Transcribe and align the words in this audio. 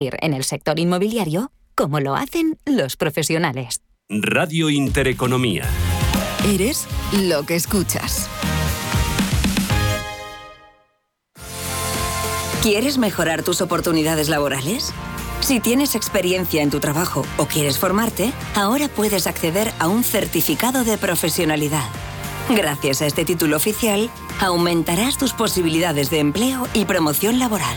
en 0.00 0.32
el 0.32 0.44
sector 0.44 0.78
inmobiliario 0.78 1.52
como 1.74 2.00
lo 2.00 2.14
hacen 2.14 2.58
los 2.64 2.96
profesionales. 2.96 3.82
Radio 4.08 4.70
Intereconomía. 4.70 5.64
Eres 6.46 6.86
lo 7.12 7.44
que 7.44 7.54
escuchas. 7.54 8.28
¿Quieres 12.62 12.98
mejorar 12.98 13.42
tus 13.42 13.60
oportunidades 13.60 14.28
laborales? 14.28 14.92
Si 15.40 15.60
tienes 15.60 15.94
experiencia 15.94 16.62
en 16.62 16.70
tu 16.70 16.80
trabajo 16.80 17.24
o 17.38 17.46
quieres 17.46 17.78
formarte, 17.78 18.32
ahora 18.54 18.88
puedes 18.88 19.26
acceder 19.26 19.70
a 19.78 19.88
un 19.88 20.04
certificado 20.04 20.84
de 20.84 20.98
profesionalidad. 20.98 21.88
Gracias 22.50 23.00
a 23.00 23.06
este 23.06 23.24
título 23.24 23.56
oficial, 23.56 24.10
aumentarás 24.40 25.16
tus 25.18 25.32
posibilidades 25.32 26.10
de 26.10 26.18
empleo 26.18 26.66
y 26.74 26.84
promoción 26.84 27.38
laboral. 27.38 27.76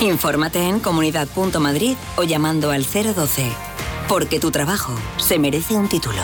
Infórmate 0.00 0.60
en 0.68 0.78
comunidad.madrid 0.78 1.96
o 2.16 2.22
llamando 2.22 2.70
al 2.70 2.84
012. 2.84 3.50
Porque 4.08 4.38
tu 4.38 4.50
trabajo 4.50 4.94
se 5.16 5.38
merece 5.38 5.74
un 5.74 5.88
título. 5.88 6.20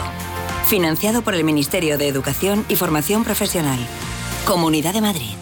Financiado 0.67 1.23
por 1.23 1.35
el 1.35 1.43
Ministerio 1.43 1.97
de 1.97 2.07
Educación 2.07 2.67
y 2.69 2.77
Formación 2.77 3.25
Profesional. 3.25 3.79
Comunidad 4.47 4.93
de 4.93 5.01
Madrid. 5.01 5.42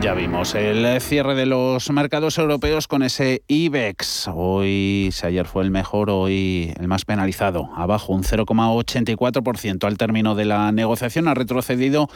Ya 0.00 0.14
vimos 0.14 0.54
el 0.54 1.00
cierre 1.00 1.34
de 1.34 1.44
los 1.44 1.90
mercados 1.90 2.38
europeos 2.38 2.86
con 2.86 3.02
ese 3.02 3.42
IBEX. 3.48 4.30
Hoy, 4.32 5.10
si 5.12 5.26
ayer 5.26 5.44
fue 5.46 5.64
el 5.64 5.72
mejor, 5.72 6.08
hoy 6.08 6.72
el 6.78 6.86
más 6.86 7.04
penalizado. 7.04 7.68
Abajo 7.74 8.12
un 8.12 8.22
0,84% 8.22 9.84
al 9.84 9.98
término 9.98 10.36
de 10.36 10.44
la 10.44 10.70
negociación. 10.70 11.26
Ha 11.26 11.34
retrocedido 11.34 12.08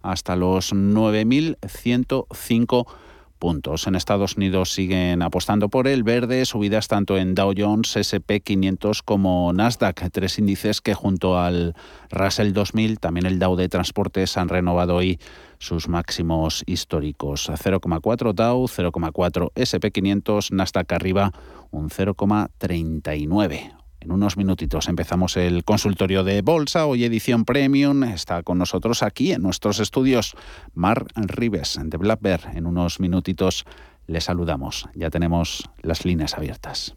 hasta 0.00 0.36
los 0.36 0.72
9.105 0.72 2.86
puntos. 3.44 3.86
En 3.86 3.94
Estados 3.94 4.38
Unidos 4.38 4.72
siguen 4.72 5.20
apostando 5.20 5.68
por 5.68 5.86
el 5.86 6.02
verde, 6.02 6.46
subidas 6.46 6.88
tanto 6.88 7.18
en 7.18 7.34
Dow 7.34 7.52
Jones, 7.54 7.94
SP 8.00 8.40
500 8.40 9.02
como 9.02 9.52
Nasdaq, 9.52 10.10
tres 10.10 10.38
índices 10.38 10.80
que 10.80 10.94
junto 10.94 11.38
al 11.38 11.74
Russell 12.10 12.54
2000, 12.54 13.00
también 13.00 13.26
el 13.26 13.38
Dow 13.38 13.54
de 13.54 13.68
Transportes 13.68 14.38
han 14.38 14.48
renovado 14.48 14.94
hoy 14.94 15.20
sus 15.58 15.88
máximos 15.88 16.62
históricos. 16.64 17.50
0,4 17.50 18.32
Dow, 18.32 18.64
0,4 18.64 19.52
SP500, 19.54 20.50
Nasdaq 20.50 20.90
arriba 20.94 21.30
un 21.70 21.90
0,39. 21.90 23.83
En 24.04 24.12
unos 24.12 24.36
minutitos 24.36 24.88
empezamos 24.88 25.38
el 25.38 25.64
consultorio 25.64 26.24
de 26.24 26.42
bolsa, 26.42 26.84
hoy 26.84 27.04
edición 27.04 27.46
premium. 27.46 28.04
Está 28.04 28.42
con 28.42 28.58
nosotros 28.58 29.02
aquí 29.02 29.32
en 29.32 29.40
nuestros 29.40 29.80
estudios 29.80 30.36
Mar 30.74 31.06
Rives 31.16 31.80
de 31.82 31.96
Black 31.96 32.20
En 32.52 32.66
unos 32.66 33.00
minutitos 33.00 33.64
le 34.06 34.20
saludamos. 34.20 34.90
Ya 34.94 35.08
tenemos 35.08 35.70
las 35.80 36.04
líneas 36.04 36.34
abiertas. 36.34 36.96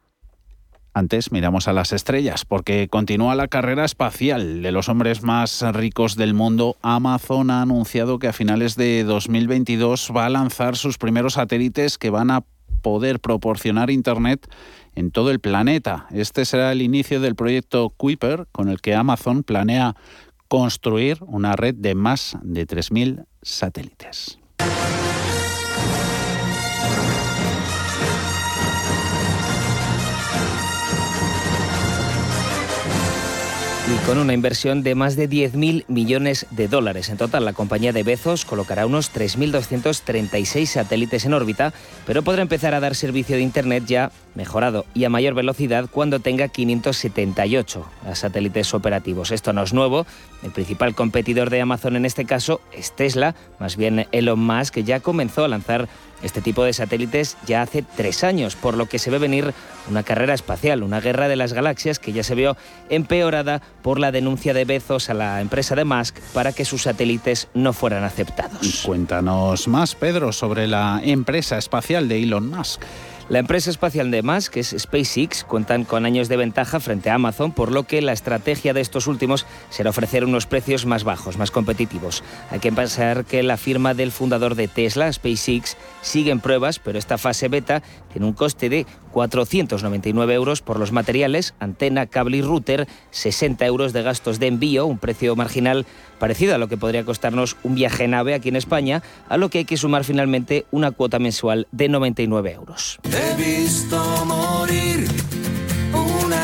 Antes 0.93 1.31
miramos 1.31 1.69
a 1.69 1.73
las 1.73 1.93
estrellas, 1.93 2.43
porque 2.43 2.89
continúa 2.89 3.33
la 3.35 3.47
carrera 3.47 3.85
espacial 3.85 4.61
de 4.61 4.71
los 4.73 4.89
hombres 4.89 5.23
más 5.23 5.61
ricos 5.73 6.17
del 6.17 6.33
mundo. 6.33 6.75
Amazon 6.81 7.49
ha 7.49 7.61
anunciado 7.61 8.19
que 8.19 8.27
a 8.27 8.33
finales 8.33 8.75
de 8.75 9.05
2022 9.05 10.11
va 10.15 10.25
a 10.25 10.29
lanzar 10.29 10.75
sus 10.75 10.97
primeros 10.97 11.33
satélites 11.33 11.97
que 11.97 12.09
van 12.09 12.29
a 12.29 12.43
poder 12.81 13.21
proporcionar 13.21 13.89
Internet 13.89 14.51
en 14.95 15.11
todo 15.11 15.31
el 15.31 15.39
planeta. 15.39 16.07
Este 16.11 16.43
será 16.43 16.73
el 16.73 16.81
inicio 16.81 17.21
del 17.21 17.35
proyecto 17.35 17.89
Kuiper, 17.95 18.47
con 18.51 18.67
el 18.67 18.81
que 18.81 18.93
Amazon 18.93 19.43
planea 19.43 19.95
construir 20.49 21.19
una 21.21 21.55
red 21.55 21.75
de 21.75 21.95
más 21.95 22.37
de 22.41 22.67
3.000 22.67 23.25
satélites. 23.41 24.39
Y 33.91 33.95
con 34.05 34.19
una 34.19 34.33
inversión 34.33 34.83
de 34.83 34.95
más 34.95 35.17
de 35.17 35.29
10.000 35.29 35.83
millones 35.87 36.45
de 36.51 36.69
dólares. 36.69 37.09
En 37.09 37.17
total, 37.17 37.43
la 37.43 37.51
compañía 37.51 37.91
de 37.91 38.03
Bezos 38.03 38.45
colocará 38.45 38.85
unos 38.85 39.13
3.236 39.13 40.65
satélites 40.65 41.25
en 41.25 41.33
órbita, 41.33 41.73
pero 42.05 42.21
podrá 42.21 42.41
empezar 42.41 42.73
a 42.73 42.79
dar 42.79 42.95
servicio 42.95 43.35
de 43.35 43.41
Internet 43.41 43.83
ya 43.85 44.11
mejorado 44.33 44.85
y 44.93 45.03
a 45.03 45.09
mayor 45.09 45.33
velocidad 45.33 45.89
cuando 45.91 46.19
tenga 46.21 46.47
578 46.47 47.85
satélites 48.13 48.73
operativos. 48.73 49.31
Esto 49.31 49.51
no 49.51 49.63
es 49.63 49.73
nuevo. 49.73 50.05
El 50.43 50.51
principal 50.51 50.95
competidor 50.95 51.49
de 51.49 51.59
Amazon 51.59 51.97
en 51.97 52.05
este 52.05 52.25
caso 52.25 52.61
es 52.71 52.95
Tesla, 52.95 53.35
más 53.59 53.75
bien 53.75 54.07
Elon 54.13 54.39
Musk, 54.39 54.75
que 54.75 54.83
ya 54.83 55.01
comenzó 55.01 55.43
a 55.43 55.49
lanzar 55.49 55.89
este 56.23 56.41
tipo 56.41 56.63
de 56.63 56.73
satélites 56.73 57.37
ya 57.45 57.61
hace 57.61 57.83
tres 57.83 58.23
años, 58.23 58.55
por 58.55 58.75
lo 58.75 58.87
que 58.87 58.99
se 58.99 59.09
ve 59.09 59.17
venir 59.17 59.53
una 59.89 60.03
carrera 60.03 60.33
espacial, 60.33 60.83
una 60.83 61.01
guerra 61.01 61.27
de 61.27 61.35
las 61.35 61.53
galaxias 61.53 61.99
que 61.99 62.13
ya 62.13 62.23
se 62.23 62.35
vio 62.35 62.57
empeorada 62.89 63.61
por 63.81 63.99
la 63.99 64.11
denuncia 64.11 64.53
de 64.53 64.65
Bezos 64.65 65.09
a 65.09 65.13
la 65.13 65.41
empresa 65.41 65.75
de 65.75 65.85
Musk 65.85 66.17
para 66.33 66.53
que 66.53 66.65
sus 66.65 66.83
satélites 66.83 67.47
no 67.53 67.73
fueran 67.73 68.03
aceptados. 68.03 68.83
Cuéntanos 68.85 69.67
más, 69.67 69.95
Pedro, 69.95 70.31
sobre 70.31 70.67
la 70.67 71.01
empresa 71.03 71.57
espacial 71.57 72.07
de 72.07 72.23
Elon 72.23 72.49
Musk. 72.49 72.81
La 73.31 73.39
empresa 73.39 73.69
espacial 73.69 74.11
de 74.11 74.23
Musk, 74.23 74.51
que 74.51 74.59
es 74.59 74.75
SpaceX, 74.77 75.45
cuentan 75.45 75.85
con 75.85 76.05
años 76.05 76.27
de 76.27 76.35
ventaja 76.35 76.81
frente 76.81 77.09
a 77.09 77.13
Amazon, 77.13 77.53
por 77.53 77.71
lo 77.71 77.83
que 77.83 78.01
la 78.01 78.11
estrategia 78.11 78.73
de 78.73 78.81
estos 78.81 79.07
últimos 79.07 79.45
será 79.69 79.91
ofrecer 79.91 80.25
unos 80.25 80.47
precios 80.47 80.85
más 80.85 81.05
bajos, 81.05 81.37
más 81.37 81.49
competitivos. 81.49 82.25
Hay 82.49 82.59
que 82.59 82.73
pensar 82.73 83.23
que 83.23 83.41
la 83.41 83.55
firma 83.55 83.93
del 83.93 84.11
fundador 84.11 84.55
de 84.55 84.67
Tesla, 84.67 85.13
SpaceX, 85.13 85.77
sigue 86.01 86.31
en 86.31 86.41
pruebas, 86.41 86.79
pero 86.79 86.99
esta 86.99 87.17
fase 87.17 87.47
beta 87.47 87.81
tiene 88.11 88.27
un 88.27 88.33
coste 88.33 88.67
de 88.67 88.85
499 89.11 90.33
euros 90.33 90.61
por 90.61 90.79
los 90.79 90.91
materiales, 90.91 91.53
antena, 91.59 92.05
cable 92.07 92.37
y 92.37 92.41
router, 92.41 92.87
60 93.11 93.65
euros 93.65 93.93
de 93.93 94.03
gastos 94.03 94.39
de 94.39 94.47
envío, 94.47 94.85
un 94.85 94.97
precio 94.97 95.35
marginal 95.35 95.85
parecido 96.19 96.55
a 96.55 96.57
lo 96.57 96.67
que 96.67 96.77
podría 96.77 97.05
costarnos 97.05 97.57
un 97.63 97.75
viaje 97.75 98.05
en 98.05 98.13
ave 98.13 98.33
aquí 98.33 98.49
en 98.49 98.55
España, 98.55 99.03
a 99.29 99.37
lo 99.37 99.49
que 99.49 99.59
hay 99.59 99.65
que 99.65 99.77
sumar 99.77 100.03
finalmente 100.03 100.65
una 100.71 100.91
cuota 100.91 101.19
mensual 101.19 101.67
de 101.71 101.89
99 101.89 102.51
euros. 102.53 102.99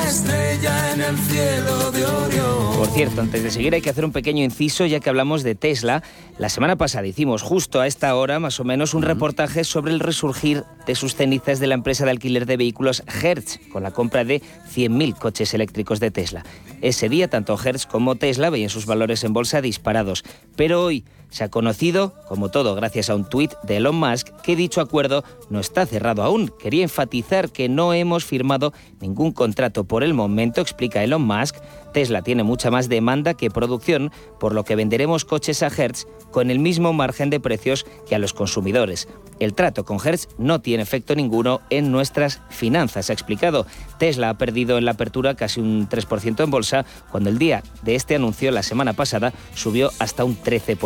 Estrella 0.07 0.93
en 0.93 1.01
el 1.01 1.17
cielo 1.17 1.91
de 1.91 2.05
Orión. 2.05 2.77
Por 2.77 2.87
cierto, 2.87 3.21
antes 3.21 3.43
de 3.43 3.51
seguir 3.51 3.73
hay 3.73 3.81
que 3.81 3.89
hacer 3.89 4.05
un 4.05 4.11
pequeño 4.11 4.43
inciso 4.43 4.85
ya 4.85 4.99
que 4.99 5.09
hablamos 5.09 5.43
de 5.43 5.55
Tesla. 5.55 6.03
La 6.37 6.49
semana 6.49 6.77
pasada 6.77 7.07
hicimos 7.07 7.41
justo 7.41 7.81
a 7.81 7.87
esta 7.87 8.15
hora 8.15 8.39
más 8.39 8.59
o 8.59 8.63
menos 8.63 8.93
un 8.93 9.01
reportaje 9.01 9.63
sobre 9.63 9.91
el 9.91 9.99
resurgir 9.99 10.63
de 10.85 10.95
sus 10.95 11.15
cenizas 11.15 11.59
de 11.59 11.67
la 11.67 11.73
empresa 11.73 12.05
de 12.05 12.11
alquiler 12.11 12.45
de 12.45 12.57
vehículos 12.57 13.03
Hertz 13.21 13.59
con 13.71 13.83
la 13.83 13.91
compra 13.91 14.23
de 14.23 14.41
100.000 14.73 15.17
coches 15.17 15.53
eléctricos 15.53 15.99
de 15.99 16.11
Tesla. 16.11 16.45
Ese 16.81 17.09
día 17.09 17.29
tanto 17.29 17.57
Hertz 17.61 17.85
como 17.85 18.15
Tesla 18.15 18.49
veían 18.49 18.69
sus 18.69 18.85
valores 18.85 19.23
en 19.23 19.33
bolsa 19.33 19.61
disparados, 19.61 20.23
pero 20.55 20.83
hoy 20.83 21.03
se 21.29 21.43
ha 21.43 21.49
conocido, 21.49 22.13
como 22.27 22.49
todo 22.49 22.75
gracias 22.75 23.09
a 23.09 23.15
un 23.15 23.27
tuit 23.27 23.53
de 23.63 23.77
Elon 23.77 23.95
Musk, 23.95 24.29
que 24.43 24.55
dicho 24.55 24.81
acuerdo 24.81 25.23
no 25.49 25.59
está 25.59 25.85
cerrado 25.85 26.23
aún. 26.23 26.51
Quería 26.59 26.83
enfatizar 26.83 27.51
que 27.51 27.67
no 27.69 27.93
hemos 27.93 28.23
firmado 28.23 28.73
ningún 29.01 29.31
contrato 29.31 29.83
por 29.83 29.96
el 30.03 30.13
momento, 30.13 30.61
explica 30.61 31.03
Elon 31.03 31.21
Musk. 31.21 31.55
Tesla 31.93 32.21
tiene 32.21 32.43
mucha 32.43 32.69
más 32.69 32.89
demanda 32.89 33.33
que 33.33 33.49
producción, 33.49 34.11
por 34.39 34.53
lo 34.53 34.63
que 34.63 34.75
venderemos 34.75 35.25
coches 35.25 35.63
a 35.63 35.67
Hertz 35.67 36.05
con 36.31 36.51
el 36.51 36.59
mismo 36.59 36.93
margen 36.93 37.29
de 37.29 37.39
precios 37.39 37.85
que 38.07 38.15
a 38.15 38.19
los 38.19 38.33
consumidores. 38.33 39.07
El 39.39 39.53
trato 39.53 39.85
con 39.85 39.97
Hertz 40.03 40.27
no 40.37 40.61
tiene 40.61 40.83
efecto 40.83 41.15
ninguno 41.15 41.61
en 41.69 41.91
nuestras 41.91 42.41
finanzas, 42.49 43.09
ha 43.09 43.13
explicado. 43.13 43.65
Tesla 43.97 44.29
ha 44.29 44.37
perdido 44.37 44.77
en 44.77 44.85
la 44.85 44.91
apertura 44.91 45.35
casi 45.35 45.59
un 45.59 45.87
3% 45.87 46.43
en 46.43 46.51
bolsa, 46.51 46.85
cuando 47.11 47.29
el 47.29 47.37
día 47.37 47.63
de 47.83 47.95
este 47.95 48.15
anuncio 48.15 48.51
la 48.51 48.63
semana 48.63 48.93
pasada 48.93 49.33
subió 49.53 49.91
hasta 49.99 50.23
un 50.23 50.37
13%. 50.37 50.77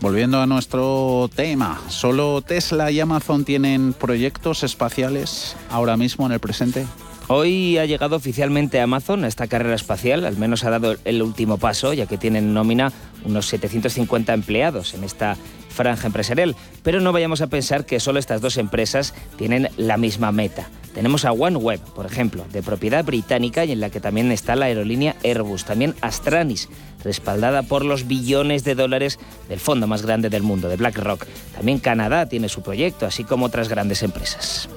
Volviendo 0.00 0.40
a 0.40 0.46
nuestro 0.46 1.30
tema, 1.34 1.80
¿solo 1.88 2.42
Tesla 2.42 2.90
y 2.90 3.00
Amazon 3.00 3.44
tienen 3.44 3.92
proyectos 3.92 4.62
espaciales 4.62 5.56
ahora 5.70 5.96
mismo 5.96 6.26
en 6.26 6.32
el 6.32 6.40
presente? 6.40 6.86
Hoy 7.28 7.78
ha 7.78 7.86
llegado 7.86 8.16
oficialmente 8.16 8.80
Amazon 8.80 9.24
a 9.24 9.28
esta 9.28 9.46
carrera 9.46 9.74
espacial, 9.74 10.26
al 10.26 10.36
menos 10.36 10.64
ha 10.64 10.70
dado 10.70 10.96
el 11.04 11.22
último 11.22 11.56
paso, 11.56 11.94
ya 11.94 12.06
que 12.06 12.18
tienen 12.18 12.52
nómina 12.52 12.92
unos 13.24 13.46
750 13.46 14.34
empleados 14.34 14.92
en 14.92 15.04
esta 15.04 15.36
franja 15.70 16.06
empresarial. 16.06 16.54
Pero 16.82 17.00
no 17.00 17.12
vayamos 17.12 17.40
a 17.40 17.46
pensar 17.46 17.86
que 17.86 17.98
solo 17.98 18.18
estas 18.18 18.42
dos 18.42 18.58
empresas 18.58 19.14
tienen 19.36 19.70
la 19.78 19.96
misma 19.96 20.32
meta. 20.32 20.68
Tenemos 20.94 21.24
a 21.24 21.32
OneWeb, 21.32 21.80
por 21.94 22.06
ejemplo, 22.06 22.44
de 22.52 22.62
propiedad 22.62 23.04
británica 23.04 23.64
y 23.64 23.72
en 23.72 23.80
la 23.80 23.90
que 23.90 24.00
también 24.00 24.30
está 24.30 24.54
la 24.54 24.66
aerolínea 24.66 25.16
Airbus. 25.24 25.64
También 25.64 25.94
Astranis, 26.02 26.68
respaldada 27.02 27.62
por 27.62 27.86
los 27.86 28.06
billones 28.06 28.64
de 28.64 28.74
dólares 28.74 29.18
del 29.48 29.60
fondo 29.60 29.86
más 29.86 30.02
grande 30.02 30.28
del 30.28 30.42
mundo, 30.42 30.68
de 30.68 30.76
BlackRock. 30.76 31.26
También 31.56 31.80
Canadá 31.80 32.28
tiene 32.28 32.50
su 32.50 32.62
proyecto, 32.62 33.06
así 33.06 33.24
como 33.24 33.46
otras 33.46 33.68
grandes 33.68 34.02
empresas. 34.02 34.68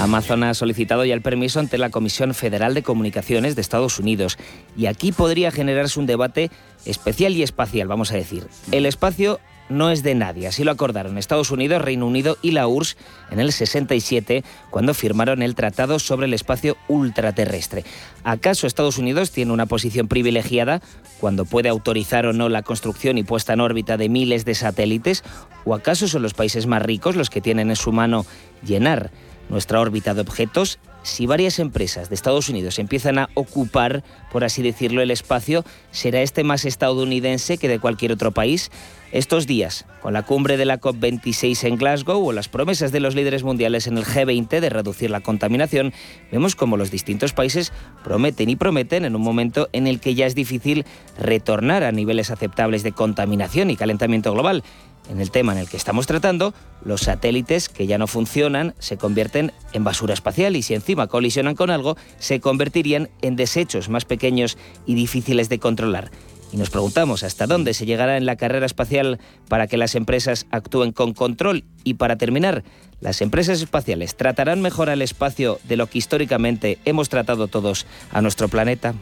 Amazon 0.00 0.44
ha 0.44 0.54
solicitado 0.54 1.04
ya 1.04 1.12
el 1.12 1.20
permiso 1.20 1.60
ante 1.60 1.76
la 1.76 1.90
Comisión 1.90 2.32
Federal 2.32 2.72
de 2.72 2.82
Comunicaciones 2.82 3.54
de 3.54 3.60
Estados 3.60 3.98
Unidos 3.98 4.38
y 4.74 4.86
aquí 4.86 5.12
podría 5.12 5.50
generarse 5.50 6.00
un 6.00 6.06
debate 6.06 6.50
especial 6.86 7.36
y 7.36 7.42
espacial, 7.42 7.86
vamos 7.86 8.10
a 8.10 8.16
decir. 8.16 8.46
El 8.72 8.86
espacio 8.86 9.40
no 9.68 9.90
es 9.90 10.02
de 10.02 10.14
nadie, 10.14 10.48
así 10.48 10.64
lo 10.64 10.70
acordaron 10.70 11.18
Estados 11.18 11.50
Unidos, 11.50 11.82
Reino 11.82 12.06
Unido 12.06 12.38
y 12.40 12.52
la 12.52 12.66
URSS 12.66 12.96
en 13.30 13.40
el 13.40 13.52
67 13.52 14.42
cuando 14.70 14.94
firmaron 14.94 15.42
el 15.42 15.54
Tratado 15.54 15.98
sobre 15.98 16.26
el 16.26 16.32
Espacio 16.32 16.78
Ultraterrestre. 16.88 17.84
¿Acaso 18.24 18.66
Estados 18.66 18.96
Unidos 18.96 19.32
tiene 19.32 19.52
una 19.52 19.66
posición 19.66 20.08
privilegiada 20.08 20.80
cuando 21.20 21.44
puede 21.44 21.68
autorizar 21.68 22.24
o 22.24 22.32
no 22.32 22.48
la 22.48 22.62
construcción 22.62 23.18
y 23.18 23.22
puesta 23.22 23.52
en 23.52 23.60
órbita 23.60 23.98
de 23.98 24.08
miles 24.08 24.46
de 24.46 24.54
satélites? 24.54 25.24
¿O 25.66 25.74
acaso 25.74 26.08
son 26.08 26.22
los 26.22 26.32
países 26.32 26.66
más 26.66 26.80
ricos 26.80 27.16
los 27.16 27.28
que 27.28 27.42
tienen 27.42 27.68
en 27.68 27.76
su 27.76 27.92
mano 27.92 28.24
llenar 28.64 29.10
nuestra 29.50 29.80
órbita 29.80 30.14
de 30.14 30.22
objetos, 30.22 30.78
si 31.02 31.26
varias 31.26 31.58
empresas 31.58 32.08
de 32.08 32.14
Estados 32.14 32.48
Unidos 32.48 32.78
empiezan 32.78 33.18
a 33.18 33.28
ocupar, 33.34 34.04
por 34.30 34.44
así 34.44 34.62
decirlo, 34.62 35.02
el 35.02 35.10
espacio, 35.10 35.64
¿será 35.90 36.22
este 36.22 36.44
más 36.44 36.64
estadounidense 36.64 37.58
que 37.58 37.68
de 37.68 37.78
cualquier 37.78 38.12
otro 38.12 38.32
país? 38.32 38.70
Estos 39.12 39.48
días, 39.48 39.86
con 40.02 40.12
la 40.12 40.22
cumbre 40.22 40.56
de 40.56 40.64
la 40.64 40.80
COP26 40.80 41.64
en 41.64 41.76
Glasgow 41.76 42.24
o 42.24 42.32
las 42.32 42.48
promesas 42.48 42.92
de 42.92 43.00
los 43.00 43.16
líderes 43.16 43.42
mundiales 43.42 43.88
en 43.88 43.98
el 43.98 44.04
G20 44.04 44.60
de 44.60 44.68
reducir 44.68 45.10
la 45.10 45.20
contaminación, 45.20 45.92
vemos 46.30 46.54
como 46.54 46.76
los 46.76 46.92
distintos 46.92 47.32
países 47.32 47.72
prometen 48.04 48.50
y 48.50 48.56
prometen 48.56 49.04
en 49.04 49.16
un 49.16 49.22
momento 49.22 49.68
en 49.72 49.88
el 49.88 49.98
que 49.98 50.14
ya 50.14 50.26
es 50.26 50.36
difícil 50.36 50.84
retornar 51.18 51.82
a 51.82 51.90
niveles 51.90 52.30
aceptables 52.30 52.84
de 52.84 52.92
contaminación 52.92 53.70
y 53.70 53.76
calentamiento 53.76 54.32
global. 54.32 54.62
En 55.10 55.20
el 55.20 55.32
tema 55.32 55.52
en 55.52 55.58
el 55.58 55.68
que 55.68 55.76
estamos 55.76 56.06
tratando, 56.06 56.54
los 56.84 57.02
satélites 57.02 57.68
que 57.68 57.88
ya 57.88 57.98
no 57.98 58.06
funcionan 58.06 58.74
se 58.78 58.96
convierten 58.96 59.52
en 59.72 59.82
basura 59.82 60.14
espacial 60.14 60.54
y 60.54 60.62
si 60.62 60.74
encima 60.74 61.08
colisionan 61.08 61.56
con 61.56 61.70
algo, 61.70 61.96
se 62.20 62.38
convertirían 62.38 63.10
en 63.20 63.34
desechos 63.34 63.88
más 63.88 64.04
pequeños 64.04 64.56
y 64.86 64.94
difíciles 64.94 65.48
de 65.48 65.58
controlar. 65.58 66.12
Y 66.52 66.58
nos 66.58 66.70
preguntamos 66.70 67.24
hasta 67.24 67.48
dónde 67.48 67.74
se 67.74 67.86
llegará 67.86 68.16
en 68.16 68.26
la 68.26 68.36
carrera 68.36 68.66
espacial 68.66 69.18
para 69.48 69.66
que 69.66 69.76
las 69.76 69.96
empresas 69.96 70.46
actúen 70.52 70.92
con 70.92 71.12
control. 71.12 71.64
Y 71.82 71.94
para 71.94 72.16
terminar, 72.16 72.62
¿las 73.00 73.20
empresas 73.20 73.60
espaciales 73.60 74.16
tratarán 74.16 74.60
mejor 74.60 74.90
al 74.90 75.02
espacio 75.02 75.58
de 75.64 75.76
lo 75.76 75.88
que 75.88 75.98
históricamente 75.98 76.78
hemos 76.84 77.08
tratado 77.08 77.48
todos 77.48 77.84
a 78.12 78.20
nuestro 78.20 78.48
planeta? 78.48 78.94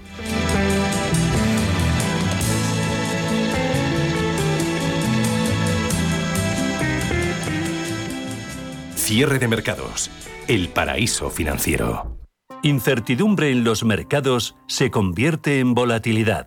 Cierre 9.08 9.38
de 9.38 9.49
mercados. 9.49 10.10
El 10.49 10.69
paraíso 10.69 11.31
financiero. 11.31 12.19
Incertidumbre 12.62 13.50
en 13.50 13.64
los 13.64 13.82
mercados 13.82 14.55
se 14.66 14.90
convierte 14.90 15.60
en 15.60 15.72
volatilidad. 15.72 16.46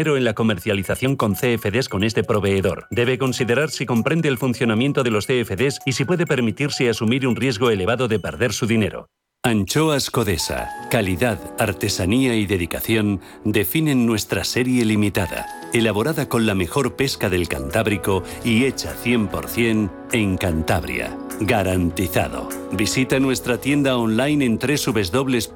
en 0.00 0.24
la 0.24 0.34
comercialización 0.34 1.16
con 1.16 1.34
CFDs 1.34 1.88
con 1.88 2.04
este 2.04 2.24
proveedor. 2.24 2.86
Debe 2.90 3.18
considerar 3.18 3.70
si 3.70 3.86
comprende 3.86 4.28
el 4.28 4.38
funcionamiento 4.38 5.02
de 5.02 5.10
los 5.10 5.26
CFDs 5.26 5.80
y 5.84 5.92
si 5.92 6.04
puede 6.04 6.26
permitirse 6.26 6.88
asumir 6.88 7.26
un 7.26 7.36
riesgo 7.36 7.70
elevado 7.70 8.08
de 8.08 8.18
perder 8.18 8.52
su 8.52 8.66
dinero. 8.66 9.06
Anchoas 9.42 10.10
Codesa, 10.10 10.68
calidad, 10.90 11.38
artesanía 11.58 12.34
y 12.34 12.44
dedicación 12.44 13.22
definen 13.42 14.04
nuestra 14.04 14.44
serie 14.44 14.84
limitada, 14.84 15.46
elaborada 15.72 16.28
con 16.28 16.44
la 16.44 16.54
mejor 16.54 16.94
pesca 16.94 17.30
del 17.30 17.48
Cantábrico 17.48 18.22
y 18.44 18.66
hecha 18.66 18.94
100% 19.02 19.90
en 20.12 20.36
Cantabria. 20.36 21.16
Garantizado. 21.40 22.50
Visita 22.72 23.18
nuestra 23.18 23.56
tienda 23.58 23.96
online 23.96 24.44
en 24.44 24.58
www.codesa.es. 24.58 25.50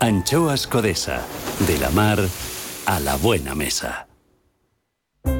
Anchoas 0.00 0.66
Codesa, 0.66 1.22
de 1.66 1.78
la 1.78 1.88
mar 1.90 2.18
a 2.84 3.00
la 3.00 3.16
buena 3.16 3.54
mesa. 3.54 4.05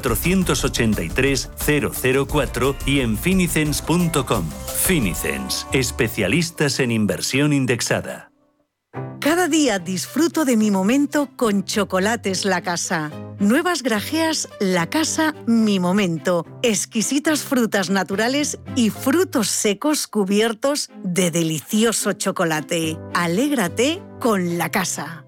483 0.00 1.50
004 2.26 2.76
y 2.86 3.00
en 3.00 3.16
finicens.com. 3.16 4.44
Finicens, 4.84 5.66
especialistas 5.72 6.80
en 6.80 6.90
inversión 6.90 7.52
indexada. 7.52 8.28
Cada 9.20 9.48
día 9.48 9.78
disfruto 9.78 10.44
de 10.44 10.56
mi 10.56 10.70
momento 10.70 11.28
con 11.36 11.64
chocolates 11.64 12.44
La 12.44 12.62
Casa. 12.62 13.10
Nuevas 13.38 13.82
grajeas 13.82 14.48
La 14.60 14.88
Casa 14.88 15.34
Mi 15.46 15.80
Momento. 15.80 16.46
Exquisitas 16.62 17.42
frutas 17.42 17.90
naturales 17.90 18.58
y 18.76 18.90
frutos 18.90 19.48
secos 19.48 20.06
cubiertos 20.06 20.90
de 21.02 21.30
delicioso 21.30 22.12
chocolate. 22.12 22.96
Alégrate 23.14 24.02
con 24.20 24.56
La 24.56 24.70
Casa. 24.70 25.27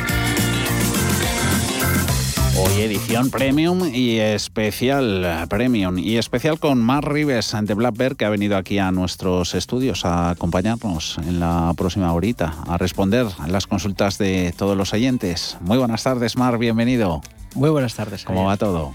Hoy 2.63 2.81
edición 2.81 3.31
premium 3.31 3.89
y 3.91 4.19
especial 4.19 5.47
premium 5.49 5.97
y 5.97 6.17
especial 6.17 6.59
con 6.59 6.77
Mar 6.79 7.11
Rives 7.11 7.55
de 7.59 7.73
Blackbird 7.73 8.15
que 8.15 8.25
ha 8.25 8.29
venido 8.29 8.55
aquí 8.55 8.77
a 8.77 8.91
nuestros 8.91 9.55
estudios 9.55 10.05
a 10.05 10.29
acompañarnos 10.29 11.17
en 11.17 11.39
la 11.39 11.73
próxima 11.75 12.13
horita 12.13 12.53
a 12.67 12.77
responder 12.77 13.25
las 13.47 13.65
consultas 13.65 14.19
de 14.19 14.53
todos 14.55 14.77
los 14.77 14.93
oyentes. 14.93 15.57
Muy 15.61 15.79
buenas 15.79 16.03
tardes, 16.03 16.37
Mar, 16.37 16.59
bienvenido. 16.59 17.21
Muy 17.55 17.71
buenas 17.71 17.95
tardes. 17.95 18.25
¿Cómo 18.25 18.45
va 18.45 18.57
todo? 18.57 18.93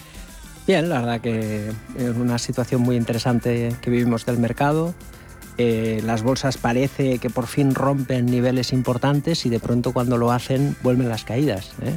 Bien, 0.68 0.88
la 0.88 1.00
verdad 1.00 1.20
que 1.20 1.72
es 1.98 2.16
una 2.16 2.38
situación 2.38 2.82
muy 2.82 2.94
interesante 2.94 3.74
que 3.80 3.90
vivimos 3.90 4.24
del 4.26 4.38
mercado. 4.38 4.94
Eh, 5.58 6.02
las 6.04 6.22
bolsas 6.22 6.58
parece 6.58 7.18
que 7.18 7.30
por 7.30 7.46
fin 7.46 7.74
rompen 7.74 8.26
niveles 8.26 8.72
importantes 8.72 9.46
y 9.46 9.48
de 9.48 9.58
pronto 9.58 9.92
cuando 9.92 10.18
lo 10.18 10.30
hacen 10.30 10.76
vuelven 10.82 11.08
las 11.08 11.24
caídas. 11.24 11.70
¿eh? 11.82 11.96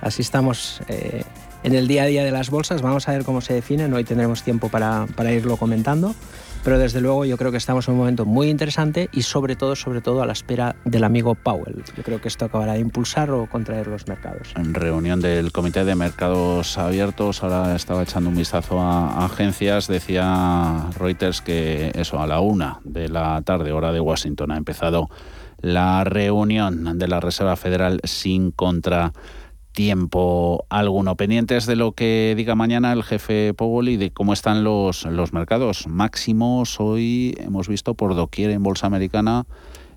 Así 0.00 0.22
estamos 0.22 0.80
eh, 0.88 1.24
en 1.62 1.74
el 1.74 1.88
día 1.88 2.04
a 2.04 2.06
día 2.06 2.24
de 2.24 2.30
las 2.30 2.50
bolsas. 2.50 2.82
Vamos 2.82 3.08
a 3.08 3.12
ver 3.12 3.24
cómo 3.24 3.40
se 3.40 3.54
definen. 3.54 3.92
Hoy 3.92 4.04
tendremos 4.04 4.42
tiempo 4.42 4.68
para, 4.68 5.06
para, 5.16 5.32
irlo 5.32 5.56
comentando. 5.56 6.14
Pero 6.62 6.80
desde 6.80 7.00
luego 7.00 7.24
yo 7.24 7.36
creo 7.36 7.52
que 7.52 7.58
estamos 7.58 7.86
en 7.86 7.94
un 7.94 7.98
momento 7.98 8.24
muy 8.24 8.48
interesante 8.48 9.08
y 9.12 9.22
sobre 9.22 9.54
todo, 9.54 9.76
sobre 9.76 10.00
todo 10.00 10.22
a 10.22 10.26
la 10.26 10.32
espera 10.32 10.74
del 10.84 11.04
amigo 11.04 11.36
Powell. 11.36 11.84
Yo 11.96 12.02
creo 12.02 12.20
que 12.20 12.26
esto 12.26 12.44
acabará 12.44 12.72
de 12.72 12.80
impulsar 12.80 13.30
o 13.30 13.48
contraer 13.48 13.86
los 13.86 14.08
mercados. 14.08 14.52
En 14.56 14.74
reunión 14.74 15.20
del 15.20 15.52
Comité 15.52 15.84
de 15.84 15.94
Mercados 15.94 16.76
Abiertos, 16.76 17.44
ahora 17.44 17.76
estaba 17.76 18.02
echando 18.02 18.30
un 18.30 18.36
vistazo 18.36 18.80
a 18.80 19.26
agencias, 19.26 19.86
decía 19.86 20.86
Reuters 20.98 21.40
que 21.40 21.92
eso, 21.94 22.20
a 22.20 22.26
la 22.26 22.40
una 22.40 22.80
de 22.82 23.10
la 23.10 23.40
tarde, 23.42 23.70
hora 23.70 23.92
de 23.92 24.00
Washington, 24.00 24.50
ha 24.50 24.56
empezado 24.56 25.08
la 25.60 26.02
reunión 26.02 26.98
de 26.98 27.06
la 27.06 27.20
Reserva 27.20 27.54
Federal 27.54 28.00
sin 28.02 28.50
contra 28.50 29.12
tiempo 29.76 30.64
alguno. 30.70 31.16
Pendientes 31.16 31.66
de 31.66 31.76
lo 31.76 31.92
que 31.92 32.32
diga 32.34 32.54
mañana 32.54 32.94
el 32.94 33.02
jefe 33.02 33.52
Powell 33.52 33.90
y 33.90 33.98
de 33.98 34.10
cómo 34.10 34.32
están 34.32 34.64
los, 34.64 35.04
los 35.04 35.34
mercados. 35.34 35.86
Máximos 35.86 36.80
hoy 36.80 37.36
hemos 37.38 37.68
visto 37.68 37.92
por 37.92 38.14
doquier 38.14 38.52
en 38.52 38.62
Bolsa 38.62 38.86
Americana. 38.86 39.44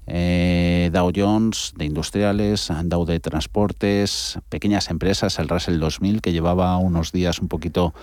Eh, 0.05 0.89
Dow 0.91 1.13
Jones 1.15 1.71
de 1.77 1.86
industriales, 1.86 2.69
Dow 2.83 3.05
de 3.05 3.21
transportes, 3.21 4.38
pequeñas 4.50 4.89
empresas, 4.89 5.39
el 5.39 5.48
Russell 5.48 5.79
2000 5.79 6.19
que 6.19 6.33
llevaba 6.33 6.75
unos 6.75 7.13
días 7.13 7.39
un 7.39 7.48
poquito 7.48 7.93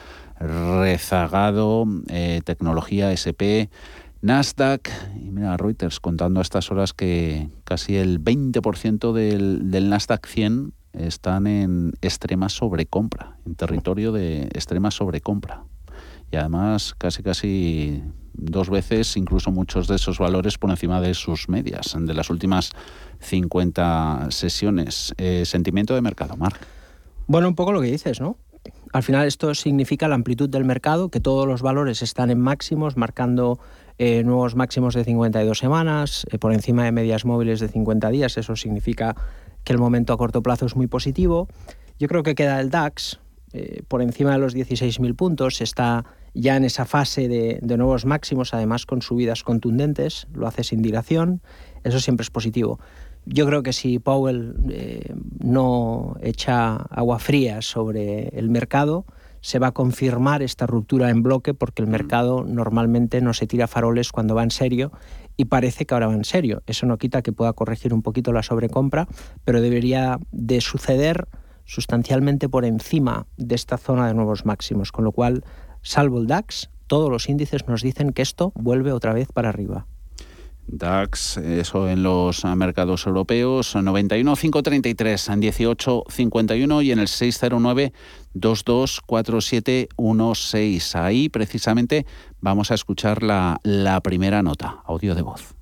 rezagado, 0.40 1.84
eh, 2.08 2.40
tecnología 2.42 3.12
SP, 3.12 3.68
Nasdaq, 4.22 4.88
y 5.14 5.30
mira 5.30 5.58
Reuters 5.58 6.00
contando 6.00 6.40
a 6.40 6.42
estas 6.42 6.70
horas 6.70 6.94
que 6.94 7.50
casi 7.64 7.96
el 7.96 8.18
20% 8.18 9.12
del, 9.12 9.70
del 9.70 9.90
Nasdaq 9.90 10.26
100 10.26 10.72
están 10.98 11.46
en 11.46 11.92
extrema 12.00 12.48
sobrecompra, 12.48 13.36
en 13.46 13.54
territorio 13.54 14.12
de 14.12 14.42
extrema 14.52 14.90
sobrecompra. 14.90 15.64
Y 16.30 16.36
además 16.36 16.94
casi 16.98 17.22
casi 17.22 18.02
dos 18.32 18.68
veces, 18.68 19.16
incluso 19.16 19.50
muchos 19.50 19.88
de 19.88 19.96
esos 19.96 20.18
valores 20.18 20.58
por 20.58 20.70
encima 20.70 21.00
de 21.00 21.14
sus 21.14 21.48
medias, 21.48 21.96
de 21.98 22.14
las 22.14 22.30
últimas 22.30 22.72
50 23.20 24.28
sesiones. 24.30 25.14
Eh, 25.16 25.44
sentimiento 25.46 25.94
de 25.94 26.02
mercado, 26.02 26.36
Marc. 26.36 26.58
Bueno, 27.26 27.48
un 27.48 27.54
poco 27.54 27.72
lo 27.72 27.80
que 27.80 27.90
dices, 27.90 28.20
¿no? 28.20 28.36
Al 28.92 29.02
final 29.02 29.26
esto 29.26 29.54
significa 29.54 30.08
la 30.08 30.14
amplitud 30.14 30.48
del 30.48 30.64
mercado, 30.64 31.10
que 31.10 31.20
todos 31.20 31.46
los 31.46 31.62
valores 31.62 32.02
están 32.02 32.30
en 32.30 32.40
máximos, 32.40 32.96
marcando 32.96 33.58
eh, 33.98 34.22
nuevos 34.24 34.54
máximos 34.54 34.94
de 34.94 35.04
52 35.04 35.58
semanas, 35.58 36.26
eh, 36.30 36.38
por 36.38 36.52
encima 36.52 36.84
de 36.84 36.92
medias 36.92 37.24
móviles 37.24 37.60
de 37.60 37.68
50 37.68 38.10
días. 38.10 38.36
Eso 38.36 38.56
significa 38.56 39.16
que 39.66 39.72
el 39.72 39.80
momento 39.80 40.12
a 40.12 40.16
corto 40.16 40.42
plazo 40.42 40.64
es 40.64 40.76
muy 40.76 40.86
positivo. 40.86 41.48
Yo 41.98 42.06
creo 42.06 42.22
que 42.22 42.36
queda 42.36 42.60
el 42.60 42.70
DAX 42.70 43.18
eh, 43.52 43.82
por 43.88 44.00
encima 44.00 44.30
de 44.30 44.38
los 44.38 44.54
16.000 44.54 45.16
puntos, 45.16 45.60
está 45.60 46.04
ya 46.34 46.56
en 46.56 46.64
esa 46.64 46.84
fase 46.84 47.26
de, 47.26 47.76
nuevos 47.76 48.04
máximos, 48.04 48.54
además 48.54 48.86
con 48.86 49.02
subidas 49.02 49.42
contundentes, 49.42 50.28
lo 50.32 50.46
hace 50.46 50.62
sin 50.62 50.82
dilación, 50.82 51.42
eso 51.82 51.98
siempre 51.98 52.22
es 52.22 52.30
positivo. 52.30 52.78
Yo 53.24 53.44
creo 53.44 53.64
que 53.64 53.72
si 53.72 53.98
Powell 53.98 54.54
eh, 54.70 55.12
no 55.40 56.14
echa 56.22 56.76
agua 56.76 57.18
fría 57.18 57.60
sobre 57.60 58.28
el 58.38 58.50
mercado, 58.50 59.04
se 59.40 59.58
va 59.58 59.68
a 59.68 59.72
confirmar 59.72 60.42
esta 60.42 60.66
ruptura 60.66 61.10
en 61.10 61.22
bloque 61.22 61.54
porque 61.54 61.82
el 61.82 61.88
mm. 61.88 61.92
mercado 61.92 62.44
normalmente 62.44 63.20
no 63.20 63.34
se 63.34 63.48
tira 63.48 63.66
faroles 63.66 64.12
cuando 64.12 64.36
va 64.36 64.44
en 64.44 64.50
serio 64.52 64.92
y 65.36 65.46
parece 65.46 65.86
que 65.86 65.94
ahora 65.94 66.08
va 66.08 66.14
en 66.14 66.24
serio. 66.24 66.62
Eso 66.66 66.86
no 66.86 66.98
quita 66.98 67.22
que 67.22 67.32
pueda 67.32 67.52
corregir 67.52 67.92
un 67.92 68.02
poquito 68.02 68.32
la 68.32 68.42
sobrecompra, 68.42 69.08
pero 69.44 69.60
debería 69.60 70.18
de 70.30 70.60
suceder 70.60 71.28
sustancialmente 71.64 72.48
por 72.48 72.64
encima 72.64 73.26
de 73.36 73.54
esta 73.54 73.76
zona 73.76 74.06
de 74.06 74.14
nuevos 74.14 74.46
máximos, 74.46 74.92
con 74.92 75.04
lo 75.04 75.12
cual, 75.12 75.44
salvo 75.82 76.18
el 76.18 76.26
DAX, 76.26 76.70
todos 76.86 77.10
los 77.10 77.28
índices 77.28 77.66
nos 77.66 77.82
dicen 77.82 78.12
que 78.12 78.22
esto 78.22 78.52
vuelve 78.54 78.92
otra 78.92 79.12
vez 79.12 79.28
para 79.32 79.48
arriba. 79.48 79.86
DAX, 80.68 81.36
eso 81.36 81.88
en 81.88 82.02
los 82.02 82.44
mercados 82.44 83.06
europeos, 83.06 83.76
91,533 83.76 85.28
en 85.28 85.42
18,51 85.42 86.84
y 86.84 86.90
en 86.90 86.98
el 86.98 87.06
609 87.06 87.92
224716. 88.34 90.96
Ahí 90.96 91.28
precisamente 91.28 92.04
vamos 92.46 92.70
a 92.70 92.74
escuchar 92.74 93.24
la, 93.24 93.58
la 93.64 94.00
primera 94.00 94.40
nota, 94.40 94.80
audio 94.84 95.16
de 95.16 95.22
voz. 95.22 95.56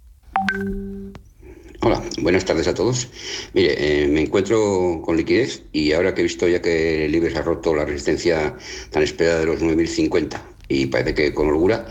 Hola, 1.80 2.02
buenas 2.20 2.44
tardes 2.44 2.68
a 2.68 2.74
todos. 2.74 3.08
Mire, 3.54 4.02
eh, 4.04 4.06
me 4.06 4.20
encuentro 4.20 5.00
con 5.02 5.16
liquidez 5.16 5.62
y 5.72 5.92
ahora 5.92 6.14
que 6.14 6.20
he 6.20 6.24
visto 6.24 6.46
ya 6.46 6.60
que 6.60 7.06
el 7.06 7.14
IBEX 7.14 7.36
ha 7.36 7.42
roto 7.42 7.74
la 7.74 7.86
resistencia 7.86 8.54
tan 8.90 9.02
esperada 9.02 9.40
de 9.40 9.46
los 9.46 9.60
9.050 9.60 10.53
y 10.68 10.86
parece 10.86 11.14
que 11.14 11.34
con 11.34 11.48
holgura, 11.48 11.86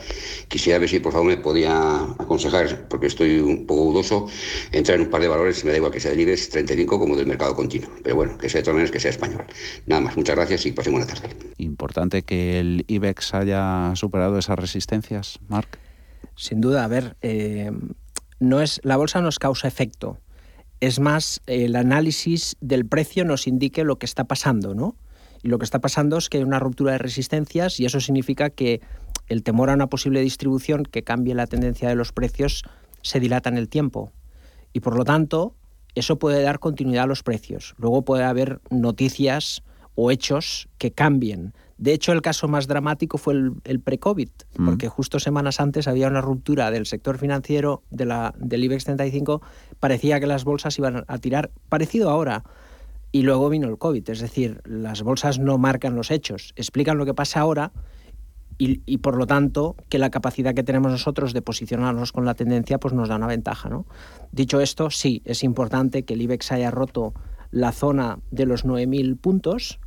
quisiera 0.48 0.80
ver 0.80 0.90
si 0.90 1.00
por 1.00 1.12
favor 1.12 1.28
me 1.28 1.38
podía 1.38 1.96
aconsejar, 2.20 2.88
porque 2.88 3.08
estoy 3.08 3.40
un 3.40 3.66
poco 3.66 3.86
dudoso, 3.86 4.28
entrar 4.72 4.98
en 4.98 5.06
un 5.06 5.10
par 5.12 5.22
de 5.22 5.28
valores, 5.28 5.64
me 5.64 5.72
da 5.72 5.78
igual 5.78 5.92
que 5.92 6.00
sea 6.00 6.12
del 6.12 6.22
IBEX 6.22 6.50
35 6.50 7.00
como 7.00 7.16
del 7.16 7.28
mercado 7.28 7.56
continuo, 7.56 7.90
pero 8.04 8.16
bueno, 8.16 8.38
que 8.38 8.50
sea 8.50 8.60
de 8.60 8.64
todas 8.64 8.76
maneras 8.76 8.92
que 8.92 9.00
sea 9.00 9.12
español. 9.12 9.46
Nada 9.86 10.02
más, 10.02 10.18
muchas 10.18 10.36
gracias 10.36 10.66
y 10.66 10.72
pasen 10.72 10.94
buena 10.94 11.08
tarde. 11.08 11.30
Importante 11.58 12.24
que 12.24 12.60
el 12.60 12.86
IBEX 12.88 13.34
haya 13.34 13.92
superado 13.96 14.38
esas 14.38 14.58
resistencias, 14.58 15.40
Marc. 15.48 15.80
Sin 16.36 16.62
duda, 16.62 16.84
a 16.84 16.88
ver, 16.88 17.16
eh, 17.22 17.72
no 18.40 18.62
es, 18.62 18.82
la 18.84 18.98
bolsa 18.98 19.22
nos 19.22 19.40
causa 19.40 19.68
efecto. 19.68 20.20
Es 20.80 21.00
más, 21.00 21.42
el 21.46 21.76
análisis 21.76 22.58
del 22.60 22.86
precio 22.86 23.24
nos 23.24 23.48
indique 23.48 23.84
lo 23.84 23.98
que 23.98 24.06
está 24.06 24.26
pasando, 24.26 24.74
¿no? 24.74 24.98
Y 25.44 25.50
lo 25.50 25.60
que 25.60 25.66
está 25.66 25.80
pasando 25.80 26.18
es 26.18 26.30
que 26.30 26.38
hay 26.38 26.44
una 26.44 26.60
ruptura 26.60 26.94
de 26.94 26.98
resistencias 26.98 27.80
y 27.80 27.86
eso 27.86 28.00
significa 28.00 28.50
que 28.50 28.82
el 29.28 29.44
temor 29.44 29.70
a 29.70 29.74
una 29.74 29.88
posible 29.88 30.22
distribución 30.22 30.84
que 30.84 31.04
cambie 31.04 31.36
la 31.36 31.48
tendencia 31.48 31.90
de 31.90 31.96
los 31.96 32.12
precios 32.14 32.64
se 33.02 33.20
dilata 33.20 33.50
en 33.50 33.58
el 33.58 33.70
tiempo. 33.70 34.12
Y 34.72 34.80
por 34.80 34.96
lo 34.96 35.04
tanto, 35.04 35.54
eso 35.96 36.18
puede 36.18 36.42
dar 36.42 36.60
continuidad 36.60 37.04
a 37.04 37.08
los 37.08 37.24
precios. 37.24 37.76
Luego 37.78 38.04
puede 38.04 38.24
haber 38.24 38.62
noticias 38.70 39.64
o 39.96 40.12
hechos 40.12 40.70
que 40.78 40.92
cambien. 40.92 41.54
De 41.78 41.94
hecho, 41.94 42.14
el 42.14 42.22
caso 42.22 42.48
más 42.48 42.68
dramático 42.68 43.18
fue 43.18 43.34
el, 43.64 43.80
pre-COVID, 43.80 44.30
mm. 44.58 44.66
porque 44.66 44.88
justo 44.88 45.20
semanas 45.20 45.60
antes 45.60 45.88
había 45.88 46.08
una 46.08 46.22
ruptura 46.22 46.72
del 46.72 46.86
sector 46.86 47.18
financiero 47.18 47.84
de 47.90 48.06
la, 48.06 48.34
del 48.38 48.64
IBEX 48.64 48.86
35, 48.86 49.42
parecía 49.80 50.20
que 50.20 50.28
las 50.28 50.46
bolsas 50.46 50.78
iban 50.78 51.04
a 51.08 51.18
tirar, 51.18 51.52
parecido 51.70 52.10
ahora, 52.10 52.44
y 53.14 53.22
luego 53.22 53.48
vino 53.48 53.70
el 53.70 53.78
COVID. 53.78 54.10
Es 54.10 54.20
decir, 54.20 54.60
las 54.66 55.04
bolsas 55.04 55.40
no 55.40 55.58
marcan 55.58 55.96
los 55.96 56.12
hechos, 56.12 56.52
explican 56.58 56.98
lo 56.98 57.06
que 57.06 57.14
pasa 57.14 57.40
ahora 57.40 57.72
y, 58.58 58.98
por 59.00 59.18
lo 59.18 59.28
tanto 59.28 59.76
que 59.90 60.00
la 60.00 60.10
capacidad 60.10 60.54
que 60.54 60.64
tenemos 60.64 60.92
nosotros 60.92 61.34
de 61.34 61.42
posicionarnos 61.42 62.12
con 62.12 62.26
la 62.26 62.34
tendencia 62.34 62.80
pues 62.80 62.94
nos 62.94 63.10
da 63.10 63.18
una 63.18 63.28
ventaja. 63.28 63.70
¿no? 63.70 63.86
Dicho 64.32 64.62
esto, 64.62 64.90
sí, 64.90 65.22
es 65.26 65.44
importante 65.44 66.04
que 66.04 66.16
el 66.16 66.22
IBEX 66.24 66.52
haya 66.54 66.72
roto 66.72 67.14
la 67.52 67.72
zona 67.72 68.20
de 68.32 68.48
los 68.48 68.66
9.000 68.66 69.18
puntos 69.20 69.80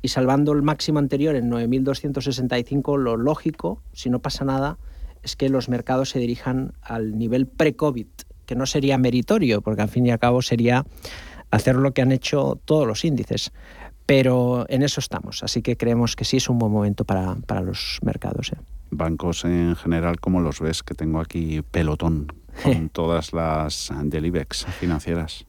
y 0.00 0.08
salvando 0.08 0.52
el 0.52 0.62
máximo 0.62 1.00
anterior 1.00 1.34
en 1.34 1.50
9.265, 1.50 2.96
lo 2.96 3.16
lógico, 3.16 3.82
si 3.92 4.08
no 4.08 4.20
pasa 4.20 4.44
nada, 4.44 4.78
es 5.24 5.34
que 5.34 5.48
los 5.48 5.68
mercados 5.68 6.10
se 6.10 6.20
dirijan 6.20 6.74
al 6.80 7.18
nivel 7.18 7.48
pre-COVID, 7.48 8.06
que 8.46 8.54
no 8.54 8.66
sería 8.66 8.98
meritorio, 8.98 9.62
porque 9.62 9.82
al 9.82 9.88
fin 9.88 10.06
y 10.06 10.12
al 10.12 10.20
cabo 10.20 10.42
sería 10.42 10.86
hacer 11.50 11.76
lo 11.76 11.92
que 11.92 12.02
han 12.02 12.12
hecho 12.12 12.60
todos 12.64 12.86
los 12.86 13.04
índices. 13.04 13.52
Pero 14.06 14.64
en 14.68 14.82
eso 14.82 15.00
estamos, 15.00 15.42
así 15.42 15.60
que 15.60 15.76
creemos 15.76 16.16
que 16.16 16.24
sí 16.24 16.38
es 16.38 16.48
un 16.48 16.58
buen 16.58 16.72
momento 16.72 17.04
para, 17.04 17.60
los 17.60 17.98
mercados. 18.02 18.52
¿eh? 18.52 18.56
Bancos 18.90 19.44
en 19.44 19.76
general, 19.76 20.18
¿cómo 20.18 20.40
los 20.40 20.60
ves? 20.60 20.82
Que 20.82 20.94
tengo 20.94 21.20
aquí 21.20 21.60
pelotón 21.60 22.32
con 22.62 22.88
todas 22.92 23.34
las 23.34 23.90
del 24.04 24.24
IBEX 24.24 24.64
financieras. 24.80 25.44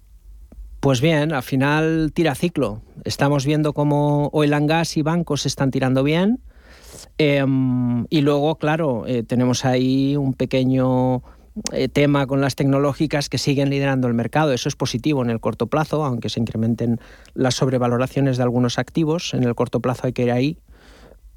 Pues 0.82 1.00
bien, 1.01 1.34
al 1.34 1.44
final 1.44 2.12
tira 2.13 2.36
ciclo. 2.36 2.82
Estamos 3.06 3.46
viendo 3.46 3.74
cómo 3.74 4.29
oil 4.34 4.53
and 4.53 4.70
gas 4.70 4.98
y 4.98 5.01
bancos 5.01 5.46
están 5.46 5.72
tirando 5.72 6.03
bien. 6.03 6.41
Em, 7.18 8.06
y 8.10 8.22
luego, 8.22 8.56
claro, 8.56 9.06
eh, 9.06 9.24
tenemos 9.24 9.65
ahí 9.65 10.15
un 10.15 10.34
pequeño 10.34 11.22
eh, 11.72 11.88
tema 11.89 12.28
con 12.28 12.42
las 12.42 12.56
tecnológicas 12.56 13.30
que 13.30 13.38
siguen 13.38 13.70
liderando 13.70 14.08
el 14.08 14.13
mercado. 14.13 14.54
Eso 14.54 14.70
es 14.70 14.75
positivo 14.75 15.24
en 15.24 15.30
el 15.30 15.39
corto 15.39 15.68
plazo, 15.68 16.04
aunque 16.04 16.30
se 16.30 16.39
incrementen 16.39 17.00
las 17.34 17.56
sobrevaloraciones 17.56 18.38
de 18.38 18.44
algunos 18.44 18.80
activos. 18.80 19.34
En 19.34 19.44
el 19.44 19.56
corto 19.56 19.80
plazo 19.80 20.08
hay 20.08 20.13
que 20.13 20.24
ir 20.24 20.32
ahí. 20.32 20.58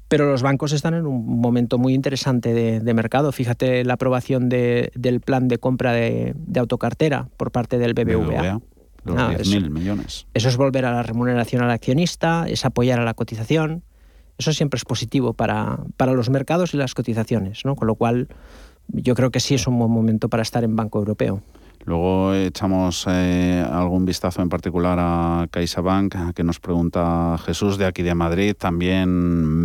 Pero 0.07 0.29
los 0.29 0.43
bancos 0.43 0.73
están 0.73 0.93
en 0.93 1.07
un 1.07 1.25
momento 1.25 1.77
muy 1.77 1.93
interesante 1.93 2.53
de, 2.53 2.93
mercado. 2.93 3.31
Fíjate 3.31 3.83
la 3.83 3.93
aprobación 3.93 4.47
del 4.47 5.21
plan 5.21 5.47
de 5.47 5.57
compra 5.57 5.91
de, 5.93 6.35
autocartera 6.55 7.29
por 7.35 7.51
parte 7.51 7.79
del 7.79 7.93
BBVA. 7.93 8.59
los 9.05 9.15
10.000 9.15 9.69
millones. 9.71 10.27
Eso 10.33 10.49
es 10.49 10.57
volver 10.57 10.85
a 10.85 10.91
la 10.91 11.01
remuneración 11.03 11.63
al 11.63 11.71
accionista, 11.71 12.45
es 12.47 12.63
apoyar 12.63 12.99
a 12.99 13.05
la 13.05 13.15
cotización. 13.15 13.83
Eso 14.37 14.53
siempre 14.53 14.77
es 14.77 14.85
positivo 14.85 15.33
para, 15.33 15.79
para 15.97 16.13
los 16.13 16.29
mercados 16.29 16.73
y 16.73 16.77
las 16.77 16.93
cotizaciones, 16.93 17.65
¿no? 17.65 17.75
Con 17.75 17.87
lo 17.87 17.95
cual, 17.95 18.27
yo 18.87 19.15
creo 19.15 19.31
que 19.31 19.39
sí 19.39 19.55
es 19.55 19.67
un 19.67 19.79
buen 19.79 19.91
momento 19.91 20.29
para 20.29 20.43
estar 20.43 20.63
en 20.63 20.75
Banco 20.75 20.99
Europeo. 20.99 21.41
Luego 21.85 22.33
echamos 22.33 23.05
eh, 23.09 23.65
algún 23.69 24.05
vistazo 24.05 24.41
en 24.41 24.47
particular 24.47 24.97
a 25.01 25.47
CaixaBank, 25.51 26.33
que 26.33 26.43
nos 26.43 26.59
pregunta 26.59 27.37
Jesús 27.45 27.77
de 27.77 27.85
aquí 27.85 28.03
de 28.03 28.15
Madrid, 28.15 28.55
también 28.57 29.09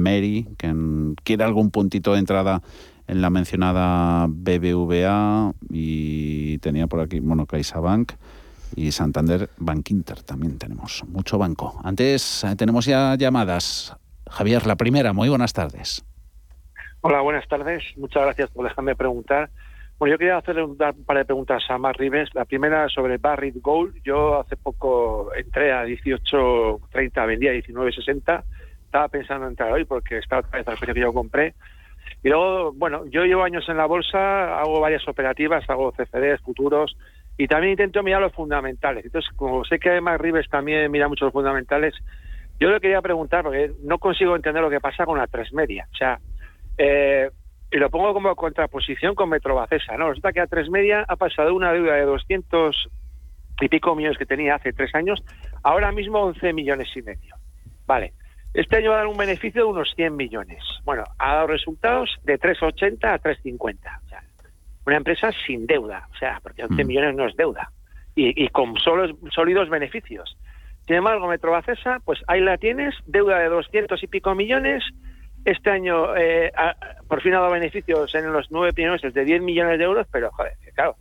Mary, 0.03 0.49
que 0.57 0.75
quiere 1.23 1.45
algún 1.45 1.71
puntito 1.71 2.15
de 2.15 2.19
entrada 2.19 2.61
en 3.07 3.23
la 3.23 3.31
mencionada 3.31 4.27
BBVA 4.29 5.55
y 5.71 6.59
tenía 6.59 6.89
por 6.89 7.01
aquí, 7.01 7.21
bueno, 7.21 7.47
CaixaBank 7.47 8.13
y 8.75 8.91
Santander 8.91 9.49
Bank 9.57 9.91
Inter 9.91 10.23
también 10.23 10.59
tenemos, 10.59 11.05
mucho 11.09 11.39
banco. 11.39 11.81
Antes 11.85 12.43
eh, 12.45 12.57
tenemos 12.57 12.85
ya 12.85 13.15
llamadas. 13.17 13.95
Javier, 14.29 14.67
la 14.67 14.77
primera, 14.77 15.13
muy 15.13 15.29
buenas 15.29 15.53
tardes. 15.53 16.05
Hola, 17.01 17.21
buenas 17.21 17.47
tardes. 17.47 17.85
Muchas 17.97 18.25
gracias 18.25 18.51
por 18.51 18.65
dejarme 18.65 18.97
preguntar. 18.97 19.51
Bueno, 20.01 20.15
yo 20.15 20.19
quería 20.19 20.37
hacerle 20.37 20.65
un 20.65 20.77
par 20.77 21.17
de 21.17 21.25
preguntas 21.25 21.63
a 21.69 21.79
Mar 21.79 21.97
Rives. 21.97 22.35
La 22.35 22.45
primera 22.45 22.89
sobre 22.89 23.19
Barrick 23.19 23.63
Gold. 23.63 24.03
Yo 24.03 24.41
hace 24.41 24.57
poco 24.57 25.33
entré 25.37 25.73
a 25.73 25.85
18.30, 25.85 27.27
vendía 27.27 27.53
a 27.53 27.55
19.60. 27.55 28.43
Estaba 28.85 29.07
pensando 29.07 29.47
en 29.47 29.51
entrar 29.51 29.71
hoy 29.71 29.85
porque 29.85 30.19
estaba 30.19 30.41
otra 30.41 30.59
vez 30.59 30.67
al 30.67 30.77
precio 30.77 30.95
que 30.95 31.01
yo 31.01 31.13
compré. 31.13 31.55
Y 32.25 32.31
luego, 32.31 32.73
bueno, 32.73 33.07
yo 33.07 33.25
llevo 33.25 33.45
años 33.45 33.69
en 33.69 33.77
la 33.77 33.87
bolsa, 33.87 34.59
hago 34.59 34.81
varias 34.81 35.07
operativas, 35.07 35.71
hago 35.71 35.93
CFDs, 35.93 36.41
futuros, 36.41 36.97
y 37.37 37.47
también 37.47 37.73
intento 37.73 38.03
mirar 38.03 38.23
los 38.23 38.33
fundamentales. 38.33 39.05
Entonces, 39.05 39.31
como 39.37 39.65
sé 39.65 39.79
que 39.79 40.01
Mar 40.01 40.21
Rives 40.21 40.49
también 40.49 40.91
mira 40.91 41.07
mucho 41.07 41.27
los 41.27 41.33
fundamentales, 41.33 41.95
yo 42.59 42.71
le 42.71 42.81
quería 42.81 43.01
preguntar, 43.03 43.45
porque 43.45 43.71
no 43.85 43.99
consigo 43.99 44.35
entender 44.35 44.63
lo 44.63 44.71
que 44.71 44.81
pasa 44.81 45.07
con 45.07 45.17
la 45.17 45.29
tres 45.29 45.53
media. 45.53 45.87
O 45.93 45.97
sea, 45.97 46.19
eh, 46.79 47.31
y 47.71 47.77
lo 47.77 47.91
pongo 47.91 48.15
como 48.15 48.35
contraposición 48.35 49.15
con 49.15 49.29
Metrobacesa, 49.29 49.97
¿no? 49.97 50.09
Resulta 50.09 50.33
que 50.33 50.41
a 50.41 50.47
tres 50.47 50.71
media 50.71 51.05
ha 51.07 51.17
pasado 51.17 51.55
una 51.55 51.73
deuda 51.73 51.95
de 51.95 52.03
200 52.03 52.89
y 53.61 53.69
pico 53.69 53.95
millones 53.95 54.17
que 54.17 54.27
tenía 54.27 54.55
hace 54.55 54.73
tres 54.73 54.95
años, 54.95 55.23
ahora 55.63 55.93
mismo 55.93 56.21
11 56.21 56.53
millones 56.53 56.89
y 56.97 57.03
medio. 57.03 57.35
Vale. 57.87 58.13
Este 58.55 58.77
año 58.77 58.91
va 58.91 58.97
a 58.97 58.99
dar 59.01 59.07
un 59.09 59.17
beneficio 59.17 59.65
de 59.65 59.71
unos 59.71 59.93
100 59.95 60.17
millones. 60.17 60.65
Bueno, 60.85 61.05
ha 61.19 61.35
dado 61.35 61.49
resultados 61.49 62.17
de 62.25 62.39
3,80 62.41 63.05
a 63.05 63.21
3,50. 63.21 63.77
O 64.05 64.09
sea, 64.09 64.23
una 64.87 64.97
empresa 64.97 65.31
sin 65.47 65.67
deuda. 65.67 66.09
O 66.15 66.17
sea, 66.17 66.41
porque 66.43 66.65
11 66.65 66.83
mm. 66.83 66.87
millones 66.87 67.15
no 67.15 67.27
es 67.27 67.37
deuda. 67.37 67.71
Y, 68.15 68.43
y 68.43 68.49
con 68.49 68.77
solo, 68.79 69.17
sólidos 69.31 69.69
beneficios. 69.69 70.37
Sin 70.87 70.97
embargo, 70.97 71.29
Metrobacesa, 71.29 72.01
pues 72.05 72.21
ahí 72.27 72.41
la 72.41 72.57
tienes, 72.57 72.95
deuda 73.07 73.39
de 73.39 73.49
200 73.49 74.03
y 74.03 74.07
pico 74.07 74.35
millones, 74.35 74.83
este 75.51 75.71
año 75.71 76.15
eh, 76.17 76.53
por 77.09 77.23
fin 77.23 77.35
ha 77.35 77.41
dado 77.41 77.53
beneficios 77.53 78.15
en 78.15 78.33
los 78.33 78.51
nueve 78.51 78.73
primeros 78.73 79.03
meses 79.03 79.15
de 79.15 79.25
10 79.25 79.43
millones 79.43 79.79
de 79.79 79.85
euros, 79.85 80.07
pero 80.11 80.31
joder, 80.33 80.53
claro, 80.75 80.97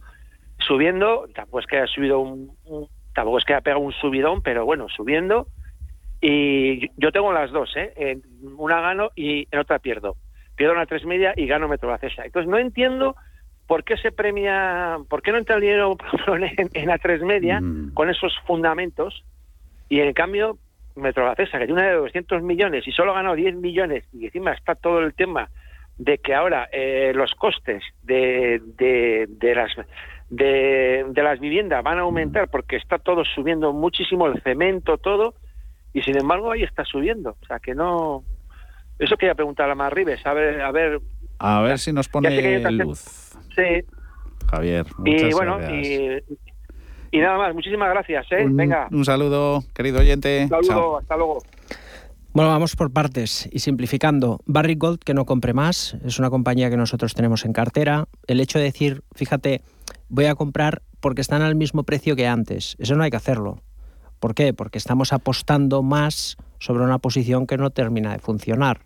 subiendo, 0.60 1.28
tampoco 1.36 1.60
es 1.60 1.68
que 1.68 1.78
haya 1.78 1.88
subido 1.88 2.20
un, 2.20 2.56
tampoco 3.14 3.40
es 3.40 3.46
que 3.46 3.54
haya 3.54 3.62
pegado 3.62 3.82
un 3.82 3.94
subidón, 3.94 4.42
pero 4.42 4.66
bueno, 4.66 4.88
subiendo. 4.90 5.48
Y 6.22 6.90
yo 6.98 7.12
tengo 7.12 7.32
las 7.32 7.52
dos, 7.52 7.76
¿eh? 7.76 7.94
En 7.96 8.24
una 8.58 8.82
gano 8.82 9.12
y 9.16 9.48
en 9.52 9.60
otra 9.60 9.80
pierdo. 9.80 10.16
Pierdo 10.56 10.74
una 10.74 10.88
tres 10.88 11.06
media 11.06 11.34
y 11.36 11.46
gano 11.46 11.68
Metrobacesa. 11.68 12.26
Entonces 12.26 12.50
no 12.50 12.58
entiendo 12.58 13.16
por 13.68 13.84
qué 13.84 13.98
se 13.98 14.12
premia, 14.12 14.98
por 15.10 15.22
qué 15.22 15.32
no 15.32 15.38
entra 15.38 15.56
el 15.56 15.62
dinero 15.62 15.98
en, 16.28 16.70
en 16.74 16.88
la 16.88 16.98
tres 16.98 17.22
media 17.22 17.60
mm. 17.62 17.94
con 17.94 18.10
esos 18.10 18.36
fundamentos 18.48 19.24
y 19.90 20.00
en 20.00 20.14
cambio 20.14 20.58
Metrobacesa, 20.98 21.60
que 21.60 21.66
tiene 21.66 21.82
una 21.82 21.90
de 21.90 21.96
200 21.98 22.42
millones 22.44 22.88
y 22.88 22.92
solo 22.92 23.12
ha 23.12 23.16
ganado 23.16 23.36
10 23.36 23.56
millones, 23.56 24.06
y 24.14 24.26
encima 24.26 24.54
está 24.54 24.76
todo 24.76 25.00
el 25.00 25.14
tema 25.14 25.50
de 25.98 26.20
que 26.20 26.36
ahora 26.36 26.68
eh, 26.72 27.12
los 27.16 27.34
costes 27.34 27.84
de, 28.04 28.62
de, 28.78 29.56
las 29.56 29.72
de, 30.30 31.06
las 31.16 31.40
viviendas 31.40 31.84
van 31.84 31.98
a 31.98 32.02
aumentar 32.02 32.50
porque 32.50 32.76
está 32.76 33.00
todo 33.00 33.24
subiendo 33.26 33.74
muchísimo 33.74 34.28
el 34.28 34.42
cemento 34.42 34.98
todo 34.98 35.34
y 35.94 36.02
sin 36.04 36.18
embargo 36.18 36.52
ahí 36.52 36.64
está 36.64 36.86
subiendo. 36.86 37.36
O 37.42 37.46
sea 37.48 37.60
que 37.60 37.74
no 37.74 38.24
eso 39.00 39.18
quería 39.18 39.36
preguntar 39.36 39.70
a 39.70 39.76
Mar 39.76 39.96
Rives 39.96 40.26
a 40.26 40.34
ver 40.34 40.62
a 40.62 40.72
ver. 40.72 41.02
A 41.40 41.62
ver 41.62 41.80
si 41.80 41.92
nos 41.92 42.08
pone 42.08 42.60
luz. 42.72 43.00
sí. 43.56 43.84
Javier 44.50 44.86
y 45.04 45.34
bueno 45.34 45.60
y, 45.70 46.24
y 47.12 47.20
nada 47.20 47.38
más, 47.38 47.54
muchísimas 47.54 47.90
gracias. 47.90 48.26
¿eh? 48.32 48.46
Un, 48.46 48.56
Venga. 48.56 48.88
Un 48.92 49.06
saludo, 49.06 49.64
querido 49.74 50.00
oyente. 50.00 50.48
Un 50.52 50.64
saludo, 50.64 50.98
hasta 50.98 51.16
luego. 51.16 51.40
Bueno, 52.34 52.52
vamos 52.52 52.76
por 52.76 52.92
partes 52.92 53.50
y 53.52 53.60
simplificando. 53.60 54.40
Barrick 54.46 54.80
Gold, 54.80 55.00
que 55.00 55.14
no 55.14 55.26
compre 55.26 55.54
más, 55.54 55.98
es 56.06 56.20
una 56.20 56.30
compañía 56.30 56.70
que 56.70 56.78
nosotros 56.78 57.16
tenemos 57.16 57.46
en 57.46 57.54
cartera. 57.54 58.08
El 58.28 58.40
hecho 58.40 58.60
de 58.60 58.66
decir, 58.66 59.04
fíjate, 59.16 59.62
voy 60.10 60.26
a 60.26 60.36
comprar 60.36 60.84
porque 61.00 61.22
están 61.22 61.42
al 61.42 61.56
mismo 61.56 61.84
precio 61.84 62.16
que 62.16 62.28
antes, 62.28 62.76
eso 62.80 62.96
no 62.96 63.04
hay 63.04 63.10
que 63.10 63.18
hacerlo. 63.18 63.62
¿Por 64.20 64.36
qué? 64.36 64.54
Porque 64.54 64.78
estamos 64.78 65.14
apostando 65.14 65.84
más 65.84 66.38
sobre 66.60 66.84
una 66.84 67.00
posición 67.00 67.48
que 67.48 67.58
no 67.58 67.70
termina 67.70 68.14
de 68.14 68.20
funcionar. 68.20 68.82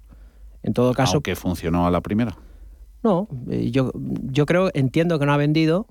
En 0.64 0.74
todo 0.74 0.94
caso. 0.94 1.22
que 1.22 1.36
funcionó 1.36 1.88
a 1.88 1.92
la 1.92 2.02
primera. 2.02 2.38
No, 3.04 3.28
eh, 3.50 3.72
yo, 3.72 3.92
yo 3.96 4.46
creo, 4.46 4.70
entiendo 4.74 5.18
que 5.18 5.26
no 5.26 5.34
ha 5.34 5.38
vendido, 5.38 5.88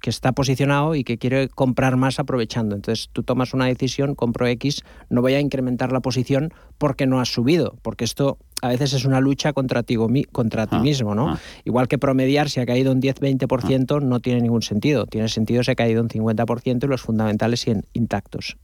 que 0.00 0.10
está 0.10 0.32
posicionado 0.32 0.94
y 0.94 1.04
que 1.04 1.18
quiere 1.18 1.48
comprar 1.48 1.96
más 1.96 2.18
aprovechando. 2.18 2.74
Entonces 2.74 3.08
tú 3.12 3.22
tomas 3.22 3.54
una 3.54 3.66
decisión, 3.66 4.14
compro 4.14 4.46
X, 4.46 4.82
no 5.08 5.22
voy 5.22 5.34
a 5.34 5.40
incrementar 5.40 5.92
la 5.92 6.00
posición 6.00 6.52
porque 6.78 7.06
no 7.06 7.20
ha 7.20 7.24
subido, 7.24 7.76
porque 7.82 8.04
esto 8.04 8.38
a 8.62 8.68
veces 8.68 8.92
es 8.92 9.04
una 9.04 9.20
lucha 9.20 9.52
contra 9.52 9.82
ti, 9.82 9.96
contra 10.32 10.66
ti 10.66 10.76
ah, 10.76 10.80
mismo, 10.80 11.14
¿no? 11.14 11.30
Ah. 11.30 11.38
Igual 11.64 11.88
que 11.88 11.98
promediar 11.98 12.48
si 12.48 12.60
ha 12.60 12.66
caído 12.66 12.92
un 12.92 13.00
10-20% 13.00 14.02
no 14.02 14.20
tiene 14.20 14.40
ningún 14.40 14.62
sentido. 14.62 15.06
Tiene 15.06 15.28
sentido 15.28 15.62
si 15.62 15.70
ha 15.70 15.74
caído 15.74 16.02
un 16.02 16.08
50% 16.08 16.84
y 16.84 16.86
los 16.86 17.02
fundamentales 17.02 17.60
siguen 17.60 17.86
intactos. 17.92 18.56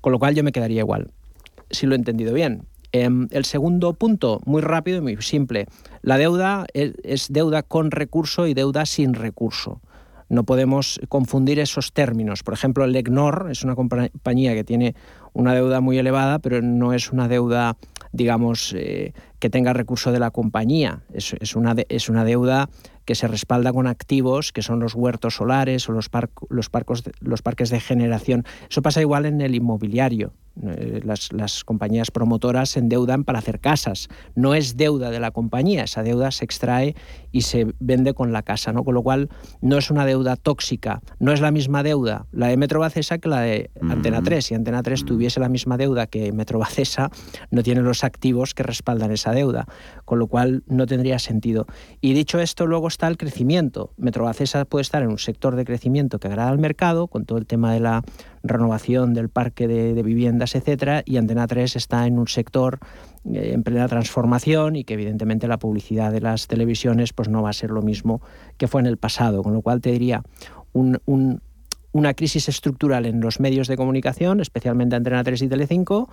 Con 0.00 0.12
lo 0.12 0.18
cual 0.18 0.34
yo 0.34 0.42
me 0.44 0.52
quedaría 0.52 0.80
igual, 0.80 1.10
si 1.70 1.86
lo 1.86 1.94
he 1.94 1.98
entendido 1.98 2.34
bien. 2.34 2.66
Em, 2.92 3.28
el 3.30 3.46
segundo 3.46 3.94
punto, 3.94 4.40
muy 4.44 4.60
rápido 4.60 4.98
y 4.98 5.00
muy 5.00 5.16
simple. 5.22 5.66
La 6.02 6.18
deuda 6.18 6.66
es, 6.74 7.32
deuda 7.32 7.62
con 7.62 7.90
recurso 7.90 8.46
y 8.46 8.54
deuda 8.54 8.84
sin 8.84 9.14
recurso. 9.14 9.80
No 10.32 10.44
podemos 10.44 10.98
confundir 11.10 11.58
esos 11.58 11.92
términos. 11.92 12.42
Por 12.42 12.54
ejemplo, 12.54 12.84
el 12.86 12.96
EGNOR 12.96 13.48
es 13.50 13.64
una 13.64 13.74
compañía 13.74 14.54
que 14.54 14.64
tiene 14.64 14.94
una 15.34 15.52
deuda 15.52 15.82
muy 15.82 15.98
elevada, 15.98 16.38
pero 16.38 16.62
no 16.62 16.94
es 16.94 17.12
una 17.12 17.28
deuda, 17.28 17.76
digamos, 18.12 18.72
eh, 18.74 19.12
que 19.42 19.50
tenga 19.50 19.72
recurso 19.72 20.12
de 20.12 20.20
la 20.20 20.30
compañía. 20.30 21.02
Es, 21.12 21.56
una, 21.56 21.74
es 21.88 22.08
una 22.08 22.24
deuda 22.24 22.70
que 23.04 23.16
se 23.16 23.26
respalda 23.26 23.72
con 23.72 23.88
activos 23.88 24.52
que 24.52 24.62
son 24.62 24.78
los 24.78 24.94
huertos 24.94 25.34
solares 25.34 25.88
o 25.88 25.92
los, 25.92 26.08
los, 26.48 26.70
los 27.20 27.42
parques 27.42 27.70
de 27.70 27.80
generación. 27.80 28.44
Eso 28.70 28.82
pasa 28.82 29.00
igual 29.00 29.26
en 29.26 29.40
el 29.40 29.56
inmobiliario. 29.56 30.32
Eh, 30.60 31.00
las, 31.02 31.64
compañías 31.64 32.10
promotoras 32.10 32.70
se 32.70 32.78
endeudan 32.78 33.24
para 33.24 33.38
hacer 33.38 33.58
casas. 33.58 34.08
No 34.34 34.54
es 34.54 34.76
deuda 34.76 35.10
de 35.10 35.18
la 35.18 35.30
compañía, 35.30 35.84
esa 35.84 36.02
deuda 36.02 36.30
se 36.30 36.44
extrae 36.44 36.94
y 37.30 37.42
se 37.42 37.68
vende 37.80 38.12
con 38.12 38.32
la 38.32 38.42
casa, 38.42 38.72
¿no? 38.72 38.84
Con 38.84 38.94
lo 38.94 39.02
cual 39.02 39.30
no 39.62 39.78
es 39.78 39.90
una 39.90 40.04
deuda 40.04 40.36
tóxica, 40.36 41.00
no 41.18 41.32
es 41.32 41.40
la 41.40 41.50
misma 41.50 41.82
deuda 41.82 42.26
la 42.32 42.48
de 42.48 42.56
Metro 42.56 42.80
Bacesa 42.80 43.18
que 43.18 43.28
la 43.28 43.40
de 43.40 43.70
Antena 43.80 44.22
3. 44.22 44.44
Si 44.44 44.54
Antena 44.54 44.82
3 44.82 45.04
tuviese 45.04 45.40
la 45.40 45.48
misma 45.48 45.78
deuda 45.78 46.06
que 46.06 46.32
Metro 46.32 46.58
Bacesa, 46.58 47.10
no 47.50 47.62
tiene 47.62 47.80
los 47.80 48.04
activos 48.04 48.52
que 48.52 48.62
respaldan 48.62 49.10
esa 49.10 49.31
deuda, 49.32 49.66
con 50.04 50.18
lo 50.18 50.26
cual 50.26 50.62
no 50.66 50.86
tendría 50.86 51.18
sentido. 51.18 51.66
Y 52.00 52.14
dicho 52.14 52.40
esto, 52.40 52.66
luego 52.66 52.88
está 52.88 53.08
el 53.08 53.16
crecimiento. 53.16 53.92
Metro 53.96 54.24
Bacesa 54.24 54.64
puede 54.64 54.82
estar 54.82 55.02
en 55.02 55.08
un 55.08 55.18
sector 55.18 55.56
de 55.56 55.64
crecimiento 55.64 56.18
que 56.18 56.28
agrada 56.28 56.50
al 56.50 56.58
mercado, 56.58 57.08
con 57.08 57.24
todo 57.24 57.38
el 57.38 57.46
tema 57.46 57.72
de 57.72 57.80
la 57.80 58.02
renovación 58.42 59.14
del 59.14 59.28
parque 59.28 59.68
de, 59.68 60.02
viviendas, 60.02 60.54
etcétera, 60.54 61.02
y 61.04 61.16
Antena 61.16 61.46
3 61.46 61.76
está 61.76 62.06
en 62.06 62.18
un 62.18 62.28
sector 62.28 62.80
eh, 63.24 63.52
en 63.54 63.62
plena 63.62 63.86
transformación 63.88 64.76
y 64.76 64.84
que 64.84 64.94
evidentemente 64.94 65.46
la 65.46 65.58
publicidad 65.58 66.12
de 66.12 66.20
las 66.20 66.48
televisiones 66.48 67.12
pues 67.12 67.28
no 67.28 67.42
va 67.42 67.50
a 67.50 67.52
ser 67.52 67.70
lo 67.70 67.82
mismo 67.82 68.20
que 68.56 68.66
fue 68.66 68.80
en 68.80 68.86
el 68.86 68.96
pasado, 68.96 69.42
con 69.42 69.52
lo 69.52 69.62
cual 69.62 69.80
te 69.80 69.92
diría 69.92 70.22
una 70.72 72.14
crisis 72.14 72.48
estructural 72.48 73.06
en 73.06 73.20
los 73.20 73.38
medios 73.38 73.68
de 73.68 73.76
comunicación, 73.76 74.40
especialmente 74.40 74.96
Antena 74.96 75.22
3 75.22 75.42
y 75.42 75.48
Telecinco, 75.48 76.08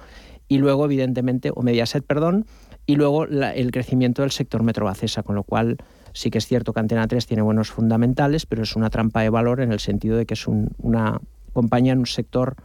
y 0.47 0.57
luego 0.57 0.85
evidentemente, 0.85 1.51
o 1.55 1.61
Mediaset, 1.61 2.03
perdón, 2.05 2.45
y 2.89 2.95
luego 2.95 3.25
el 3.25 3.69
crecimiento 3.69 4.23
del 4.23 4.31
sector 4.31 4.63
metrobacesa, 4.63 5.21
con 5.21 5.35
lo 5.35 5.43
cual 5.43 5.77
sí 6.11 6.31
que 6.31 6.39
es 6.39 6.47
cierto 6.47 6.73
que 6.73 6.79
Antena 6.79 7.07
3 7.07 7.27
tiene 7.27 7.43
buenos 7.43 7.69
fundamentales, 7.69 8.47
pero 8.47 8.63
es 8.63 8.75
una 8.75 8.89
trampa 8.89 9.21
de 9.21 9.29
valor 9.29 9.61
en 9.61 9.71
el 9.71 9.79
sentido 9.79 10.17
de 10.17 10.25
que 10.25 10.33
es 10.33 10.47
una 10.47 11.21
acompaña 11.51 11.93
en 11.93 11.99
un 11.99 12.07
sector 12.07 12.55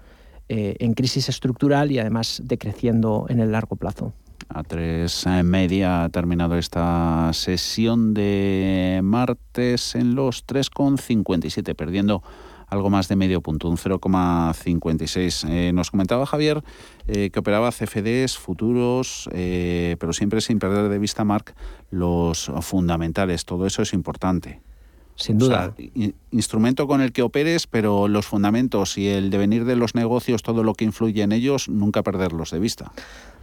eh, 0.49 0.77
en 0.79 0.95
crisis 0.95 1.29
estructural 1.29 1.93
y 1.93 1.99
además 1.99 2.41
decreciendo 2.43 3.27
en 3.29 3.41
el 3.41 3.53
largo 3.53 3.77
plazo. 3.77 4.15
A 4.49 4.63
tres 4.63 5.27
media 5.45 6.05
ha 6.05 6.09
terminado 6.09 6.57
esta 6.57 7.31
sesión 7.35 8.15
de 8.15 9.01
martes 9.05 9.95
en 9.95 10.15
los 10.15 10.47
3,57, 10.47 11.77
perdiendo 11.77 12.23
algo 12.69 12.91
más 12.91 13.09
de 13.09 13.17
medio 13.17 13.41
punto, 13.41 13.69
un 13.69 13.77
0,56. 13.77 15.49
Eh, 15.49 15.73
nos 15.73 15.91
comentaba 15.91 16.27
Javier 16.27 16.63
eh, 17.07 17.31
que 17.31 17.39
operaba 17.39 17.71
CFDs, 17.71 18.39
futuros, 18.39 19.29
pero 19.33 20.13
siempre 20.13 20.41
sin 20.41 20.59
perder 20.59 20.89
de 20.89 20.99
vista, 20.99 21.25
Marc, 21.25 21.55
los 21.91 22.51
fundamentales. 22.61 23.45
Todo 23.45 23.67
eso 23.67 23.83
es 23.83 23.93
importante. 23.93 24.61
Sin 25.17 25.39
duda. 25.39 25.75
instrumento 26.33 26.89
con 26.89 27.01
el 27.01 27.13
que 27.13 27.23
operes, 27.23 27.69
pero 27.69 28.09
los 28.09 28.27
fundamentos 28.27 28.99
y 28.99 29.09
el 29.09 29.31
devenir 29.31 29.65
de 29.65 29.77
los 29.77 29.95
negocios, 29.95 30.43
todo 30.43 30.65
lo 30.65 30.75
que 30.75 30.85
influye 30.85 31.23
en 31.23 31.31
ellos, 31.31 31.69
nunca 31.69 32.03
perderlos 32.03 32.51
de 32.51 32.59
vista. 32.59 32.93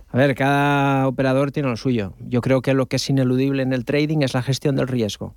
A 0.10 0.18
ver, 0.18 0.36
cada 0.36 1.08
operador 1.08 1.52
tiene 1.52 1.70
lo 1.70 1.78
suyo. 1.78 2.14
Yo 2.20 2.42
creo 2.42 2.62
que 2.62 2.74
lo 2.74 2.88
que 2.88 2.98
es 2.98 3.10
ineludible 3.10 3.64
en 3.64 3.72
el 3.72 3.86
trading 3.86 4.20
es 4.22 4.34
la 4.34 4.42
gestión 4.42 4.76
del 4.76 4.90
riesgo. 4.90 5.36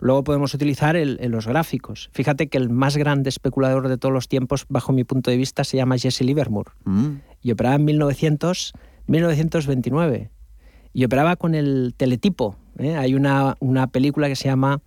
Luego 0.00 0.24
podemos 0.24 0.54
utilizar 0.54 0.96
el, 0.96 1.18
los 1.30 1.46
gráficos. 1.46 2.10
Fíjate 2.12 2.48
que 2.48 2.58
el 2.58 2.70
más 2.70 2.96
grande 2.96 3.28
especulador 3.28 3.88
de 3.88 3.98
todos 3.98 4.12
los 4.12 4.28
tiempos, 4.28 4.66
bajo 4.68 4.92
mi 4.92 5.04
punto 5.04 5.30
de 5.30 5.36
vista, 5.36 5.62
se 5.64 5.76
llama 5.76 5.98
Jesse 5.98 6.22
Livermore. 6.22 6.70
Mm. 6.84 7.08
Y 7.42 7.52
operaba 7.52 7.76
en 7.76 7.84
1900, 7.84 8.72
1929. 9.06 10.30
Y 10.92 11.04
operaba 11.04 11.36
con 11.36 11.54
el 11.54 11.94
teletipo. 11.96 12.56
¿eh? 12.78 12.96
Hay 12.96 13.14
una, 13.14 13.56
una 13.60 13.86
película 13.88 14.28
que 14.28 14.36
se 14.36 14.48
llama 14.48 14.82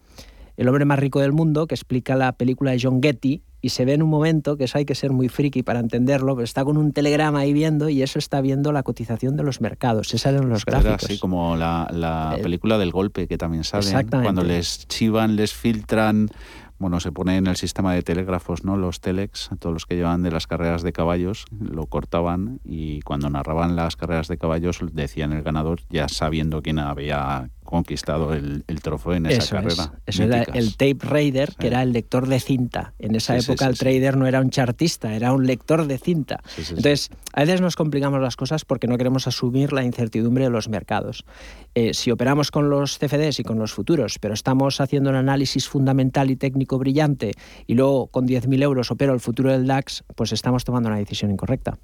el 0.58 0.68
hombre 0.68 0.86
más 0.86 1.00
rico 1.00 1.20
del 1.20 1.32
mundo, 1.32 1.68
que 1.68 1.76
explica 1.76 2.16
la 2.16 2.34
película 2.34 2.72
de 2.72 2.80
John 2.82 3.02
Getty, 3.02 3.44
y 3.62 3.70
se 3.70 3.86
ve 3.86 3.94
en 3.94 4.04
un 4.04 4.10
momento, 4.10 4.58
que 4.58 4.66
eso 4.66 4.78
hay 4.78 4.86
que 4.86 4.94
ser 4.94 5.12
muy 5.12 5.30
friki 5.30 5.64
para 5.64 5.80
entenderlo, 5.80 6.36
pero 6.36 6.44
está 6.44 6.66
con 6.66 6.76
un 6.76 6.92
telegrama 6.92 7.40
ahí 7.40 7.54
viendo 7.54 7.88
y 7.88 8.02
eso 8.02 8.20
está 8.20 8.42
viendo 8.42 8.74
la 8.74 8.84
cotización 8.84 9.38
de 9.38 9.44
los 9.44 9.62
mercados. 9.62 10.14
Esos 10.14 10.26
eran 10.26 10.50
los 10.50 10.66
gráficos. 10.66 11.06
Así 11.06 11.18
como 11.18 11.56
la, 11.56 12.36
eh, 12.38 12.44
película 12.44 12.78
del 12.78 12.92
golpe 12.92 13.26
que 13.26 13.38
también 13.38 13.64
sale. 13.64 14.06
Cuando 14.10 14.44
les 14.44 14.86
chivan, 14.90 15.38
les 15.38 15.54
filtran 15.54 16.30
bueno, 16.84 17.00
se 17.00 17.14
pone 17.14 17.38
en 17.38 17.48
el 17.48 17.56
sistema 17.56 17.94
de 17.94 18.02
telégrafos, 18.02 18.66
¿no? 18.66 18.76
Los 18.76 19.00
telex, 19.00 19.50
todos 19.60 19.72
los 19.72 19.86
que 19.86 19.96
llevaban 19.96 20.22
de 20.22 20.32
las 20.32 20.48
carreras 20.48 20.82
de 20.82 20.92
caballos, 20.92 21.46
lo 21.58 21.86
cortaban 21.86 22.60
y 22.66 23.00
cuando 23.04 23.30
narraban 23.30 23.78
las 23.78 23.96
carreras 23.96 24.28
de 24.28 24.38
caballos 24.38 24.80
decían 24.92 25.32
el 25.32 25.44
ganador 25.44 25.80
ya 25.90 26.10
sabiendo 26.10 26.62
quién 26.62 26.80
había 26.80 27.50
conquistado 27.74 28.34
el, 28.34 28.64
trofeo 28.82 29.14
en 29.16 29.26
esa 29.26 29.58
carrera. 29.58 29.94
Eso 30.06 30.24
era 30.24 30.44
el 30.44 30.78
tape 30.78 31.00
raider, 31.02 31.54
que 31.58 31.68
era 31.68 31.82
el 31.82 31.92
lector 31.92 32.28
de 32.28 32.40
cinta. 32.40 32.94
En 33.00 33.16
esa 33.16 33.38
época 33.38 33.66
el 33.68 33.78
trader 33.78 34.16
no 34.16 34.28
era 34.28 34.40
un 34.40 34.50
chartista, 34.50 35.14
era 35.14 35.34
un 35.34 35.46
lector 35.46 35.88
de 35.88 35.98
cinta. 35.98 36.42
Entonces, 36.58 37.10
a 37.34 37.42
veces 37.42 37.62
nos 37.62 37.76
complicamos 37.76 38.22
las 38.22 38.36
cosas 38.36 38.64
porque 38.64 38.88
no 38.88 38.98
queremos 38.98 39.28
asumir 39.28 39.74
la 39.74 39.84
incertidumbre 39.84 40.46
de 40.46 40.50
los 40.52 40.70
mercados. 40.70 41.26
Eh, 41.76 41.94
si 41.94 42.12
operamos 42.12 42.52
con 42.52 42.70
los 42.70 43.00
CFDs 43.00 43.40
y 43.40 43.44
con 43.44 43.58
los 43.58 43.74
futuros, 43.74 44.20
pero 44.20 44.34
estamos 44.34 44.80
haciendo 44.80 45.10
un 45.10 45.16
análisis 45.16 45.68
fundamental 45.68 46.30
y 46.30 46.36
técnico 46.36 46.78
brillante 46.78 47.32
y 47.66 47.74
luego 47.74 48.08
con 48.08 48.28
10.000 48.28 48.62
euros 48.62 48.92
opero 48.92 49.14
el 49.14 49.20
futuro 49.20 49.52
del 49.52 49.66
DAX, 49.66 50.04
pues 50.16 50.32
estamos 50.32 50.64
tomando 50.64 50.90
una 50.90 51.00
decisión 51.00 51.32
incorrecta. 51.32 51.80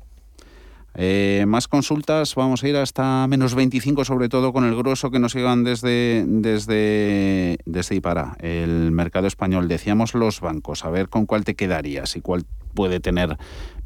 Eh, 0.95 1.45
más 1.47 1.67
consultas, 1.67 2.35
vamos 2.35 2.63
a 2.63 2.67
ir 2.67 2.75
hasta 2.75 3.27
menos 3.27 3.55
25, 3.55 4.03
sobre 4.05 4.27
todo 4.27 4.51
con 4.51 4.65
el 4.65 4.75
grueso 4.75 5.11
que 5.11 5.19
nos 5.19 5.33
llegan 5.33 5.63
desde, 5.63 6.25
desde, 6.27 7.57
desde 7.65 8.01
el 8.39 8.91
mercado 8.91 9.27
español. 9.27 9.67
Decíamos 9.67 10.13
los 10.13 10.41
bancos, 10.41 10.83
a 10.83 10.89
ver 10.89 11.09
con 11.09 11.25
cuál 11.25 11.45
te 11.45 11.55
quedarías 11.55 12.15
y 12.15 12.21
cuál 12.21 12.45
puede 12.73 12.99
tener 12.99 13.37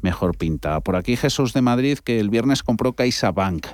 mejor 0.02 0.36
pinta. 0.36 0.80
Por 0.80 0.96
aquí 0.96 1.16
Jesús 1.16 1.52
de 1.52 1.62
Madrid, 1.62 1.98
que 1.98 2.20
el 2.20 2.30
viernes 2.30 2.62
compró 2.62 2.94
CaixaBank 2.94 3.66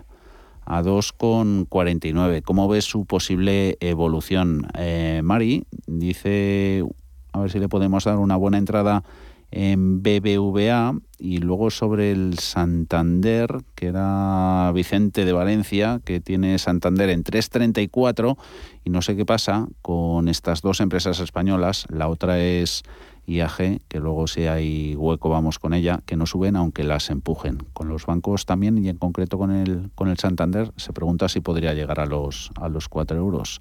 a 0.64 0.83
2,49. 0.83 2.43
¿Cómo 2.43 2.69
ves 2.69 2.85
su 2.85 3.05
posible 3.05 3.77
evolución? 3.81 4.69
Eh, 4.79 5.21
Mari 5.25 5.64
dice, 5.87 6.85
a 7.33 7.40
ver 7.40 7.51
si 7.51 7.59
le 7.59 7.69
podemos 7.69 8.05
dar 8.05 8.19
una 8.19 8.37
buena 8.37 8.59
entrada 8.59 9.03
en 9.51 10.03
BBVA 10.03 10.95
y 11.19 11.39
luego 11.39 11.71
sobre 11.71 12.13
el 12.13 12.39
Santander, 12.39 13.59
que 13.75 13.87
era 13.87 14.71
Vicente 14.73 15.25
de 15.25 15.33
Valencia, 15.33 16.01
que 16.05 16.21
tiene 16.21 16.59
Santander 16.59 17.11
en 17.11 17.25
3.34 17.25 18.37
y 18.85 18.91
no 18.91 19.03
sé 19.03 19.17
qué 19.17 19.27
pasa 19.27 19.67
con 19.83 20.29
estas 20.29 20.63
dos 20.63 20.81
empresas 20.81 21.21
españolas, 21.21 21.87
la 21.91 22.09
otra 22.09 22.39
es 22.39 22.83
IAG, 23.27 23.81
que 23.89 24.01
luego 24.01 24.27
si 24.27 24.47
hay 24.47 24.95
hueco 24.97 25.29
vamos 25.29 25.59
con 25.59 25.75
ella, 25.75 26.01
que 26.07 26.17
no 26.17 26.27
suben 26.27 26.57
aunque 26.57 26.85
las 26.85 27.11
empujen. 27.11 27.59
Con 27.73 27.89
los 27.89 28.07
bancos 28.07 28.47
también 28.47 28.83
y 28.83 28.89
en 28.89 28.97
concreto 28.97 29.39
con 29.39 29.51
el, 29.51 29.91
con 29.95 30.09
el 30.09 30.19
Santander 30.19 30.73
se 30.77 30.93
pregunta 30.93 31.29
si 31.29 31.41
podría 31.41 31.75
llegar 31.75 32.01
a 32.01 32.07
los, 32.07 32.51
a 32.57 32.69
los 32.69 32.89
4 32.89 33.17
euros. 33.17 33.61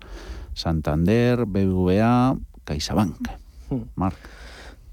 Santander, 0.53 1.45
BBVA, 1.45 2.37
CaixaBank. 2.63 3.29
Hmm. 3.69 3.81
Marc. 3.95 4.17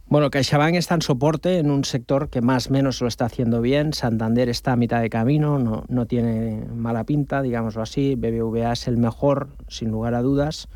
Bueno, 0.08 0.30
CaixaBank 0.30 0.76
está 0.76 0.94
en 0.94 1.02
soporte 1.02 1.58
en 1.58 1.68
un 1.68 1.84
sector 1.84 2.30
que 2.30 2.40
más 2.40 2.68
o 2.68 2.70
menos 2.70 3.00
lo 3.00 3.08
está 3.08 3.24
haciendo 3.24 3.60
bien. 3.60 3.92
Santander 3.92 4.48
está 4.48 4.72
a 4.72 4.76
mitad 4.76 5.00
de 5.00 5.10
camino, 5.10 5.58
no, 5.58 5.84
no 5.88 6.06
tiene 6.06 6.64
mala 6.72 7.02
pinta, 7.02 7.42
digámoslo 7.42 7.82
así. 7.82 8.14
BBVA 8.14 8.72
es 8.72 8.86
el 8.86 8.98
mejor, 8.98 9.48
sin 9.66 9.90
lugar 9.90 10.14
a 10.14 10.22
dudas, 10.22 10.68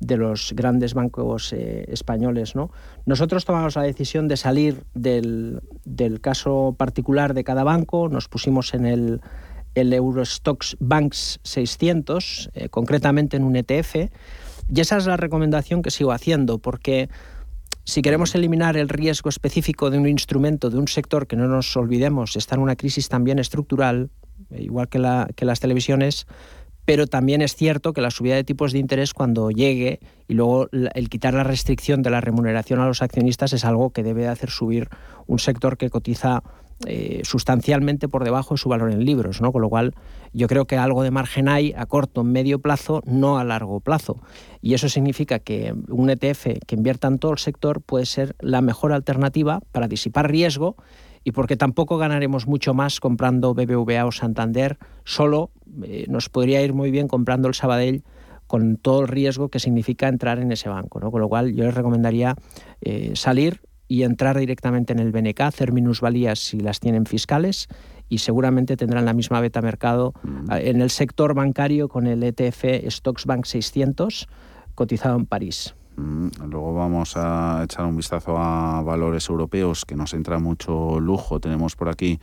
de 0.00 0.16
los 0.16 0.52
grandes 0.56 0.94
bancos 0.94 1.52
eh, 1.52 1.84
españoles. 1.92 2.56
¿no? 2.56 2.72
Nosotros 3.06 3.44
tomamos 3.44 3.76
la 3.76 3.82
decisión 3.82 4.26
de 4.26 4.36
salir 4.36 4.82
del, 4.94 5.60
del, 5.84 6.20
caso 6.20 6.74
particular 6.76 7.34
de 7.34 7.44
cada 7.44 7.62
banco, 7.62 8.08
nos 8.08 8.26
pusimos 8.26 8.74
en 8.74 8.86
el, 8.86 9.20
el 9.76 9.92
Eurostox 9.92 10.76
Banks 10.80 11.38
600, 11.44 12.50
eh, 12.54 12.68
concretamente 12.68 13.36
en 13.36 13.44
un 13.44 13.54
ETF, 13.54 14.10
y 14.74 14.80
esa 14.80 14.96
es 14.96 15.06
la 15.06 15.16
recomendación 15.16 15.82
que 15.82 15.92
sigo 15.92 16.10
haciendo, 16.10 16.58
porque 16.58 17.08
Si 17.84 18.00
queremos 18.00 18.34
eliminar 18.34 18.76
el 18.76 18.88
riesgo 18.88 19.28
específico 19.28 19.90
de 19.90 19.98
un 19.98 20.06
instrumento, 20.06 20.70
de 20.70 20.78
un 20.78 20.88
sector 20.88 21.26
que 21.26 21.36
no 21.36 21.48
nos 21.48 21.76
olvidemos, 21.76 22.36
está 22.36 22.54
en 22.54 22.62
una 22.62 22.76
crisis 22.76 23.08
también 23.08 23.38
estructural, 23.38 24.10
igual 24.50 24.88
que, 24.88 25.00
la, 25.00 25.28
que 25.34 25.44
las 25.44 25.58
televisiones, 25.58 26.26
pero 26.84 27.06
también 27.06 27.42
es 27.42 27.54
cierto 27.54 27.92
que 27.92 28.00
la 28.00 28.10
subida 28.10 28.36
de 28.36 28.44
tipos 28.44 28.72
de 28.72 28.78
interés 28.78 29.14
cuando 29.14 29.50
llegue 29.50 30.00
y 30.28 30.34
luego 30.34 30.68
el 30.72 31.08
quitar 31.08 31.34
la 31.34 31.44
restricción 31.44 32.02
de 32.02 32.10
la 32.10 32.20
remuneración 32.20 32.80
a 32.80 32.86
los 32.86 33.02
accionistas 33.02 33.52
es 33.52 33.64
algo 33.64 33.90
que 33.90 34.02
debe 34.02 34.28
hacer 34.28 34.50
subir 34.50 34.88
un 35.26 35.38
sector 35.38 35.76
que 35.76 35.90
cotiza 35.90 36.42
eh, 36.86 37.20
sustancialmente 37.24 38.08
por 38.08 38.24
debajo 38.24 38.54
de 38.54 38.58
su 38.58 38.68
valor 38.68 38.90
en 38.90 39.04
libros, 39.04 39.40
¿no? 39.40 39.52
Con 39.52 39.62
lo 39.62 39.68
cual 39.68 39.94
yo 40.32 40.48
creo 40.48 40.66
que 40.66 40.76
algo 40.76 41.02
de 41.02 41.10
margen 41.10 41.48
hay 41.48 41.72
a 41.76 41.86
corto, 41.86 42.24
medio 42.24 42.60
plazo, 42.60 43.02
no 43.06 43.38
a 43.38 43.44
largo 43.44 43.80
plazo. 43.80 44.18
Y 44.60 44.74
eso 44.74 44.88
significa 44.88 45.38
que 45.38 45.74
un 45.88 46.10
ETF 46.10 46.58
que 46.66 46.74
invierta 46.74 47.08
en 47.08 47.18
todo 47.18 47.32
el 47.32 47.38
sector 47.38 47.80
puede 47.82 48.06
ser 48.06 48.34
la 48.40 48.62
mejor 48.62 48.92
alternativa 48.92 49.60
para 49.72 49.88
disipar 49.88 50.30
riesgo 50.30 50.76
y 51.24 51.32
porque 51.32 51.56
tampoco 51.56 51.98
ganaremos 51.98 52.46
mucho 52.46 52.74
más 52.74 53.00
comprando 53.00 53.54
BBVA 53.54 54.04
o 54.04 54.12
Santander, 54.12 54.78
solo 55.04 55.50
eh, 55.84 56.06
nos 56.08 56.28
podría 56.28 56.62
ir 56.62 56.74
muy 56.74 56.90
bien 56.90 57.08
comprando 57.08 57.48
el 57.48 57.54
Sabadell 57.54 58.02
con 58.46 58.76
todo 58.76 59.02
el 59.02 59.08
riesgo 59.08 59.48
que 59.48 59.60
significa 59.60 60.08
entrar 60.08 60.38
en 60.38 60.52
ese 60.52 60.68
banco. 60.68 61.00
¿no? 61.00 61.10
Con 61.10 61.20
lo 61.20 61.28
cual 61.28 61.54
yo 61.54 61.64
les 61.64 61.74
recomendaría 61.74 62.34
eh, 62.80 63.12
salir 63.14 63.60
y 63.92 64.04
entrar 64.04 64.38
directamente 64.38 64.94
en 64.94 65.00
el 65.00 65.12
BNK, 65.12 65.38
hacer 65.42 65.70
minusvalías 65.70 66.38
si 66.38 66.60
las 66.60 66.80
tienen 66.80 67.04
fiscales 67.04 67.68
y 68.08 68.18
seguramente 68.18 68.74
tendrán 68.78 69.04
la 69.04 69.12
misma 69.12 69.38
beta 69.40 69.60
mercado 69.60 70.14
mm. 70.22 70.50
en 70.50 70.80
el 70.80 70.88
sector 70.88 71.34
bancario 71.34 71.88
con 71.90 72.06
el 72.06 72.22
ETF 72.22 72.88
Stocks 72.88 73.26
Bank 73.26 73.44
600 73.44 74.28
cotizado 74.74 75.16
en 75.18 75.26
París. 75.26 75.74
Mm, 75.96 76.28
luego 76.48 76.72
vamos 76.72 77.18
a 77.18 77.60
echar 77.64 77.84
un 77.84 77.94
vistazo 77.94 78.38
a 78.38 78.80
valores 78.80 79.28
europeos 79.28 79.84
que 79.84 79.94
nos 79.94 80.14
entra 80.14 80.38
mucho 80.38 80.98
lujo. 80.98 81.38
Tenemos 81.38 81.76
por 81.76 81.90
aquí 81.90 82.18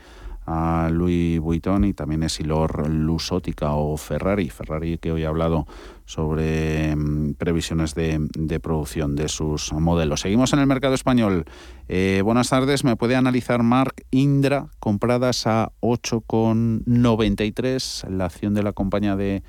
a 0.51 0.89
Louis 0.91 1.39
Vuitton 1.39 1.85
y 1.85 1.93
también 1.93 2.23
es 2.23 2.39
Ilor 2.39 2.89
Lusótica 2.89 3.73
o 3.73 3.95
Ferrari. 3.97 4.49
Ferrari 4.49 4.97
que 4.97 5.11
hoy 5.11 5.23
ha 5.23 5.29
hablado 5.29 5.67
sobre 6.05 6.95
mm, 6.95 7.35
previsiones 7.35 7.93
de, 7.93 8.19
producción 8.59 9.15
de 9.15 9.29
sus 9.29 9.71
modelos. 9.73 10.21
Seguimos 10.21 10.51
en 10.53 10.59
el 10.59 10.65
mercado 10.65 10.95
español. 10.95 11.45
Eh, 11.87 12.23
buenas 12.25 12.49
tardes, 12.49 12.83
¿me 12.83 12.95
puede 12.95 13.15
analizar 13.15 13.61
Mark 13.61 13.93
Indra 14.09 14.69
compradas 14.79 15.45
a 15.45 15.71
8,93 15.81 18.09
la 18.09 18.25
acción 18.25 18.55
de 18.55 18.63
la 18.63 18.73
compañía 18.73 19.15
de 19.15 19.43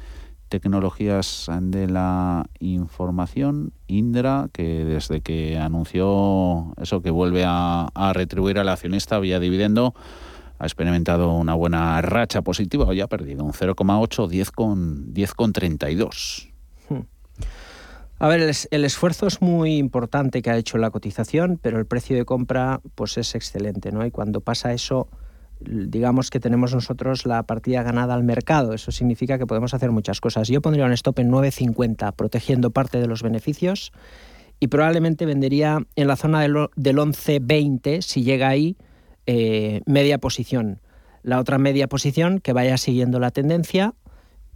tecnologías 0.51 1.49
de 1.63 1.87
la 1.87 2.45
información, 2.59 3.73
Indra, 3.87 4.49
que 4.53 4.85
desde 4.85 5.23
que 5.23 5.57
anunció 5.57 6.75
eso 6.77 7.01
que 7.01 7.11
vuelve 7.11 7.45
a, 7.47 7.89
retribuir 8.13 8.59
al 8.59 8.69
accionista 8.69 9.19
vía 9.21 9.41
dividendo, 9.41 9.95
ha 10.61 10.67
experimentado 10.67 11.33
una 11.33 11.55
buena 11.55 12.03
racha 12.03 12.43
positiva, 12.43 12.85
hoy 12.85 13.01
ha 13.01 13.07
perdido 13.07 13.43
un 13.45 13.53
0,8, 13.53 14.29
10 14.29 14.51
con 14.51 15.15
10 15.15 15.33
con 15.33 15.55
32. 15.55 16.51
Hmm. 16.91 16.99
A 18.19 18.29
ver, 18.29 18.43
el, 18.71 18.85
esfuerzo 18.85 19.27
es 19.27 19.41
muy 19.41 19.79
importante 19.79 20.43
que 20.43 20.51
ha 20.51 20.59
hecho 20.59 20.77
la 20.77 20.91
cotización, 20.91 21.59
pero 21.61 21.79
el 21.79 21.87
precio 21.87 22.15
de 22.15 22.27
compra 22.27 22.83
pues 22.95 23.17
es 23.17 23.35
excelente, 23.35 23.91
¿no? 23.91 24.05
Y 24.05 24.11
cuando 24.11 24.43
pasa 24.43 24.75
eso, 24.75 25.09
digamos 25.61 26.29
que 26.29 26.41
tenemos 26.41 26.75
nosotros 26.75 27.25
la 27.25 27.43
partida 27.45 27.83
ganada 27.83 28.13
al 28.13 28.23
mercado. 28.23 28.75
Eso 28.75 28.93
significa 28.93 29.39
que 29.39 29.47
podemos 29.47 29.73
hacer 29.73 29.91
muchas 29.93 30.21
cosas. 30.21 30.49
Yo 30.49 30.61
pondría 30.61 30.85
un 30.85 30.93
stop 30.93 31.21
en 31.21 31.31
9.50, 31.31 32.13
protegiendo 32.13 32.71
parte 32.71 33.01
de 33.01 33.07
los 33.07 33.23
beneficios, 33.23 33.93
y 34.61 34.67
probablemente 34.67 35.25
vendería 35.25 35.79
en 35.97 36.07
la 36.07 36.17
zona 36.17 36.43
del, 36.43 36.53
11.20, 36.55 38.03
si 38.03 38.25
llega 38.25 38.49
ahí, 38.49 38.77
eh, 39.27 39.83
media 39.87 40.19
posición. 40.19 40.81
La 41.23 41.39
otra 41.39 41.59
media 41.59 41.89
posición 41.89 42.39
que 42.39 42.53
vaya 42.53 42.79
siguiendo 42.79 43.21
la 43.21 43.31
tendencia, 43.31 43.95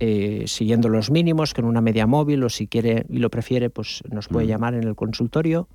eh, 0.01 0.45
siguiendo 0.47 0.89
los 0.89 1.11
mínimos, 1.11 1.55
con 1.55 1.65
una 1.65 1.81
media 1.81 2.07
móvil, 2.07 2.43
o 2.43 2.49
si 2.49 2.67
quiere 2.67 3.05
y 3.09 3.19
lo 3.19 3.31
prefiere, 3.31 3.71
pues 3.71 4.03
nos 4.11 4.29
puede 4.29 4.47
mm. 4.47 4.49
llamar 4.49 4.75
en 4.75 4.85
el 4.85 4.95
consultorio 4.95 5.69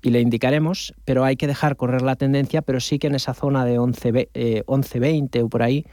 y 0.00 0.10
le 0.10 0.20
indicaremos, 0.20 0.94
pero 1.04 1.24
hay 1.24 1.36
que 1.36 1.46
dejar 1.46 1.76
correr 1.76 2.02
la 2.02 2.16
tendencia, 2.16 2.62
pero 2.62 2.80
sí 2.80 2.98
que 2.98 3.08
en 3.08 3.16
esa 3.16 3.34
zona 3.34 3.64
de 3.64 3.78
11, 3.78 4.30
eh, 4.34 4.62
11.20 4.66 5.42
o 5.42 5.48
por 5.48 5.62
ahí 5.62 5.84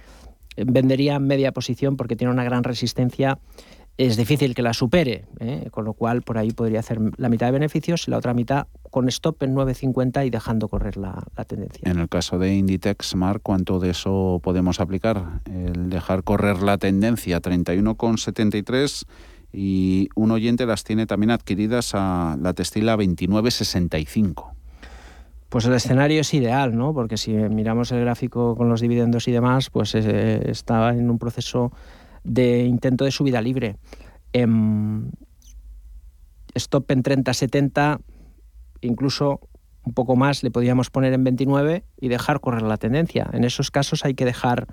vendería 0.58 1.20
media 1.20 1.52
posición 1.52 1.98
porque 1.98 2.16
tiene 2.16 2.32
una 2.32 2.44
gran 2.44 2.64
resistencia. 2.64 3.40
Es 3.98 4.18
difícil 4.18 4.54
que 4.56 4.62
la 4.62 4.74
supere, 4.74 5.26
¿eh? 5.40 5.70
con 5.72 5.86
lo 5.86 5.94
cual 5.94 6.22
por 6.22 6.38
ahí 6.38 6.52
podría 6.52 6.82
hacer 6.82 7.00
la 7.16 7.30
mitad 7.30 7.46
de 7.48 7.54
beneficios 7.54 8.08
y 8.08 8.12
la 8.12 8.18
otra 8.18 8.34
mitad 8.34 8.68
con 8.92 9.08
stop 9.08 9.44
en 9.44 9.56
9.50 9.56 10.28
y 10.28 10.30
dejando 10.30 10.68
correr 10.68 10.98
la, 10.98 11.24
la, 11.38 11.46
tendencia. 11.46 11.90
En 11.90 12.00
el 12.00 12.10
caso 12.10 12.38
de 12.38 12.54
Inditex, 12.54 13.16
Mark, 13.16 13.40
¿cuánto 13.42 13.80
de 13.80 13.92
eso 13.92 14.42
podemos 14.44 14.82
aplicar? 14.82 15.40
El 15.46 15.90
dejar 15.90 16.24
correr 16.24 16.62
la 16.62 16.78
tendencia, 16.78 17.42
31,73 17.42 19.06
y 19.54 20.10
un 20.16 20.32
oyente 20.32 20.66
las 20.66 20.84
tiene 20.84 21.06
también 21.06 21.32
adquiridas 21.32 21.92
a 21.94 22.38
la 22.42 22.54
textila 22.54 22.98
2965. 22.98 24.54
Pues 25.48 25.66
el 25.66 25.74
escenario 25.74 26.20
es 26.20 26.34
ideal, 26.34 26.76
¿no? 26.76 26.94
Porque 26.94 27.16
si 27.16 27.32
miramos 27.32 27.94
el 27.94 28.02
gráfico 28.02 28.58
con 28.58 28.68
los 28.68 28.82
dividendos 28.82 29.30
y 29.30 29.32
demás, 29.32 29.70
pues 29.70 29.96
eh, 29.96 30.52
está 30.52 30.90
en 30.90 31.10
un 31.10 31.18
proceso 31.18 31.72
de 32.26 32.66
intento 32.66 33.06
de 33.06 33.12
subida 33.12 33.42
libre. 33.42 33.78
Em, 34.34 35.12
stop 36.56 36.92
en 36.92 37.04
30-70, 37.04 38.02
incluso 38.82 39.40
un 39.86 39.94
poco 39.94 40.16
más 40.16 40.44
le 40.44 40.52
podríamos 40.52 40.90
poner 40.90 41.14
en 41.14 41.24
29 41.24 41.86
y 42.02 42.08
dejar 42.08 42.42
correr 42.42 42.64
la 42.64 42.78
tendencia. 42.78 43.30
En 43.34 43.44
esos 43.44 43.72
casos 43.72 44.04
hay 44.04 44.16
que 44.16 44.26
dejar 44.26 44.68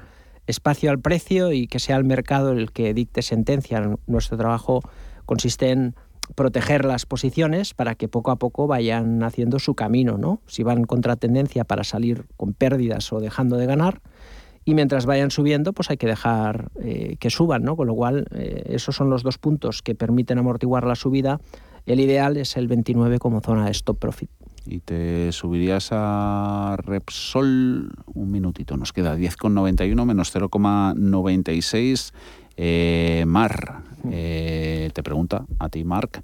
espacio 0.46 0.90
al 0.90 1.00
precio 1.00 1.52
y 1.52 1.66
que 1.66 1.78
sea 1.78 1.96
el 1.96 2.04
mercado 2.04 2.52
el 2.52 2.72
que 2.72 2.94
dicte 2.94 3.22
sentencia. 3.22 3.96
Nuestro 4.06 4.36
trabajo 4.36 4.80
consiste 5.26 5.70
en 5.70 5.94
proteger 6.34 6.84
las 6.84 7.04
posiciones 7.04 7.74
para 7.74 7.94
que 7.94 8.08
poco 8.08 8.30
a 8.30 8.36
poco 8.36 8.66
vayan 8.66 9.22
haciendo 9.22 9.58
su 9.58 9.74
camino, 9.74 10.16
¿no? 10.18 10.40
Si 10.46 10.62
van 10.62 10.84
contra 10.84 11.16
tendencia 11.16 11.64
para 11.64 11.84
salir 11.84 12.24
con 12.36 12.54
pérdidas 12.54 13.12
o 13.12 13.20
dejando 13.20 13.56
de 13.56 13.66
ganar, 13.66 14.00
y 14.64 14.74
mientras 14.74 15.06
vayan 15.06 15.30
subiendo, 15.30 15.72
pues 15.72 15.90
hay 15.90 15.96
que 15.96 16.06
dejar 16.06 16.70
eh, 16.80 17.16
que 17.18 17.30
suban, 17.30 17.62
¿no? 17.62 17.76
Con 17.76 17.86
lo 17.88 17.94
cual, 17.94 18.26
eh, 18.32 18.62
esos 18.66 18.94
son 18.94 19.10
los 19.10 19.22
dos 19.22 19.38
puntos 19.38 19.82
que 19.82 19.94
permiten 19.94 20.38
amortiguar 20.38 20.86
la 20.86 20.94
subida. 20.94 21.40
El 21.86 21.98
ideal 22.00 22.36
es 22.36 22.56
el 22.56 22.68
29 22.68 23.18
como 23.18 23.40
zona 23.40 23.64
de 23.64 23.72
stop 23.72 23.98
profit 23.98 24.30
y 24.64 24.78
te 24.78 25.32
subirías 25.32 25.88
a 25.90 26.76
Repsol 26.78 27.90
un 28.14 28.30
minutito, 28.30 28.76
nos 28.76 28.92
queda 28.92 29.16
10,91 29.16 30.04
menos 30.04 30.32
0,96. 30.32 32.12
Eh, 32.56 33.24
Mar, 33.26 33.82
eh, 34.08 34.90
te 34.92 35.02
pregunta 35.02 35.44
a 35.58 35.68
ti, 35.68 35.82
Marc, 35.82 36.22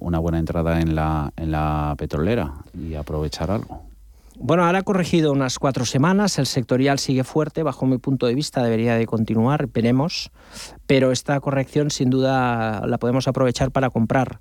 una 0.00 0.18
buena 0.18 0.38
entrada 0.38 0.80
en 0.80 0.94
la, 0.94 1.30
en 1.36 1.52
la 1.52 1.94
petrolera 1.98 2.54
y 2.74 2.94
aprovechar 2.94 3.50
algo. 3.50 3.91
Bueno, 4.44 4.64
ahora 4.64 4.80
ha 4.80 4.82
corregido 4.82 5.30
unas 5.30 5.60
cuatro 5.60 5.84
semanas, 5.84 6.36
el 6.36 6.46
sectorial 6.46 6.98
sigue 6.98 7.22
fuerte, 7.22 7.62
bajo 7.62 7.86
mi 7.86 7.98
punto 7.98 8.26
de 8.26 8.34
vista 8.34 8.60
debería 8.64 8.96
de 8.96 9.06
continuar, 9.06 9.68
veremos, 9.68 10.32
pero 10.88 11.12
esta 11.12 11.38
corrección 11.38 11.90
sin 11.90 12.10
duda 12.10 12.84
la 12.84 12.98
podemos 12.98 13.28
aprovechar 13.28 13.70
para 13.70 13.88
comprar. 13.88 14.40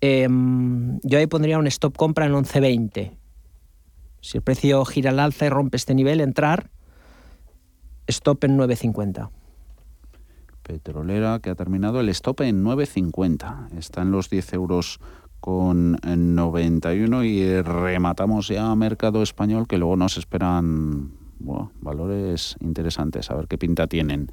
Em, 0.00 1.00
yo 1.02 1.18
ahí 1.18 1.26
pondría 1.26 1.58
un 1.58 1.66
stop 1.66 1.96
compra 1.96 2.26
en 2.26 2.32
11.20. 2.32 3.18
Si 4.20 4.38
el 4.38 4.44
precio 4.44 4.84
gira 4.84 5.10
al 5.10 5.18
alza 5.18 5.46
y 5.46 5.48
rompe 5.48 5.78
este 5.78 5.96
nivel, 5.96 6.20
entrar, 6.20 6.70
stop 8.06 8.44
en 8.44 8.56
9.50. 8.56 9.30
Petrolera 10.62 11.40
que 11.40 11.50
ha 11.50 11.56
terminado 11.56 11.98
el 11.98 12.08
stop 12.10 12.42
en 12.42 12.64
9.50. 12.64 13.76
Está 13.76 14.02
en 14.02 14.12
los 14.12 14.30
10 14.30 14.52
euros 14.52 15.00
con 15.40 15.98
91 16.02 17.24
y 17.24 17.62
rematamos 17.62 18.48
ya 18.48 18.74
mercado 18.74 19.22
español 19.22 19.66
que 19.66 19.78
luego 19.78 19.96
nos 19.96 20.16
esperan 20.16 21.12
valores 21.80 22.56
interesantes, 22.60 23.30
a 23.30 23.34
ver 23.34 23.46
qué 23.48 23.58
pinta 23.58 23.86
tienen. 23.86 24.30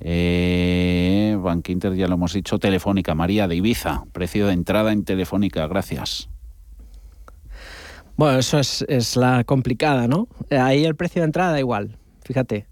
Eh, 0.00 1.36
Bank 1.40 1.68
Inter, 1.68 1.94
ya 1.94 2.08
lo 2.08 2.14
hemos 2.14 2.32
dicho, 2.32 2.58
Telefónica, 2.58 3.14
María 3.14 3.48
de 3.48 3.56
Ibiza, 3.56 4.04
precio 4.12 4.46
de 4.46 4.52
entrada 4.52 4.92
en 4.92 5.04
Telefónica, 5.04 5.66
gracias. 5.66 6.28
Bueno, 8.16 8.38
eso 8.38 8.58
es, 8.58 8.84
es 8.88 9.16
la 9.16 9.44
complicada, 9.44 10.08
¿no? 10.08 10.28
Ahí 10.50 10.84
el 10.84 10.96
precio 10.96 11.22
de 11.22 11.26
entrada 11.26 11.52
da 11.52 11.60
igual, 11.60 11.96
fíjate. 12.24 12.66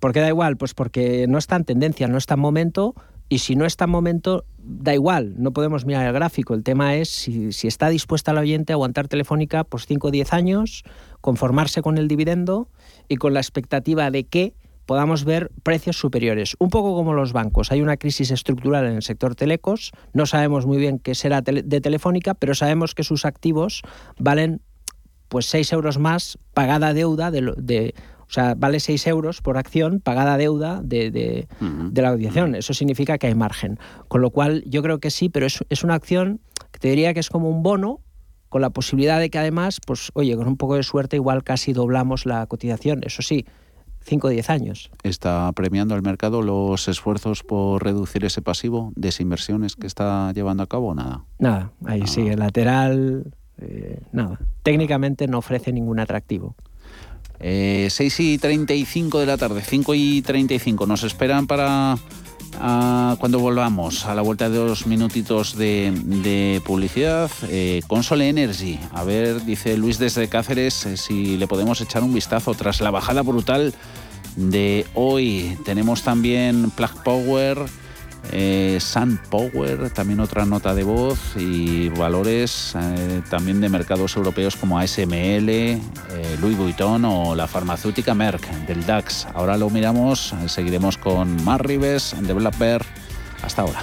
¿Por 0.00 0.12
qué 0.12 0.20
da 0.20 0.28
igual? 0.28 0.56
Pues 0.56 0.74
porque 0.74 1.26
no 1.28 1.38
está 1.38 1.56
en 1.56 1.64
tendencia, 1.64 2.08
no 2.08 2.18
está 2.18 2.34
en 2.34 2.40
momento, 2.40 2.94
y 3.32 3.38
si 3.38 3.56
no 3.56 3.64
está 3.64 3.86
en 3.86 3.90
momento, 3.92 4.44
da 4.58 4.92
igual, 4.92 5.32
no 5.38 5.54
podemos 5.54 5.86
mirar 5.86 6.06
el 6.06 6.12
gráfico. 6.12 6.52
El 6.52 6.62
tema 6.62 6.96
es 6.96 7.08
si, 7.08 7.50
si 7.52 7.66
está 7.66 7.88
dispuesta 7.88 8.34
la 8.34 8.42
oyente 8.42 8.74
a 8.74 8.76
aguantar 8.76 9.08
Telefónica 9.08 9.64
pues 9.64 9.86
5 9.86 10.08
o 10.08 10.10
10 10.10 10.34
años, 10.34 10.84
conformarse 11.22 11.80
con 11.80 11.96
el 11.96 12.08
dividendo 12.08 12.68
y 13.08 13.16
con 13.16 13.32
la 13.32 13.40
expectativa 13.40 14.10
de 14.10 14.24
que 14.24 14.52
podamos 14.84 15.24
ver 15.24 15.50
precios 15.62 15.96
superiores. 15.96 16.56
Un 16.58 16.68
poco 16.68 16.94
como 16.94 17.14
los 17.14 17.32
bancos. 17.32 17.72
Hay 17.72 17.80
una 17.80 17.96
crisis 17.96 18.30
estructural 18.30 18.84
en 18.84 18.96
el 18.96 19.02
sector 19.02 19.34
telecos. 19.34 19.92
No 20.12 20.26
sabemos 20.26 20.66
muy 20.66 20.76
bien 20.76 20.98
qué 20.98 21.14
será 21.14 21.40
de 21.40 21.80
Telefónica, 21.80 22.34
pero 22.34 22.54
sabemos 22.54 22.94
que 22.94 23.02
sus 23.02 23.24
activos 23.24 23.80
valen 24.18 24.60
pues 25.28 25.46
6 25.46 25.72
euros 25.72 25.96
más 25.96 26.36
pagada 26.52 26.92
deuda 26.92 27.30
de, 27.30 27.54
de 27.56 27.94
o 28.32 28.34
sea, 28.34 28.54
vale 28.56 28.80
6 28.80 29.08
euros 29.08 29.42
por 29.42 29.58
acción 29.58 30.00
pagada 30.00 30.38
deuda 30.38 30.80
de, 30.82 31.10
de, 31.10 31.46
la 32.00 32.08
audición. 32.08 32.54
Eso 32.54 32.72
significa 32.72 33.18
que 33.18 33.26
hay 33.26 33.34
margen. 33.34 33.78
Con 34.08 34.22
lo 34.22 34.30
cual, 34.30 34.64
yo 34.66 34.82
creo 34.82 35.00
que 35.00 35.10
sí, 35.10 35.28
pero 35.28 35.44
es, 35.44 35.62
es 35.68 35.84
una 35.84 35.92
acción 35.92 36.40
que 36.70 36.78
te 36.78 36.88
diría 36.88 37.12
que 37.12 37.20
es 37.20 37.28
como 37.28 37.50
un 37.50 37.62
bono 37.62 38.00
con 38.48 38.62
la 38.62 38.70
posibilidad 38.70 39.20
de 39.20 39.28
que 39.28 39.38
además, 39.38 39.80
pues 39.86 40.10
oye, 40.14 40.34
con 40.34 40.48
un 40.48 40.56
poco 40.56 40.76
de 40.76 40.82
suerte 40.82 41.16
igual 41.16 41.44
casi 41.44 41.74
doblamos 41.74 42.24
la 42.24 42.46
cotización. 42.46 43.02
Eso 43.04 43.20
sí, 43.20 43.44
5 44.00 44.28
o 44.28 44.30
10 44.30 44.48
años. 44.48 44.90
¿Está 45.02 45.52
premiando 45.52 45.94
el 45.94 46.00
mercado 46.00 46.40
los 46.40 46.88
esfuerzos 46.88 47.42
por 47.42 47.84
reducir 47.84 48.24
ese 48.24 48.40
pasivo, 48.40 48.94
desinversiones 48.96 49.76
que 49.76 49.86
está 49.86 50.32
llevando 50.32 50.62
a 50.62 50.68
cabo 50.68 50.94
nada? 50.94 51.26
Nada, 51.38 51.72
ahí 51.84 52.06
sigue 52.06 52.34
lateral, 52.34 53.34
eh, 53.58 54.00
nada. 54.10 54.40
Técnicamente 54.62 55.26
no 55.26 55.36
ofrece 55.36 55.70
ningún 55.70 56.00
atractivo. 56.00 56.56
Eh, 57.42 57.88
6 57.90 58.20
y 58.20 58.38
35 58.38 59.18
de 59.18 59.26
la 59.26 59.36
tarde, 59.36 59.62
5 59.66 59.94
y 59.94 60.22
35. 60.22 60.86
Nos 60.86 61.02
esperan 61.02 61.46
para 61.46 61.98
cuando 63.18 63.40
volvamos 63.40 64.04
a 64.06 64.14
la 64.14 64.22
vuelta 64.22 64.48
de 64.48 64.56
dos 64.56 64.86
minutitos 64.86 65.56
de, 65.56 66.62
publicidad, 66.64 67.30
eh, 67.48 67.80
Console 67.88 68.28
Energy. 68.28 68.78
A 68.92 69.04
ver, 69.04 69.44
dice 69.44 69.76
Luis 69.76 69.98
desde 69.98 70.28
Cáceres, 70.28 70.86
eh, 70.86 70.96
si 70.96 71.36
le 71.36 71.46
podemos 71.46 71.80
echar 71.80 72.02
un 72.02 72.14
vistazo 72.14 72.54
tras 72.54 72.80
la 72.80 72.90
bajada 72.90 73.22
brutal 73.22 73.74
de 74.36 74.86
hoy. 74.94 75.58
Tenemos 75.64 76.02
también 76.02 76.70
Plug 76.70 77.02
Power 77.02 77.58
eh, 78.30 78.78
Sun 78.80 79.18
Power, 79.30 79.90
también 79.90 80.20
otra 80.20 80.44
nota 80.46 80.74
de 80.74 80.84
voz 80.84 81.18
y 81.36 81.88
valores 81.88 82.74
eh, 82.78 83.22
también 83.28 83.60
de 83.60 83.68
mercados 83.68 84.16
europeos 84.16 84.56
como 84.56 84.78
ASML, 84.78 85.48
eh, 85.48 85.80
Louis 86.40 86.56
Vuitton 86.56 87.04
o 87.04 87.34
la 87.34 87.46
farmacéutica 87.46 88.14
Merck 88.14 88.48
del 88.66 88.86
DAX. 88.86 89.26
Ahora 89.34 89.56
lo 89.56 89.70
miramos, 89.70 90.34
seguiremos 90.46 90.98
con 90.98 91.42
Mar 91.44 91.66
Rives, 91.66 92.14
Developer. 92.20 92.82
Hasta 93.42 93.62
ahora. 93.62 93.82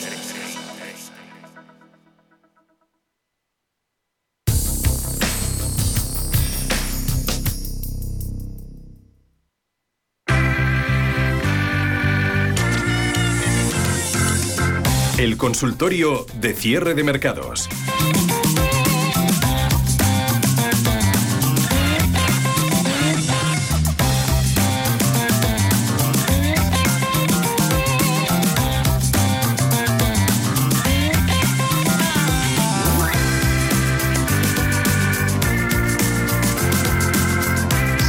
El 15.21 15.37
consultorio 15.37 16.25
de 16.33 16.55
cierre 16.55 16.95
de 16.95 17.03
mercados. 17.03 17.69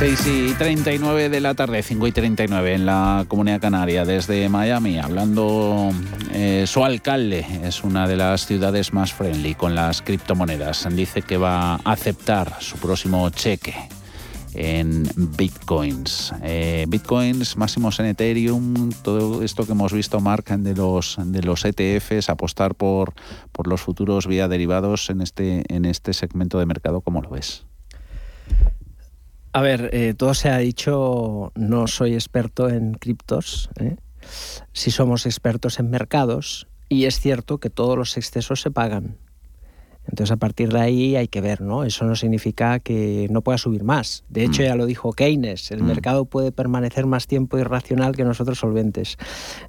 Y 0.05 0.53
39 0.55 1.29
de 1.29 1.41
la 1.41 1.55
tarde, 1.55 1.81
5 1.81 2.09
y 2.09 2.13
39 2.13 2.75
en 2.75 2.87
la 2.87 3.25
Comunidad 3.29 3.61
Canaria, 3.61 4.05
desde 4.05 4.49
Miami, 4.49 4.99
hablando 4.99 5.93
eh, 6.33 6.65
su 6.67 6.85
alcalde, 6.85 7.47
es 7.63 7.85
una 7.85 8.09
de 8.09 8.17
las 8.17 8.45
ciudades 8.45 8.93
más 8.93 9.13
friendly 9.13 9.55
con 9.55 9.77
las 9.77 10.03
criptomonedas. 10.03 10.89
Dice 10.91 11.23
que 11.23 11.37
va 11.37 11.75
a 11.75 11.81
aceptar 11.85 12.61
su 12.61 12.79
próximo 12.79 13.31
cheque 13.31 13.77
en 14.55 15.09
bitcoins. 15.17 16.35
Eh, 16.43 16.85
bitcoins 16.89 17.57
máximos 17.57 18.01
en 18.01 18.07
Ethereum, 18.07 18.91
todo 19.05 19.45
esto 19.45 19.67
que 19.67 19.73
hemos 19.73 19.93
visto, 19.93 20.19
marcan 20.19 20.65
de 20.65 20.75
los, 20.75 21.17
de 21.25 21.43
los 21.43 21.65
ETFs, 21.65 22.29
apostar 22.29 22.75
por, 22.75 23.15
por 23.53 23.69
los 23.69 23.81
futuros 23.81 24.27
vía 24.27 24.49
derivados 24.49 25.11
en 25.11 25.21
este, 25.21 25.63
en 25.73 25.85
este 25.85 26.13
segmento 26.13 26.59
de 26.59 26.67
mercado, 26.67 27.03
¿cómo 27.03 27.23
lo 27.23 27.31
ves? 27.31 27.67
A 29.53 29.61
ver, 29.61 29.91
eh, 29.93 30.15
todo 30.17 30.33
se 30.33 30.49
ha 30.49 30.59
dicho, 30.59 31.53
no 31.55 31.87
soy 31.87 32.15
experto 32.15 32.71
en 32.71 32.95
criptos, 32.95 33.69
¿eh? 33.79 33.97
sí 34.73 34.91
somos 34.91 35.27
expertos 35.27 35.79
en 35.79 35.91
mercados 35.91 36.69
y 36.89 37.05
es 37.05 37.21
cierto 37.21 37.59
que 37.59 37.69
todos 37.69 37.99
los 37.99 38.17
excesos 38.17 38.63
se 38.63 38.71
pagan. 38.71 39.19
Entonces 40.05 40.33
a 40.33 40.37
partir 40.37 40.73
de 40.73 40.81
ahí 40.81 41.17
hay 41.17 41.29
que 41.29 41.41
ver, 41.41 41.61
¿no? 41.61 41.85
Eso 41.85 42.05
no 42.05 42.17
significa 42.17 42.81
que 42.81 43.29
no 43.31 43.43
pueda 43.43 43.57
subir 43.57 43.85
más. 43.85 44.25
De 44.29 44.43
hecho, 44.43 44.63
mm. 44.63 44.65
ya 44.65 44.75
lo 44.75 44.87
dijo 44.87 45.13
Keynes, 45.13 45.71
el 45.71 45.83
mm. 45.83 45.87
mercado 45.87 46.25
puede 46.25 46.51
permanecer 46.51 47.07
más 47.07 47.27
tiempo 47.29 47.57
irracional 47.59 48.17
que 48.17 48.25
nosotros 48.25 48.59
solventes. 48.59 49.17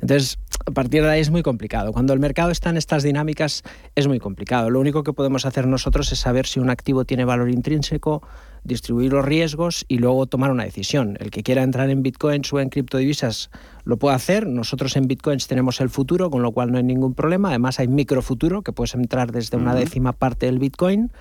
Entonces, 0.02 0.40
a 0.66 0.72
partir 0.72 1.04
de 1.04 1.10
ahí 1.10 1.22
es 1.22 1.30
muy 1.30 1.44
complicado. 1.44 1.94
Cuando 1.94 2.14
el 2.14 2.20
mercado 2.20 2.50
está 2.50 2.72
en 2.72 2.78
estas 2.78 3.04
dinámicas 3.04 3.62
es 3.96 4.08
muy 4.08 4.20
complicado. 4.20 4.70
Lo 4.72 4.80
único 4.80 5.04
que 5.04 5.14
podemos 5.14 5.46
hacer 5.46 5.68
nosotros 5.68 6.12
es 6.12 6.20
saber 6.20 6.48
si 6.48 6.60
un 6.60 6.72
activo 6.72 7.06
tiene 7.06 7.26
valor 7.26 7.52
intrínseco, 7.52 8.24
distribuir 8.64 9.14
los 9.14 9.26
riesgos 9.26 9.86
y 9.88 9.97
luego 9.97 10.26
tomar 10.26 10.51
una 10.51 10.64
decisión. 10.64 11.18
El 11.20 11.32
que 11.32 11.43
quiera 11.43 11.64
entrar 11.64 11.89
en 11.89 12.03
bitcoins 12.03 12.51
o 12.53 12.59
en 12.59 12.70
criptodivisas 12.70 13.49
lo 13.84 13.97
puede 13.97 14.16
hacer. 14.16 14.47
Nosotros 14.47 14.95
en 14.95 15.07
bitcoins 15.07 15.47
tenemos 15.47 15.82
el 15.82 15.89
futuro, 15.89 16.30
con 16.30 16.41
lo 16.41 16.51
cual 16.51 16.72
no 16.72 16.78
hay 16.78 16.84
ningún 16.84 17.14
problema. 17.14 17.49
Además 17.49 17.80
hay 17.80 17.88
microfuturo, 17.88 18.61
que 18.61 18.72
puedes 18.72 18.95
entrar 18.95 19.32
desde 19.32 19.57
una 19.57 19.76
décima 19.76 20.14
parte 20.14 20.45
del 20.45 20.59
bitcoin. 20.59 21.11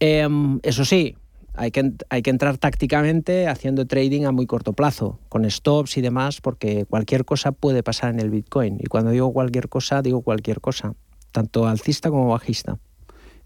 Em, 0.00 0.60
eso 0.62 0.84
sí, 0.84 1.16
hay 1.54 1.70
que, 1.70 1.92
hay 2.10 2.22
que 2.22 2.30
entrar 2.30 2.58
tácticamente 2.58 3.46
haciendo 3.46 3.86
trading 3.86 4.24
a 4.24 4.32
muy 4.32 4.46
corto 4.46 4.72
plazo, 4.72 5.20
con 5.28 5.48
stops 5.48 5.96
y 5.96 6.00
demás, 6.00 6.40
porque 6.40 6.84
cualquier 6.84 7.24
cosa 7.24 7.52
puede 7.52 7.82
pasar 7.82 8.10
en 8.10 8.18
el 8.18 8.30
Bitcoin. 8.30 8.78
Y 8.80 8.86
cuando 8.86 9.12
digo 9.12 9.32
cualquier 9.32 9.68
cosa, 9.68 10.02
digo 10.02 10.22
cualquier 10.22 10.60
cosa, 10.60 10.94
tanto 11.30 11.66
alcista 11.68 12.10
como 12.10 12.28
bajista. 12.28 12.78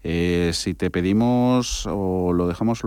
Eh, 0.03 0.51
si 0.53 0.73
te 0.73 0.89
pedimos 0.89 1.85
o 1.87 2.31
lo 2.33 2.47
dejamos 2.47 2.81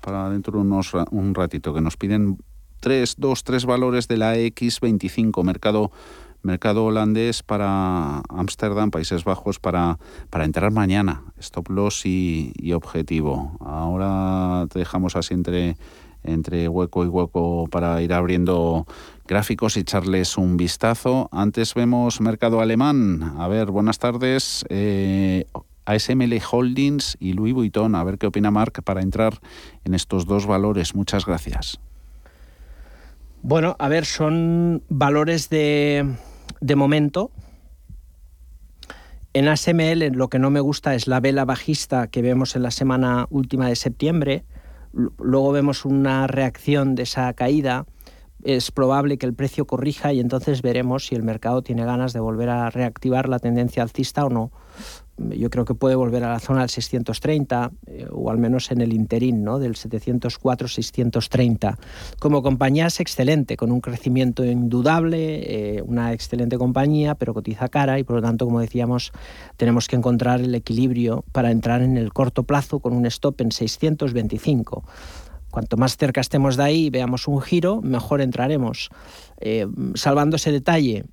para 0.00 0.30
dentro 0.30 0.54
de 0.54 0.60
unos, 0.60 0.92
un 1.10 1.34
ratito, 1.34 1.74
que 1.74 1.80
nos 1.80 1.96
piden 1.96 2.38
tres, 2.80 3.16
dos, 3.18 3.44
tres 3.44 3.66
valores 3.66 4.08
de 4.08 4.16
la 4.16 4.36
X25, 4.36 5.42
mercado, 5.42 5.90
mercado 6.42 6.84
holandés 6.84 7.42
para 7.42 8.22
Ámsterdam, 8.28 8.90
Países 8.90 9.24
Bajos, 9.24 9.58
para, 9.58 9.98
para 10.30 10.44
entrar 10.44 10.70
mañana, 10.70 11.24
stop 11.38 11.70
loss 11.70 12.06
y, 12.06 12.52
objetivo. 12.72 13.56
Ahora 13.60 14.66
te 14.68 14.78
dejamos 14.78 15.16
así 15.16 15.34
entre, 15.34 15.76
entre 16.22 16.68
hueco 16.68 17.04
y 17.04 17.08
hueco 17.08 17.66
para 17.68 18.00
ir 18.02 18.12
abriendo 18.12 18.86
gráficos 19.26 19.76
y 19.76 19.80
echarles 19.80 20.38
un 20.38 20.56
vistazo. 20.56 21.28
Antes 21.32 21.74
vemos 21.74 22.20
mercado 22.20 22.60
alemán. 22.60 23.34
A 23.38 23.48
ver, 23.48 23.70
buenas 23.70 23.98
tardes. 23.98 24.64
Eh, 24.68 25.44
ASML 25.88 26.38
Holdings 26.50 27.16
y 27.18 27.32
Louis 27.32 27.54
Vuitton. 27.54 27.94
A 27.94 28.04
ver 28.04 28.18
qué 28.18 28.26
opina 28.26 28.50
Marc 28.50 28.82
para 28.82 29.00
entrar 29.00 29.40
en 29.84 29.94
estos 29.94 30.26
dos 30.26 30.46
valores. 30.46 30.94
Muchas 30.94 31.24
gracias. 31.24 31.80
Bueno, 33.40 33.74
a 33.78 33.88
ver, 33.88 34.04
son 34.04 34.82
valores 34.90 35.48
de, 35.48 36.14
de 36.60 36.76
momento. 36.76 37.30
En 39.32 39.48
ASML 39.48 40.12
lo 40.12 40.28
que 40.28 40.38
no 40.38 40.50
me 40.50 40.60
gusta 40.60 40.94
es 40.94 41.06
la 41.06 41.20
vela 41.20 41.46
bajista 41.46 42.08
que 42.08 42.20
vemos 42.20 42.54
en 42.54 42.64
la 42.64 42.70
semana 42.70 43.26
última 43.30 43.68
de 43.68 43.76
septiembre. 43.76 44.44
Luego 44.92 45.52
vemos 45.52 45.86
una 45.86 46.26
reacción 46.26 46.96
de 46.96 47.04
esa 47.04 47.32
caída. 47.32 47.86
Es 48.42 48.70
probable 48.72 49.16
que 49.16 49.26
el 49.26 49.34
precio 49.34 49.66
corrija 49.66 50.12
y 50.12 50.20
entonces 50.20 50.60
veremos 50.60 51.06
si 51.06 51.14
el 51.14 51.22
mercado 51.22 51.62
tiene 51.62 51.84
ganas 51.86 52.12
de 52.12 52.20
volver 52.20 52.50
a 52.50 52.68
reactivar 52.68 53.28
la 53.28 53.38
tendencia 53.38 53.82
alcista 53.82 54.26
o 54.26 54.28
no 54.28 54.52
yo 55.18 55.50
creo 55.50 55.64
que 55.64 55.74
puede 55.74 55.94
volver 55.94 56.24
a 56.24 56.32
la 56.32 56.40
zona 56.40 56.60
del 56.60 56.70
630 56.70 57.70
eh, 57.86 58.06
o 58.10 58.30
al 58.30 58.38
menos 58.38 58.70
en 58.70 58.80
el 58.80 58.92
interín 58.92 59.44
¿no? 59.44 59.58
del 59.58 59.74
704-630. 59.74 61.76
Como 62.18 62.42
compañía 62.42 62.86
es 62.86 63.00
excelente, 63.00 63.56
con 63.56 63.72
un 63.72 63.80
crecimiento 63.80 64.44
indudable, 64.44 65.78
eh, 65.78 65.82
una 65.82 66.12
excelente 66.12 66.58
compañía, 66.58 67.14
pero 67.14 67.34
cotiza 67.34 67.68
cara 67.68 67.98
y 67.98 68.04
por 68.04 68.16
lo 68.16 68.22
tanto, 68.22 68.44
como 68.44 68.60
decíamos, 68.60 69.12
tenemos 69.56 69.88
que 69.88 69.96
encontrar 69.96 70.40
el 70.40 70.54
equilibrio 70.54 71.24
para 71.32 71.50
entrar 71.50 71.82
en 71.82 71.96
el 71.96 72.12
corto 72.12 72.44
plazo 72.44 72.80
con 72.80 72.92
un 72.92 73.06
stop 73.06 73.40
en 73.40 73.52
625. 73.52 74.84
Cuanto 75.50 75.76
más 75.76 75.96
cerca 75.96 76.20
estemos 76.20 76.56
de 76.56 76.62
ahí 76.62 76.86
y 76.86 76.90
veamos 76.90 77.26
un 77.26 77.40
giro, 77.40 77.80
mejor 77.82 78.20
entraremos. 78.20 78.90
Eh, 79.40 79.66
salvando 79.94 80.36
ese 80.36 80.52
detalle, 80.52 81.04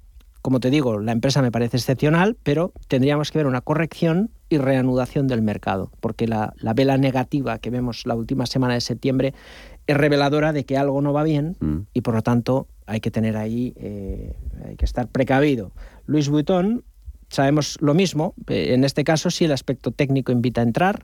como 0.46 0.60
te 0.60 0.70
digo, 0.70 1.00
la 1.00 1.12
empresa 1.12 1.42
me 1.42 1.52
parece 1.52 1.78
excepcional, 1.78 2.38
pero 2.44 2.72
tendríamos 2.88 3.32
que 3.32 3.40
ver 3.40 3.48
una 3.48 3.62
corrección 3.62 4.30
y 4.48 4.60
reanudación 4.60 5.26
del 5.26 5.42
mercado, 5.42 5.92
porque 6.02 6.28
la, 6.28 6.54
vela 6.76 7.00
negativa 7.00 7.58
que 7.58 7.72
vemos 7.72 8.06
la 8.06 8.14
última 8.14 8.46
semana 8.46 8.76
de 8.76 8.82
septiembre 8.82 9.34
es 9.88 9.98
reveladora 9.98 10.54
de 10.54 10.64
que 10.64 10.78
algo 10.78 11.02
no 11.02 11.14
va 11.14 11.24
bien 11.24 11.58
mm. 11.60 11.78
y 11.96 12.02
por 12.02 12.14
lo 12.14 12.22
tanto 12.22 12.68
hay 12.86 13.00
que 13.00 13.10
tener 13.10 13.38
ahí, 13.38 13.74
eh, 13.78 14.36
hay 14.64 14.76
que 14.76 14.86
estar 14.86 15.08
precavido. 15.08 15.72
Luis 16.06 16.30
Vuitton, 16.30 16.84
sabemos 17.28 17.80
lo 17.82 17.96
mismo, 17.96 18.36
en 18.46 18.84
este 18.84 19.04
caso 19.04 19.32
sí 19.32 19.46
el 19.46 19.52
aspecto 19.52 19.90
técnico 19.90 20.32
invita 20.32 20.62
a 20.62 20.66
entrar, 20.66 21.02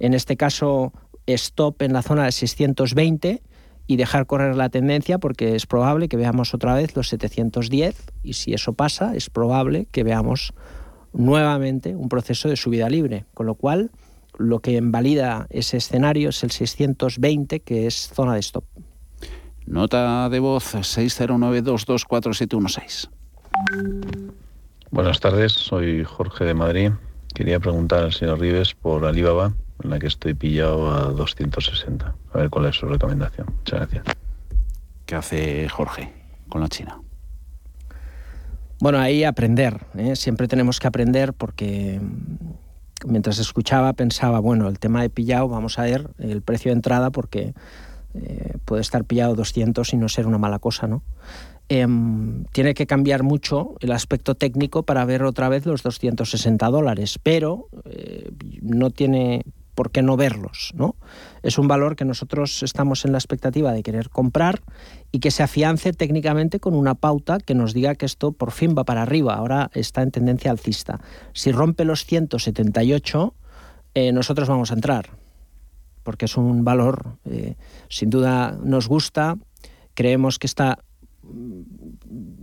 en 0.00 0.12
este 0.12 0.36
caso 0.36 0.92
stop 1.26 1.80
en 1.80 1.94
la 1.94 2.02
zona 2.02 2.26
de 2.26 2.32
620 2.32 3.42
y 3.86 3.96
dejar 3.96 4.26
correr 4.26 4.56
la 4.56 4.68
tendencia 4.68 5.18
porque 5.18 5.56
es 5.56 5.66
probable 5.66 6.08
que 6.08 6.16
veamos 6.16 6.54
otra 6.54 6.74
vez 6.74 6.94
los 6.96 7.08
710 7.08 7.96
y 8.22 8.34
si 8.34 8.54
eso 8.54 8.72
pasa 8.72 9.14
es 9.14 9.30
probable 9.30 9.86
que 9.90 10.04
veamos 10.04 10.52
nuevamente 11.12 11.94
un 11.94 12.08
proceso 12.08 12.48
de 12.48 12.56
subida 12.56 12.88
libre, 12.88 13.26
con 13.34 13.46
lo 13.46 13.54
cual 13.54 13.90
lo 14.38 14.60
que 14.60 14.72
invalida 14.72 15.46
ese 15.50 15.76
escenario 15.76 16.30
es 16.30 16.42
el 16.42 16.50
620 16.50 17.60
que 17.60 17.86
es 17.86 18.10
zona 18.14 18.32
de 18.34 18.40
stop. 18.40 18.64
Nota 19.66 20.28
de 20.28 20.40
voz 20.40 20.74
609224716. 20.74 23.08
Buenas 24.90 25.20
tardes, 25.20 25.52
soy 25.52 26.02
Jorge 26.04 26.44
de 26.44 26.54
Madrid. 26.54 26.90
Quería 27.34 27.60
preguntar 27.60 28.02
al 28.04 28.12
señor 28.12 28.40
Rives 28.40 28.74
por 28.74 29.06
Alibaba 29.06 29.54
en 29.82 29.90
la 29.90 29.98
que 29.98 30.06
estoy 30.06 30.34
pillado 30.34 30.90
a 30.90 31.04
260. 31.12 32.14
A 32.32 32.38
ver 32.38 32.50
cuál 32.50 32.66
es 32.66 32.76
su 32.76 32.86
recomendación. 32.86 33.46
Muchas 33.58 33.80
gracias. 33.80 34.16
¿Qué 35.06 35.14
hace 35.14 35.68
Jorge 35.68 36.12
con 36.48 36.60
la 36.60 36.68
China? 36.68 37.00
Bueno, 38.80 38.98
ahí 38.98 39.24
aprender. 39.24 39.86
¿eh? 39.96 40.16
Siempre 40.16 40.48
tenemos 40.48 40.80
que 40.80 40.88
aprender 40.88 41.34
porque 41.34 42.00
mientras 43.06 43.38
escuchaba 43.38 43.92
pensaba, 43.92 44.40
bueno, 44.40 44.68
el 44.68 44.78
tema 44.78 45.02
de 45.02 45.10
pillado, 45.10 45.48
vamos 45.48 45.78
a 45.78 45.82
ver 45.82 46.10
el 46.18 46.42
precio 46.42 46.70
de 46.70 46.76
entrada 46.76 47.10
porque 47.10 47.54
eh, 48.14 48.56
puede 48.64 48.82
estar 48.82 49.04
pillado 49.04 49.34
200 49.34 49.92
y 49.92 49.96
no 49.96 50.08
ser 50.08 50.26
una 50.26 50.38
mala 50.38 50.58
cosa, 50.58 50.86
¿no? 50.86 51.02
Em, 51.68 52.44
tiene 52.52 52.74
que 52.74 52.86
cambiar 52.86 53.22
mucho 53.22 53.76
el 53.80 53.92
aspecto 53.92 54.34
técnico 54.34 54.82
para 54.82 55.04
ver 55.04 55.22
otra 55.22 55.48
vez 55.48 55.64
los 55.64 55.82
260 55.82 56.68
dólares, 56.68 57.18
pero 57.22 57.68
eh, 57.84 58.30
no 58.60 58.90
tiene 58.90 59.44
¿por 59.74 59.90
qué 59.90 60.02
no 60.02 60.16
verlos? 60.16 60.72
¿no? 60.74 60.96
Es 61.42 61.58
un 61.58 61.68
valor 61.68 61.96
que 61.96 62.04
nosotros 62.04 62.62
estamos 62.62 63.04
en 63.04 63.12
la 63.12 63.18
expectativa 63.18 63.72
de 63.72 63.82
querer 63.82 64.10
comprar 64.10 64.62
y 65.10 65.20
que 65.20 65.30
se 65.30 65.42
afiance 65.42 65.92
técnicamente 65.92 66.60
con 66.60 66.74
una 66.74 66.94
pauta 66.94 67.38
que 67.38 67.54
nos 67.54 67.74
diga 67.74 67.94
que 67.94 68.06
esto 68.06 68.32
por 68.32 68.52
fin 68.52 68.74
va 68.76 68.84
para 68.84 69.02
arriba, 69.02 69.34
ahora 69.34 69.70
está 69.74 70.02
en 70.02 70.10
tendencia 70.10 70.50
alcista. 70.50 71.00
Si 71.32 71.52
rompe 71.52 71.84
los 71.84 72.04
178, 72.04 73.34
eh, 73.94 74.12
nosotros 74.12 74.48
vamos 74.48 74.70
a 74.70 74.74
entrar, 74.74 75.10
porque 76.02 76.26
es 76.26 76.36
un 76.36 76.64
valor, 76.64 77.16
eh, 77.24 77.56
sin 77.88 78.10
duda 78.10 78.58
nos 78.62 78.88
gusta, 78.88 79.36
creemos 79.94 80.38
que 80.38 80.46
está 80.46 80.78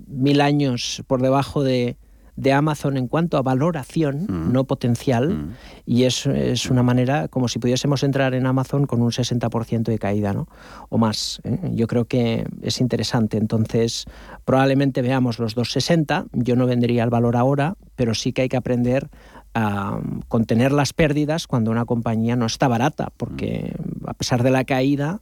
mil 0.08 0.42
años 0.42 1.04
por 1.08 1.22
debajo 1.22 1.64
de, 1.64 1.98
de 2.40 2.54
Amazon 2.54 2.96
en 2.96 3.08
cuanto 3.08 3.38
a 3.38 3.42
valoración, 3.42 4.26
mm. 4.30 4.54
no 4.54 4.64
potencial, 4.64 5.30
mm. 5.30 5.54
y 5.86 6.04
es, 6.06 6.26
es, 6.26 6.70
una 6.70 6.84
manera 6.84 7.28
como 7.28 7.50
si 7.50 7.60
pudiésemos 7.60 8.02
entrar 8.04 8.34
en 8.34 8.46
Amazon 8.46 8.88
con 8.88 9.02
un 9.02 9.12
60% 9.12 9.84
de 9.84 10.00
caída, 10.00 10.32
¿no? 10.32 10.48
O 10.88 10.98
más. 10.98 11.42
¿eh? 11.44 11.60
Yo 11.74 11.88
creo 11.88 12.06
que 12.06 12.48
es 12.62 12.80
interesante. 12.80 13.38
Entonces, 13.38 14.06
probablemente 14.46 15.02
veamos 15.02 15.38
los 15.38 15.54
260. 15.54 16.28
Yo 16.32 16.56
no 16.56 16.66
vendería 16.66 17.04
el 17.04 17.10
valor 17.10 17.36
ahora, 17.36 17.76
pero 17.98 18.16
sí 18.16 18.32
que 18.32 18.44
hay 18.44 18.50
que 18.50 18.58
aprender 18.58 19.10
a 19.54 20.00
contener 20.30 20.72
las 20.72 20.94
pérdidas 20.94 21.46
cuando 21.46 21.72
una 21.72 21.84
compañía 21.84 22.38
no 22.38 22.46
está 22.46 22.70
barata, 22.70 23.12
porque 23.18 23.76
a 24.06 24.14
pesar 24.14 24.44
de 24.44 24.52
la 24.52 24.64
caída, 24.64 25.20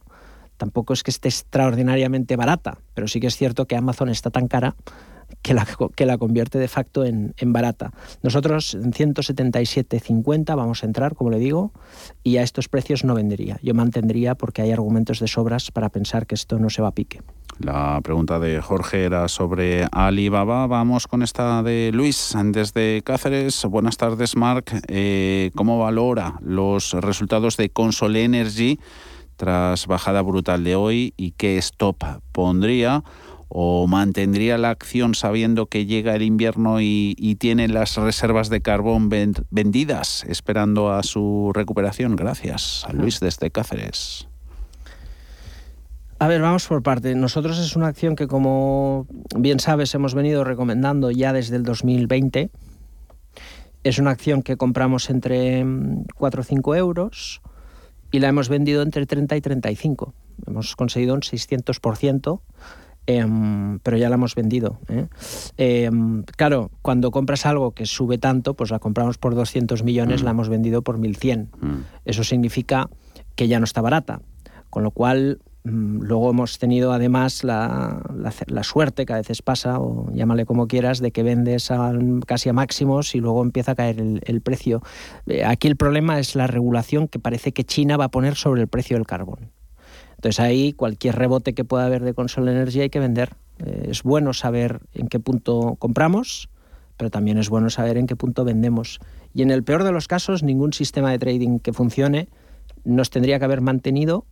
tampoco 0.56 0.92
es 0.92 1.02
que 1.02 1.10
esté 1.10 1.28
extraordinariamente 1.28 2.36
barata, 2.36 2.78
pero 2.94 3.08
sí 3.08 3.18
que 3.18 3.26
es 3.26 3.36
cierto 3.36 3.66
que 3.66 3.74
Amazon 3.74 4.08
está 4.08 4.30
tan 4.30 4.46
cara 4.46 4.76
que 5.42 5.54
la, 5.54 5.66
que 5.94 6.06
la 6.06 6.18
convierte 6.18 6.58
de 6.58 6.68
facto 6.68 7.04
en, 7.04 7.34
barata. 7.52 7.92
Nosotros 8.22 8.74
en 8.74 8.92
177.50 8.92 10.56
vamos 10.56 10.82
a 10.82 10.86
entrar, 10.86 11.14
como 11.14 11.30
le 11.30 11.38
digo, 11.38 11.72
y 12.22 12.36
a 12.36 12.42
estos 12.42 12.68
precios 12.68 13.04
no 13.04 13.14
vendería. 13.14 13.58
Yo 13.62 13.74
mantendría 13.74 14.34
porque 14.34 14.62
hay 14.62 14.72
argumentos 14.72 15.20
de 15.20 15.28
sobras 15.28 15.70
para 15.70 15.88
pensar 15.88 16.26
que 16.26 16.34
esto 16.34 16.58
no 16.58 16.70
se 16.70 16.82
va 16.82 16.88
a 16.88 16.92
pique. 16.92 17.22
La 17.58 18.00
pregunta 18.02 18.38
de 18.38 18.60
Jorge 18.60 19.04
era 19.04 19.26
sobre 19.26 19.86
Alibaba. 19.90 20.66
Vamos 20.68 21.08
con 21.08 21.22
esta 21.22 21.62
de 21.62 21.90
Luis 21.92 22.34
desde 22.44 23.02
Cáceres. 23.02 23.64
Buenas 23.64 23.96
tardes, 23.96 24.36
Marc. 24.36 24.72
Eh, 24.86 25.50
¿Cómo 25.56 25.78
valora 25.78 26.38
los 26.40 26.92
resultados 26.92 27.56
de 27.56 27.70
Console 27.70 28.22
Energy 28.22 28.78
tras 29.36 29.86
bajada 29.86 30.22
brutal 30.22 30.62
de 30.62 30.76
hoy 30.76 31.14
y 31.16 31.32
qué 31.32 31.58
stop 31.58 32.04
pondría? 32.30 33.02
O 33.48 33.86
mantendría 33.86 34.58
la 34.58 34.70
acción 34.70 35.14
sabiendo 35.14 35.66
que 35.66 35.86
llega 35.86 36.14
el 36.14 36.22
invierno 36.22 36.80
y, 36.80 37.14
tiene 37.38 37.68
las 37.68 37.96
reservas 37.96 38.48
de 38.48 38.60
carbón 38.60 39.08
vendidas, 39.08 40.24
esperando 40.28 40.92
a 40.92 41.02
su 41.02 41.52
recuperación? 41.54 42.16
Gracias, 42.16 42.84
a 42.86 42.92
Luis 42.92 43.20
desde 43.20 43.50
Cáceres. 43.50 44.28
A 46.20 46.26
ver, 46.26 46.42
vamos 46.42 46.66
por 46.66 46.82
parte. 46.82 47.14
Nosotros 47.14 47.58
es 47.58 47.76
una 47.76 47.86
acción 47.86 48.16
que, 48.16 48.26
como 48.26 49.06
bien 49.36 49.60
sabes, 49.60 49.94
hemos 49.94 50.14
venido 50.14 50.42
recomendando 50.42 51.12
ya 51.12 51.32
desde 51.32 51.56
el 51.56 51.62
2020. 51.62 52.50
Es 53.84 53.98
una 53.98 54.10
acción 54.10 54.42
que 54.42 54.56
compramos 54.56 55.10
entre 55.10 55.64
4 56.16 56.40
o 56.40 56.44
5 56.44 56.74
euros 56.74 57.40
y 58.10 58.18
la 58.18 58.28
hemos 58.28 58.48
vendido 58.48 58.82
entre 58.82 59.06
30 59.06 59.36
y 59.36 59.40
35. 59.40 60.12
Hemos 60.46 60.74
conseguido 60.74 61.14
un 61.14 61.20
600%. 61.20 62.40
Em, 63.08 63.78
pero 63.78 63.96
ya 63.96 64.10
la 64.10 64.16
hemos 64.16 64.34
vendido. 64.34 64.80
¿eh? 64.90 65.06
Em, 65.56 66.24
claro, 66.24 66.70
cuando 66.82 67.10
compras 67.10 67.46
algo 67.46 67.70
que 67.70 67.86
sube 67.86 68.18
tanto, 68.18 68.52
pues 68.52 68.70
la 68.70 68.80
compramos 68.80 69.16
por 69.16 69.34
200 69.34 69.82
millones, 69.82 70.20
mm. 70.20 70.24
la 70.26 70.30
hemos 70.32 70.50
vendido 70.50 70.82
por 70.82 70.98
1.100. 70.98 71.46
Mm. 71.58 71.76
Eso 72.04 72.22
significa 72.22 72.90
que 73.34 73.48
ya 73.48 73.60
no 73.60 73.64
está 73.64 73.80
barata. 73.80 74.20
Con 74.68 74.82
lo 74.82 74.90
cual, 74.90 75.40
mm, 75.64 76.02
luego 76.02 76.28
hemos 76.28 76.58
tenido 76.58 76.92
además 76.92 77.44
la, 77.44 78.02
suerte, 78.62 79.06
que 79.06 79.14
a 79.14 79.16
veces 79.16 79.40
pasa, 79.40 79.80
o 79.80 80.12
llámale 80.12 80.44
como 80.44 80.68
quieras, 80.68 80.98
de 80.98 81.10
que 81.10 81.22
vendes 81.22 81.70
casi 82.26 82.50
a 82.50 82.52
máximos 82.52 83.14
y 83.14 83.20
luego 83.20 83.42
empieza 83.42 83.72
a 83.72 83.74
caer 83.74 84.00
el, 84.00 84.20
el 84.26 84.42
precio. 84.42 84.82
Eh, 85.26 85.46
aquí 85.46 85.66
el 85.66 85.76
problema 85.76 86.18
es 86.18 86.36
la 86.36 86.46
regulación 86.46 87.08
que 87.08 87.18
parece 87.18 87.52
que 87.52 87.64
China 87.64 87.96
va 87.96 88.04
a 88.04 88.10
poner 88.10 88.34
sobre 88.34 88.60
el 88.60 88.68
precio 88.68 88.98
del 88.98 89.06
carbón. 89.06 89.50
Entonces 90.18 90.40
ahí 90.40 90.72
cualquier 90.72 91.14
rebote 91.14 91.54
que 91.54 91.64
pueda 91.64 91.86
haber 91.86 92.02
de 92.02 92.12
Consol 92.12 92.48
Energy 92.48 92.80
hay 92.80 92.90
que 92.90 92.98
vender. 92.98 93.36
Eh, 93.64 93.86
es 93.90 94.02
bueno 94.02 94.34
saber 94.34 94.80
en 94.94 95.06
qué 95.06 95.20
punto 95.20 95.76
compramos, 95.78 96.48
pero 96.96 97.08
también 97.08 97.38
es 97.38 97.48
bueno 97.48 97.70
saber 97.70 97.96
en 97.96 98.08
qué 98.08 98.16
punto 98.16 98.44
vendemos. 98.44 98.98
Y 99.32 99.42
en 99.42 99.52
el 99.52 99.62
peor 99.62 99.84
de 99.84 99.92
los 99.92 100.08
casos, 100.08 100.42
ningún 100.42 100.72
sistema 100.72 101.12
de 101.12 101.20
trading 101.20 101.60
que 101.60 101.72
funcione 101.72 102.28
nos 102.84 103.10
tendría 103.10 103.38
que 103.38 103.44
haber 103.44 103.60
mantenido 103.60 104.26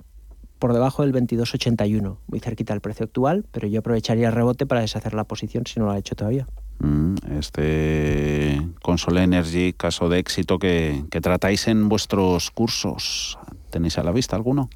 por 0.59 0.73
debajo 0.73 1.03
del 1.03 1.13
22.81, 1.13 2.17
muy 2.27 2.41
cerquita 2.41 2.73
del 2.73 2.81
precio 2.81 3.05
actual, 3.05 3.45
pero 3.53 3.69
yo 3.69 3.79
aprovecharía 3.79 4.27
el 4.27 4.35
rebote 4.35 4.67
para 4.67 4.81
deshacer 4.81 5.15
la 5.15 5.23
posición 5.23 5.67
si 5.67 5.79
no 5.79 5.87
lo 5.87 5.93
ha 5.93 5.99
hecho 5.99 6.17
todavía. 6.17 6.49
Mm, 6.81 7.15
este 7.39 8.61
Console 8.83 9.23
Energy, 9.23 9.73
caso 9.73 10.09
de 10.09 10.19
éxito 10.19 10.59
que, 10.59 11.05
que 11.11 11.21
tratáis 11.21 11.69
en 11.69 11.89
vuestros 11.89 12.51
cursos, 12.51 13.39
¿tenéis 13.71 13.99
a 13.99 14.03
la 14.03 14.11
vista 14.11 14.35
alguno? 14.35 14.69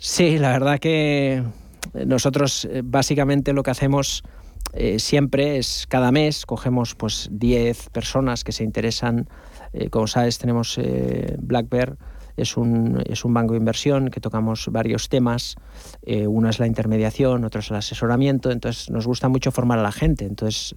Sí, 0.00 0.38
la 0.38 0.52
verdad 0.52 0.78
que 0.78 1.42
nosotros 2.06 2.66
eh, 2.66 2.82
básicamente 2.84 3.52
lo 3.52 3.64
que 3.64 3.72
hacemos 3.72 4.22
eh, 4.72 5.00
siempre 5.00 5.58
es 5.58 5.86
cada 5.88 6.12
mes 6.12 6.46
cogemos 6.46 6.94
pues 6.94 7.28
10 7.32 7.90
personas 7.90 8.44
que 8.44 8.52
se 8.52 8.62
interesan. 8.62 9.28
Eh, 9.72 9.90
como 9.90 10.06
sabes, 10.06 10.38
tenemos 10.38 10.78
Bear, 10.78 11.98
es 12.36 12.56
un, 12.56 13.02
es 13.06 13.24
un 13.24 13.34
banco 13.34 13.54
de 13.54 13.58
inversión 13.58 14.10
que 14.10 14.20
tocamos 14.20 14.68
varios 14.70 15.08
temas. 15.08 15.56
uno 16.06 16.48
es 16.48 16.60
la 16.60 16.68
intermediación, 16.68 17.44
otro 17.44 17.58
es 17.58 17.70
el 17.70 17.76
asesoramiento. 17.76 18.52
Entonces 18.52 18.90
nos 18.90 19.04
gusta 19.04 19.28
mucho 19.28 19.50
formar 19.50 19.80
a 19.80 19.82
la 19.82 19.90
gente. 19.92 20.26
Entonces, 20.26 20.76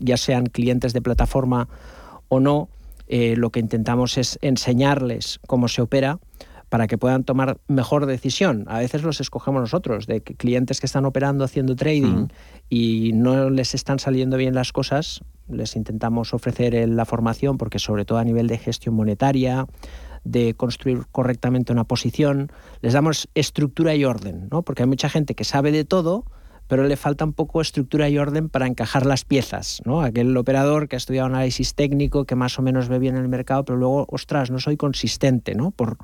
ya 0.00 0.16
sean 0.16 0.46
clientes 0.46 0.94
de 0.94 1.02
plataforma 1.02 1.68
o 2.28 2.40
no, 2.40 2.70
lo 3.08 3.50
que 3.50 3.60
intentamos 3.60 4.16
es 4.16 4.38
enseñarles 4.40 5.40
cómo 5.46 5.68
se 5.68 5.82
opera 5.82 6.18
para 6.72 6.86
que 6.86 6.96
puedan 6.96 7.22
tomar 7.22 7.58
mejor 7.68 8.06
decisión. 8.06 8.64
A 8.66 8.78
veces 8.78 9.02
los 9.02 9.20
escogemos 9.20 9.60
nosotros, 9.60 10.06
de 10.06 10.22
clientes 10.22 10.80
que 10.80 10.86
están 10.86 11.04
operando 11.04 11.44
haciendo 11.44 11.76
trading 11.76 12.28
y 12.70 13.12
no 13.12 13.50
les 13.50 13.74
están 13.74 13.98
saliendo 13.98 14.38
bien 14.38 14.54
las 14.54 14.72
cosas, 14.72 15.20
les 15.50 15.76
intentamos 15.76 16.32
ofrecer 16.32 16.88
la 16.88 17.04
formación, 17.04 17.58
porque 17.58 17.78
sobre 17.78 18.06
todo 18.06 18.16
a 18.16 18.24
nivel 18.24 18.46
de 18.46 18.56
gestión 18.56 18.94
monetaria, 18.94 19.66
de 20.24 20.54
construir 20.54 21.00
correctamente 21.12 21.74
una 21.74 21.84
posición, 21.84 22.50
les 22.80 22.94
damos 22.94 23.28
estructura 23.34 23.94
y 23.94 24.06
orden, 24.06 24.48
¿no? 24.50 24.62
porque 24.62 24.84
hay 24.84 24.88
mucha 24.88 25.10
gente 25.10 25.34
que 25.34 25.44
sabe 25.44 25.72
de 25.72 25.84
todo, 25.84 26.24
pero 26.68 26.84
le 26.84 26.96
falta 26.96 27.26
un 27.26 27.34
poco 27.34 27.60
estructura 27.60 28.08
y 28.08 28.16
orden 28.16 28.48
para 28.48 28.66
encajar 28.66 29.04
las 29.04 29.26
piezas, 29.26 29.82
¿no? 29.84 30.00
Aquel 30.00 30.34
operador 30.34 30.88
que 30.88 30.96
ha 30.96 30.98
estudiado 30.98 31.26
análisis 31.26 31.74
técnico, 31.74 32.24
que 32.24 32.34
más 32.34 32.58
o 32.58 32.62
menos 32.62 32.88
ve 32.88 32.98
bien 32.98 33.16
el 33.16 33.28
mercado, 33.28 33.66
pero 33.66 33.76
luego, 33.76 34.06
ostras, 34.08 34.50
no 34.50 34.58
soy 34.58 34.78
consistente, 34.78 35.54
¿no? 35.54 35.72
Por, 35.72 35.98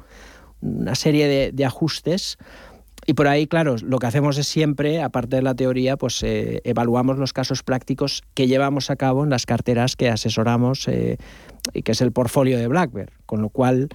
una 0.60 0.94
serie 0.94 1.52
de, 1.52 1.64
ajustes. 1.64 2.38
Y 3.06 3.14
por 3.14 3.28
ahí, 3.28 3.46
claro, 3.46 3.76
lo 3.82 3.98
que 3.98 4.06
hacemos 4.06 4.36
es 4.38 4.46
siempre, 4.46 5.02
aparte 5.02 5.36
de 5.36 5.42
la 5.42 5.54
teoría, 5.54 5.96
pues 5.96 6.22
eh, 6.22 6.60
evaluamos 6.64 7.16
los 7.18 7.32
casos 7.32 7.62
prácticos 7.62 8.22
que 8.34 8.46
llevamos 8.46 8.90
a 8.90 8.96
cabo 8.96 9.24
en 9.24 9.30
las 9.30 9.46
carteras 9.46 9.96
que 9.96 10.10
asesoramos 10.10 10.86
eh, 10.88 11.16
y 11.72 11.82
que 11.82 11.92
es 11.92 12.00
el 12.00 12.12
portfolio 12.12 12.58
de 12.58 12.66
Blackbird. 12.66 13.10
Con 13.24 13.40
lo 13.40 13.48
cual, 13.48 13.88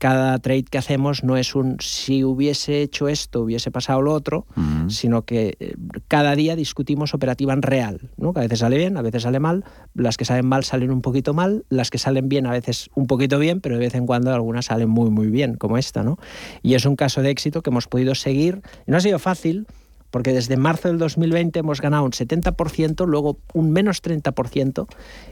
cada 0.00 0.38
trade 0.38 0.64
que 0.64 0.78
hacemos 0.78 1.22
no 1.24 1.36
es 1.36 1.54
un 1.54 1.76
si 1.80 2.24
hubiese 2.24 2.80
hecho 2.80 3.06
esto, 3.06 3.42
hubiese 3.42 3.70
pasado 3.70 4.00
lo 4.00 4.14
otro, 4.14 4.46
sino 4.88 5.26
que 5.26 5.58
eh, 5.60 5.74
cada 6.08 6.34
día 6.34 6.56
discutimos 6.56 7.12
operativa 7.12 7.52
en 7.52 7.60
real, 7.60 8.08
¿no? 8.16 8.32
Que 8.32 8.40
a 8.40 8.42
veces 8.44 8.60
sale 8.60 8.78
bien, 8.78 8.96
a 8.96 9.02
veces 9.02 9.24
sale 9.24 9.40
mal, 9.40 9.62
las 9.92 10.16
que 10.16 10.24
salen 10.24 10.46
mal 10.46 10.64
salen 10.64 10.90
un 10.90 11.02
poquito 11.02 11.34
mal, 11.34 11.66
las 11.68 11.90
que 11.90 11.98
salen 11.98 12.30
bien 12.30 12.46
a 12.46 12.52
veces 12.52 12.88
un 12.94 13.06
poquito 13.06 13.38
bien, 13.38 13.60
pero 13.60 13.74
de 13.74 13.80
vez 13.82 13.94
en 13.94 14.06
cuando 14.06 14.32
algunas 14.32 14.64
salen 14.64 14.88
muy 14.88 15.10
muy 15.10 15.26
bien, 15.26 15.56
como 15.56 15.76
esta, 15.76 16.02
¿no? 16.02 16.18
Y 16.62 16.76
es 16.76 16.86
un 16.86 16.96
caso 16.96 17.20
de 17.20 17.28
éxito 17.28 17.60
que 17.60 17.68
hemos 17.68 17.86
podido 17.86 18.14
seguir, 18.14 18.62
no 18.86 18.96
ha 18.96 19.00
sido 19.00 19.18
fácil, 19.18 19.66
porque 20.10 20.32
desde 20.32 20.56
marzo 20.56 20.88
del 20.88 20.96
2020 20.96 21.58
hemos 21.58 21.82
ganado 21.82 22.04
un 22.04 22.12
70%, 22.12 23.06
luego 23.06 23.38
un 23.52 23.70
menos 23.70 24.02
30%, 24.02 24.86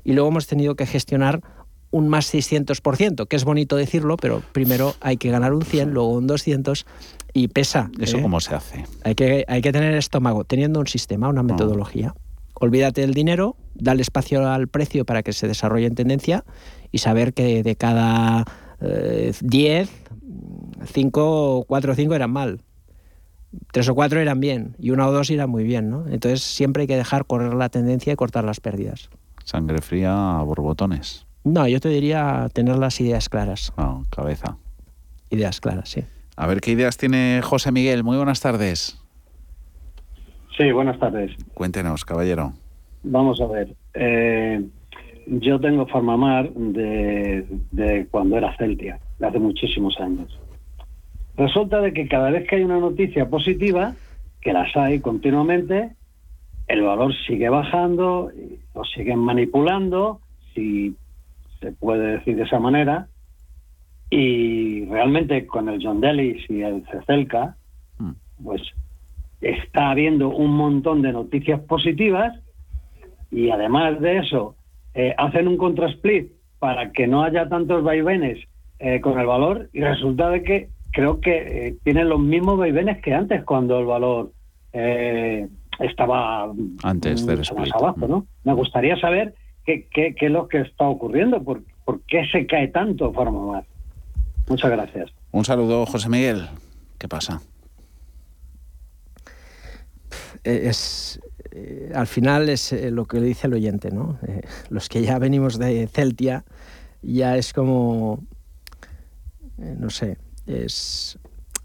y 0.04 0.12
luego 0.12 0.28
hemos 0.28 0.46
tenido 0.46 0.76
que 0.76 0.84
gestionar 0.84 1.40
un 1.90 2.08
más 2.08 2.32
600%, 2.32 3.26
que 3.26 3.36
es 3.36 3.44
bonito 3.44 3.76
decirlo, 3.76 4.16
pero 4.16 4.42
primero 4.52 4.94
hay 5.00 5.16
que 5.16 5.30
ganar 5.30 5.54
un 5.54 5.62
100, 5.62 5.90
luego 5.90 6.10
un 6.10 6.26
200 6.26 6.86
y 7.32 7.48
pesa. 7.48 7.90
¿Eso 7.98 8.18
¿eh? 8.18 8.22
cómo 8.22 8.40
se 8.40 8.54
hace? 8.54 8.84
Hay 9.04 9.14
que, 9.14 9.44
hay 9.48 9.62
que 9.62 9.72
tener 9.72 9.94
estómago, 9.94 10.44
teniendo 10.44 10.80
un 10.80 10.86
sistema, 10.86 11.28
una 11.28 11.42
metodología. 11.42 12.14
Olvídate 12.54 13.02
del 13.02 13.14
dinero, 13.14 13.56
dale 13.74 14.02
espacio 14.02 14.46
al 14.48 14.68
precio 14.68 15.04
para 15.04 15.22
que 15.22 15.32
se 15.32 15.46
desarrolle 15.46 15.86
en 15.86 15.94
tendencia 15.94 16.44
y 16.90 16.98
saber 16.98 17.32
que 17.32 17.62
de 17.62 17.76
cada 17.76 18.44
10, 19.40 19.88
5, 20.92 21.64
4 21.66 21.92
o 21.92 21.94
5 21.94 22.14
eran 22.14 22.30
mal. 22.30 22.60
Tres 23.72 23.88
o 23.88 23.94
cuatro 23.94 24.20
eran 24.20 24.40
bien 24.40 24.76
y 24.78 24.90
una 24.90 25.08
o 25.08 25.12
dos 25.12 25.30
eran 25.30 25.48
muy 25.48 25.64
bien, 25.64 25.88
¿no? 25.88 26.06
Entonces 26.06 26.42
siempre 26.42 26.82
hay 26.82 26.86
que 26.86 26.96
dejar 26.96 27.24
correr 27.24 27.54
la 27.54 27.70
tendencia 27.70 28.12
y 28.12 28.16
cortar 28.16 28.44
las 28.44 28.60
pérdidas. 28.60 29.08
Sangre 29.42 29.80
fría 29.80 30.38
a 30.38 30.42
borbotones. 30.42 31.27
No, 31.48 31.66
yo 31.66 31.80
te 31.80 31.88
diría 31.88 32.48
tener 32.52 32.76
las 32.76 33.00
ideas 33.00 33.30
claras. 33.30 33.72
Ah, 33.78 34.02
cabeza. 34.10 34.58
Ideas 35.30 35.60
claras, 35.60 35.88
sí. 35.88 36.02
A 36.36 36.46
ver 36.46 36.60
qué 36.60 36.72
ideas 36.72 36.98
tiene 36.98 37.40
José 37.42 37.72
Miguel. 37.72 38.04
Muy 38.04 38.18
buenas 38.18 38.40
tardes. 38.40 39.02
Sí, 40.58 40.70
buenas 40.72 40.98
tardes. 40.98 41.32
Cuéntenos, 41.54 42.04
caballero. 42.04 42.52
Vamos 43.02 43.40
a 43.40 43.46
ver. 43.46 43.74
Eh, 43.94 44.62
yo 45.26 45.58
tengo 45.58 45.86
Farmamar 45.86 46.52
de, 46.52 47.46
de 47.70 48.06
cuando 48.10 48.36
era 48.36 48.54
Celtia, 48.58 49.00
de 49.18 49.26
hace 49.26 49.38
muchísimos 49.38 49.98
años. 50.00 50.38
Resulta 51.36 51.80
de 51.80 51.94
que 51.94 52.08
cada 52.08 52.30
vez 52.30 52.46
que 52.46 52.56
hay 52.56 52.62
una 52.62 52.78
noticia 52.78 53.26
positiva, 53.30 53.94
que 54.42 54.52
las 54.52 54.76
hay 54.76 55.00
continuamente, 55.00 55.92
el 56.66 56.82
valor 56.82 57.14
sigue 57.26 57.48
bajando, 57.48 58.30
lo 58.74 58.84
siguen 58.84 59.20
manipulando, 59.20 60.20
si 60.54 60.94
se 61.60 61.72
puede 61.72 62.18
decir 62.18 62.36
de 62.36 62.44
esa 62.44 62.58
manera. 62.58 63.08
Y 64.10 64.86
realmente 64.86 65.46
con 65.46 65.68
el 65.68 65.80
John 65.82 66.00
Delis 66.00 66.48
y 66.48 66.62
el 66.62 66.84
Cecelca, 66.90 67.56
hmm. 67.98 68.12
pues 68.42 68.62
está 69.40 69.90
habiendo 69.90 70.28
un 70.30 70.56
montón 70.56 71.02
de 71.02 71.12
noticias 71.12 71.60
positivas 71.60 72.38
y 73.30 73.50
además 73.50 74.00
de 74.00 74.18
eso 74.18 74.56
eh, 74.94 75.14
hacen 75.16 75.48
un 75.48 75.56
contrasplit 75.56 76.32
para 76.58 76.90
que 76.90 77.06
no 77.06 77.22
haya 77.22 77.48
tantos 77.48 77.84
vaivenes 77.84 78.38
eh, 78.80 79.00
con 79.00 79.18
el 79.18 79.26
valor 79.26 79.68
y 79.72 79.80
resulta 79.80 80.30
de 80.30 80.42
que 80.42 80.68
creo 80.92 81.20
que 81.20 81.68
eh, 81.68 81.76
tienen 81.84 82.08
los 82.08 82.20
mismos 82.20 82.58
vaivenes 82.58 83.00
que 83.02 83.14
antes 83.14 83.44
cuando 83.44 83.78
el 83.78 83.86
valor 83.86 84.32
estaba 85.80 86.52
antes 86.82 87.26
del 87.26 87.38
más 87.38 87.72
abajo, 87.74 88.06
¿no? 88.06 88.26
Me 88.44 88.52
gustaría 88.52 88.96
saber 89.00 89.34
qué, 89.92 90.14
es 90.18 90.30
lo 90.30 90.48
que 90.48 90.60
está 90.60 90.88
ocurriendo, 90.88 91.42
por, 91.42 91.62
qué 92.06 92.26
se 92.30 92.46
cae 92.46 92.68
tanto 92.68 93.12
más 93.12 93.64
Muchas 94.48 94.70
gracias. 94.70 95.10
Un 95.30 95.44
saludo, 95.44 95.84
José 95.84 96.08
Miguel. 96.08 96.48
¿Qué 96.96 97.06
pasa? 97.06 97.42
Eh, 100.42 100.62
es, 100.64 101.20
eh, 101.50 101.92
al 101.94 102.06
final 102.06 102.48
es 102.48 102.72
eh, 102.72 102.90
lo 102.90 103.04
que 103.04 103.20
le 103.20 103.26
dice 103.26 103.46
el 103.46 103.54
oyente, 103.54 103.90
¿no? 103.90 104.18
los 104.70 104.88
que 104.88 105.02
ya 105.02 105.18
venimos 105.18 105.58
de 105.58 105.86
Celtia, 105.86 106.44
ya 107.02 107.36
es 107.36 107.52
como, 107.52 108.24
no 109.58 109.90
sé, 109.90 110.16
es 110.46 111.18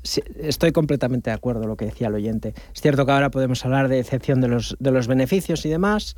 estoy 0.04 0.72
completamente 0.72 1.30
de 1.30 1.36
acuerdo 1.36 1.62
con 1.62 1.70
lo 1.70 1.78
que 1.78 1.86
decía 1.86 2.08
el 2.08 2.16
oyente. 2.16 2.54
Es 2.74 2.82
cierto 2.82 3.06
que 3.06 3.12
ahora 3.12 3.32
podemos 3.32 3.64
hablar 3.66 3.88
de 3.88 3.99
excepción 3.99 4.41
de 4.41 4.49
los, 4.49 4.76
de 4.80 4.91
los 4.91 5.08
beneficios 5.08 5.66
y 5.66 5.70
demás, 5.70 6.16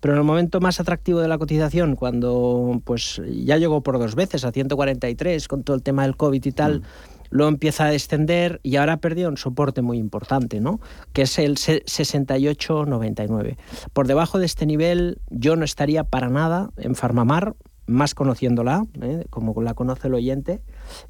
pero 0.00 0.14
en 0.14 0.18
el 0.18 0.24
momento 0.24 0.60
más 0.60 0.80
atractivo 0.80 1.20
de 1.20 1.28
la 1.28 1.38
cotización, 1.38 1.96
cuando 1.96 2.80
pues 2.84 3.20
ya 3.26 3.56
llegó 3.56 3.82
por 3.82 3.98
dos 3.98 4.14
veces 4.14 4.44
a 4.44 4.52
143 4.52 5.48
con 5.48 5.62
todo 5.62 5.76
el 5.76 5.82
tema 5.82 6.02
del 6.02 6.16
COVID 6.16 6.44
y 6.44 6.52
tal, 6.52 6.80
mm. 6.80 6.84
luego 7.30 7.48
empieza 7.48 7.86
a 7.86 7.90
descender 7.90 8.60
y 8.62 8.76
ahora 8.76 8.94
ha 8.94 8.98
perdido 8.98 9.28
un 9.28 9.36
soporte 9.36 9.82
muy 9.82 9.98
importante, 9.98 10.60
¿no? 10.60 10.80
que 11.12 11.22
es 11.22 11.38
el 11.38 11.56
68,99. 11.56 13.56
Por 13.92 14.06
debajo 14.06 14.38
de 14.38 14.46
este 14.46 14.66
nivel 14.66 15.20
yo 15.30 15.56
no 15.56 15.64
estaría 15.64 16.04
para 16.04 16.28
nada 16.28 16.70
en 16.76 16.94
Farmamar, 16.94 17.54
más 17.88 18.14
conociéndola, 18.14 18.84
¿eh? 19.00 19.24
como 19.30 19.60
la 19.62 19.74
conoce 19.74 20.08
el 20.08 20.14
oyente. 20.14 20.60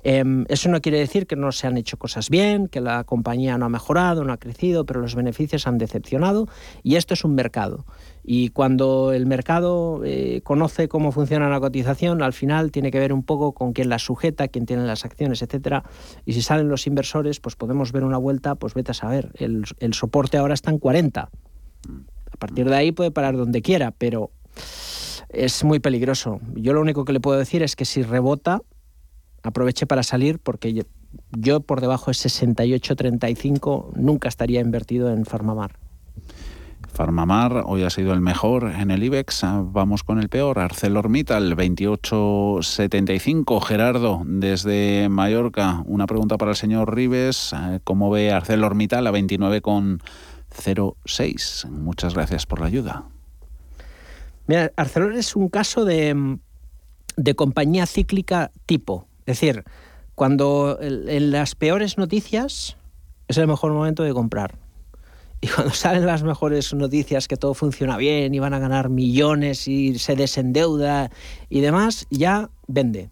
Em, 0.03 0.45
eso 0.49 0.69
no 0.69 0.81
quiere 0.81 0.99
decir 0.99 1.27
que 1.27 1.37
no 1.37 1.53
se 1.53 1.67
han 1.67 1.77
hecho 1.77 1.99
cosas 1.99 2.31
bien, 2.31 2.69
que 2.69 2.81
la 2.81 3.05
compañía 3.05 3.59
no 3.59 3.67
ha 3.67 3.69
mejorado, 3.69 4.25
no 4.25 4.33
ha 4.33 4.39
crecido, 4.39 4.87
pero 4.87 5.01
los 5.01 5.15
beneficios 5.15 5.67
han 5.67 5.77
decepcionado 5.77 6.47
y 6.83 6.97
esto 6.97 7.15
es 7.15 7.25
un 7.25 7.35
mercado. 7.35 7.85
Y 8.25 8.51
cuando 8.51 9.13
el 9.13 9.27
mercado 9.27 10.03
eh, 10.05 10.41
conoce 10.45 10.89
cómo 10.89 11.13
funciona 11.13 11.49
la 11.49 11.61
cotización, 11.61 12.23
al 12.23 12.33
final 12.33 12.71
tiene 12.71 12.91
que 12.91 12.99
ver 12.99 13.13
un 13.13 13.23
poco 13.23 13.53
con 13.53 13.73
quién 13.73 13.89
la 13.89 13.99
sujeta, 13.99 14.49
quién 14.49 14.67
tiene 14.67 14.85
las 14.85 15.05
acciones, 15.05 15.43
etcétera. 15.43 15.83
Y 16.25 16.35
si 16.35 16.43
salen 16.43 16.69
los 16.69 16.87
inversores, 16.87 17.41
pues 17.41 17.57
podemos 17.57 17.91
ver 17.91 18.05
una 18.05 18.19
vuelta, 18.19 18.55
pues 18.55 18.75
vete 18.75 18.93
a 18.93 18.95
saber. 18.95 19.33
El, 19.35 19.65
el 19.81 19.95
soporte 19.95 20.37
ahora 20.37 20.55
está 20.55 20.71
en 20.71 20.79
40. 20.79 21.23
A 21.23 22.37
partir 22.39 22.69
de 22.69 22.77
ahí 22.77 22.93
puede 22.93 23.11
parar 23.11 23.37
donde 23.37 23.63
quiera, 23.63 23.93
pero 23.93 24.31
es 25.29 25.65
muy 25.65 25.81
peligroso. 25.81 26.41
Yo 26.55 26.73
lo 26.73 26.81
único 26.81 27.05
que 27.05 27.13
le 27.13 27.21
puedo 27.21 27.39
decir 27.39 27.63
es 27.63 27.77
que 27.77 27.85
si 27.85 28.03
rebota, 28.03 28.63
aproveche 29.43 29.87
para 29.87 30.03
salir 30.03 30.39
porque 30.39 30.87
yo, 31.31 31.61
por 31.61 31.81
debajo 31.81 32.11
de 32.11 32.15
68.35 32.15 33.95
nunca 33.97 34.29
estaría 34.29 34.61
invertido 34.61 35.11
en 35.11 35.25
Farmamar. 35.25 35.79
Farmamar 36.93 37.63
hoy 37.67 37.83
ha 37.85 37.91
sido 37.91 38.13
el 38.13 38.21
mejor 38.21 38.73
en 38.77 38.91
el 38.91 39.05
IBEX. 39.05 39.43
Vamos 39.65 40.03
con 40.03 40.19
el 40.19 40.29
peor. 40.29 40.59
ArcelorMittal 40.59 41.57
28.75. 41.57 43.63
Gerardo, 43.63 44.23
desde 44.25 45.09
Mallorca, 45.09 45.85
una 45.87 46.07
pregunta 46.07 46.37
para 46.39 46.51
el 46.53 46.57
señor 46.57 46.95
Rives. 46.95 47.55
¿Cómo 47.85 48.11
ve 48.11 48.33
ArcelorMittal 48.33 49.07
a 49.07 49.13
29,06? 49.13 51.71
Muchas 51.71 52.15
gracias 52.15 52.47
por 52.47 52.61
la 52.61 52.67
ayuda. 52.67 53.05
Mira, 54.49 54.73
Arcelor 54.77 55.13
es 55.13 55.37
un 55.37 55.51
caso 55.51 55.85
de, 55.85 56.39
de 57.17 57.35
compañía 57.35 57.87
cíclica 57.87 58.51
tipo. 58.65 59.07
Es 59.21 59.41
decir, 59.41 59.63
cuando 60.15 60.79
en 60.81 61.31
las 61.31 61.55
peores 61.55 61.99
noticias 61.99 62.79
es 63.29 63.37
el 63.37 63.47
mejor 63.47 63.73
momento 63.73 64.03
de 64.03 64.15
comprar. 64.15 64.59
Y 65.43 65.49
cuando 65.55 65.75
salen 65.75 66.07
las 66.07 66.23
mejores 66.23 66.73
noticias 66.73 67.29
que 67.29 67.37
todo 67.37 67.53
funciona 67.53 67.99
bien 67.99 68.35
y 68.35 68.39
van 68.39 68.55
a 68.55 68.59
ganar 68.59 68.89
millones 68.89 69.69
y 69.69 69.99
se 69.99 70.17
desendeuda 70.17 71.11
y 71.51 71.61
demás, 71.61 72.07
ya 72.11 72.51
vende. 72.67 73.11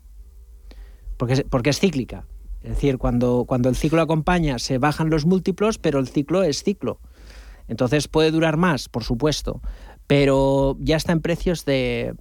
Porque, 1.18 1.45
porque 1.49 1.70
es 1.70 1.78
cíclica. 1.78 2.26
Es 2.62 2.70
decir, 2.70 2.97
cuando, 2.97 3.45
cuando 3.47 3.68
el 3.68 3.76
ciclo 3.76 4.01
acompaña 4.01 4.59
se 4.59 4.78
bajan 4.78 5.11
los 5.11 5.26
múltiplos, 5.26 5.76
pero 5.76 5.99
el 5.99 6.09
ciclo 6.09 6.43
es 6.43 6.62
ciclo. 6.62 6.99
Entonces 7.68 8.09
puede 8.09 8.30
durar 8.30 8.57
más, 8.57 8.89
por 8.89 9.05
supuesto, 9.05 9.61
pero 10.07 10.77
ya 10.81 10.97
está 10.97 11.13
en 11.13 11.21
precios 11.21 11.65
de 11.65 12.15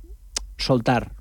soltar. 0.58 1.14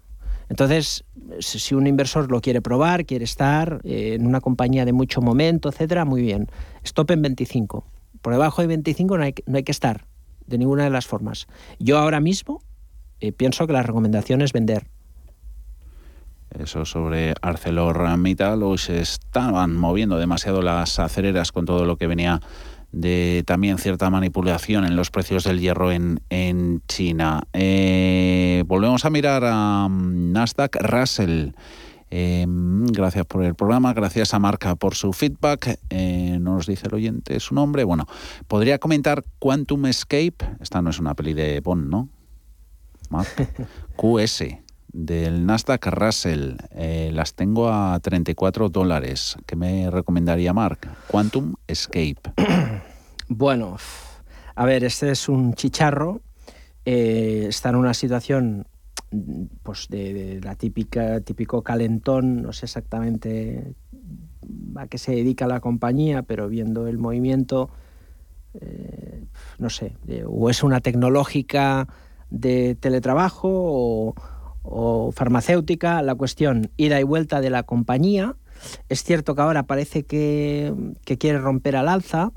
Entonces, 0.49 1.05
si 1.41 1.75
un 1.75 1.87
inversor 1.87 2.31
lo 2.31 2.41
quiere 2.41 2.61
probar, 2.61 3.07
quiere 3.07 3.25
estar 3.25 3.81
eh, 3.85 4.15
en 4.15 4.27
una 4.27 4.41
compañía 4.41 4.85
de 4.85 4.93
mucho 4.93 5.21
momento, 5.21 5.69
etcétera, 5.69 6.05
muy 6.05 6.23
bien. 6.23 6.49
Stop 6.83 7.11
en 7.13 7.23
25. 7.23 7.87
Por 8.21 8.33
debajo 8.33 8.63
de 8.63 8.69
25 8.69 9.19
no 9.19 9.25
hay, 9.25 9.35
no 9.47 9.57
hay 9.57 9.65
que 9.65 9.73
estar, 9.73 10.07
de 10.47 10.59
ninguna 10.59 10.85
de 10.85 10.91
las 10.91 11.07
formas. 11.07 11.47
Yo 11.79 11.99
ahora 11.99 12.21
mismo 12.21 12.63
eh, 13.21 13.33
pienso 13.33 13.67
que 13.67 13.73
la 13.73 13.83
recomendación 13.83 14.43
es 14.43 14.53
vender. 14.53 14.87
Eso 16.59 16.85
sobre 16.85 17.35
ArcelorMittal, 17.43 18.63
hoy 18.63 18.79
se 18.79 19.01
estaban 19.01 19.75
moviendo 19.75 20.19
demasiado 20.19 20.63
las 20.63 21.01
acereras 21.01 21.51
con 21.51 21.65
todo 21.65 21.85
lo 21.85 21.97
que 21.97 22.07
venía 22.07 22.41
de 22.95 23.43
también 23.47 23.79
cierta 23.79 24.09
manipulación 24.09 24.85
en 24.85 24.97
los 24.97 25.11
precios 25.11 25.45
del 25.45 25.61
hierro 25.61 25.93
en, 25.93 26.21
en 26.31 26.83
China. 26.87 27.43
Eh, 27.53 28.63
volvemos 28.67 29.05
a 29.05 29.11
mirar 29.11 29.43
a 29.45 29.89
mm, 29.89 30.33
Nasdaq 30.33 30.77
Russell. 30.81 31.51
Eh, 32.11 32.47
gracias 32.49 33.27
por 33.27 33.45
el 33.45 33.57
programa, 33.57 33.93
gracias 33.93 34.35
a 34.35 34.39
Marca 34.39 34.77
por 34.77 34.95
su 34.95 35.13
feedback. 35.13 35.81
Eh, 35.91 36.39
nos 36.41 36.67
dice 36.67 36.87
el 36.87 36.95
oyente 36.95 37.41
su 37.41 37.55
nombre. 37.55 37.83
Bueno, 37.83 38.07
podría 38.47 38.79
comentar 38.79 39.25
Quantum 39.41 39.87
Escape. 39.87 40.37
Esta 40.61 40.81
no 40.81 40.91
es 40.91 41.01
una 41.01 41.15
peli 41.15 41.35
de 41.35 41.61
Bond, 41.61 41.91
¿no? 41.91 42.09
QS 43.97 44.45
del 44.95 45.45
Nasdaq 45.45 45.87
Russell. 45.89 46.55
las 47.13 47.35
tengo 47.35 47.69
a 47.69 47.99
34 48.01 48.71
dólares. 48.71 49.37
¿Qué 49.45 49.57
me 49.57 49.91
recomendaría 49.91 50.55
Mark? 50.55 50.89
Quantum 51.09 51.55
Escape. 51.67 52.33
Bueno, 53.27 53.79
a 54.55 54.67
ver, 54.67 54.85
este 54.85 55.11
es 55.11 55.31
un 55.31 55.55
chicharro. 55.55 56.21
Eh, 56.85 57.47
está 57.49 57.71
en 57.71 57.77
una 57.77 57.95
situación 57.95 58.67
pues 59.63 59.89
de, 59.89 60.41
la 60.43 60.57
típica 60.57 61.21
típico 61.21 61.63
calentón 61.63 62.43
no 62.43 62.53
sé 62.53 62.67
exactamente 62.67 63.75
a 64.75 64.89
qué 64.89 64.99
se 64.99 65.13
dedica 65.13 65.47
la 65.47 65.61
compañía 65.61 66.23
pero 66.23 66.49
viendo 66.49 66.89
el 66.89 66.99
movimiento 66.99 67.71
eh, 68.55 69.25
no 69.59 69.71
sé 69.71 69.97
o 70.27 70.51
es 70.51 70.65
una 70.65 70.81
tecnológica 70.81 71.87
de 72.31 72.75
teletrabajo 72.75 73.49
o, 73.53 74.15
o 74.65 75.13
farmacéutica 75.13 76.03
la 76.03 76.15
cuestión 76.17 76.71
ida 76.77 76.99
y 77.01 77.05
vuelta 77.05 77.41
de 77.41 77.51
la 77.51 77.63
compañía 77.63 78.35
es 78.89 79.05
cierto 79.05 79.35
que 79.35 79.43
ahora 79.43 79.65
parece 79.65 80.05
que, 80.05 80.75
que 81.05 81.19
quiere 81.19 81.39
romper 81.39 81.77
al 81.77 81.89
alza 81.89 82.33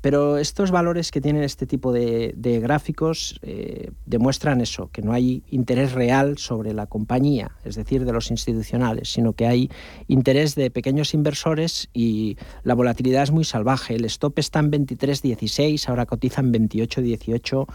pero 0.00 0.38
estos 0.38 0.70
valores 0.70 1.10
que 1.10 1.20
tienen 1.20 1.42
este 1.42 1.66
tipo 1.66 1.92
de, 1.92 2.32
gráficos 2.62 3.38
eh, 3.42 3.90
demuestran 4.06 4.60
eso, 4.60 4.88
que 4.92 5.02
no 5.02 5.12
hay 5.12 5.42
interés 5.50 5.92
real 5.92 6.38
sobre 6.38 6.72
la 6.72 6.86
compañía, 6.86 7.52
es 7.64 7.74
decir, 7.74 8.04
de 8.04 8.12
los 8.12 8.30
institucionales, 8.30 9.12
sino 9.12 9.34
que 9.34 9.46
hay 9.46 9.70
interés 10.08 10.54
de 10.54 10.70
pequeños 10.70 11.12
inversores 11.12 11.90
y 11.92 12.38
la 12.62 12.74
volatilidad 12.74 13.24
es 13.24 13.30
muy 13.30 13.44
salvaje. 13.44 13.94
El 13.94 14.04
stop 14.06 14.38
está 14.38 14.60
en 14.60 14.70
23.16, 14.70 15.88
ahora 15.88 16.06
cotiza 16.06 16.40
en 16.40 16.52
28.18 16.52 17.66
mm, 17.66 17.72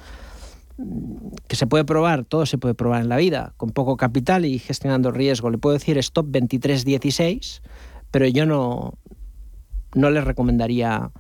que 1.48 1.56
se 1.56 1.68
puede 1.68 1.86
probar, 1.86 2.26
todo 2.26 2.46
se 2.46 2.58
puede 2.58 2.76
probar 2.76 3.02
en 3.02 3.10
la 3.10 3.18
vida, 3.18 3.54
con 3.58 3.72
poco 3.72 3.98
capital 3.98 4.46
y 4.46 4.60
gestionando 4.60 5.12
riesgo. 5.12 5.50
Le 5.50 5.58
puedo 5.58 5.74
decir 5.74 5.98
stop 5.98 6.28
23.16, 6.28 7.62
pero 8.12 8.28
yo 8.28 8.46
no, 8.46 8.94
no 9.94 10.10
le 10.10 10.22
recomendaría 10.22 11.12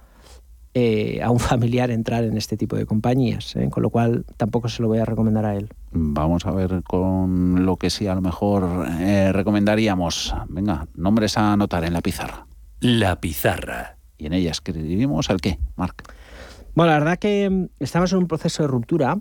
eh, 0.73 1.21
a 1.23 1.31
un 1.31 1.39
familiar 1.39 1.89
entrar 1.89 2.25
en 2.25 2.35
este 2.35 2.57
tipo 2.57 2.75
de 2.75 2.85
compañías, 2.85 3.55
¿eh? 3.55 3.69
con 3.69 3.81
lo 3.81 3.89
cual 3.89 4.25
tampoco 4.35 4.67
se 4.67 4.81
lo 4.81 4.89
voy 4.89 4.99
a 4.99 5.05
recomendar 5.05 5.45
a 5.45 5.55
él. 5.55 5.69
Vamos 5.91 6.45
a 6.45 6.51
ver 6.51 6.83
con 6.83 7.65
lo 7.65 7.77
que 7.77 7.89
sí 7.89 8.07
a 8.07 8.15
lo 8.15 8.21
mejor 8.21 8.85
eh, 8.99 9.31
recomendaríamos. 9.31 10.35
Venga, 10.49 10.87
nombres 10.93 11.37
a 11.37 11.53
anotar 11.53 11.85
en 11.85 11.93
la 11.93 12.01
pizarra. 12.01 12.45
La 12.81 13.21
pizarra. 13.21 13.97
Y 14.17 14.25
en 14.25 14.33
ella 14.33 14.51
escribimos 14.51 15.29
al 15.29 15.39
qué, 15.39 15.59
Marc. 15.77 16.03
Bueno, 16.75 16.91
la 16.91 16.99
verdad 16.99 17.19
que 17.19 17.49
mm, 17.49 17.67
estamos 17.79 18.11
en 18.11 18.19
un 18.19 18.27
proceso 18.27 18.63
de 18.63 18.67
ruptura. 18.67 19.17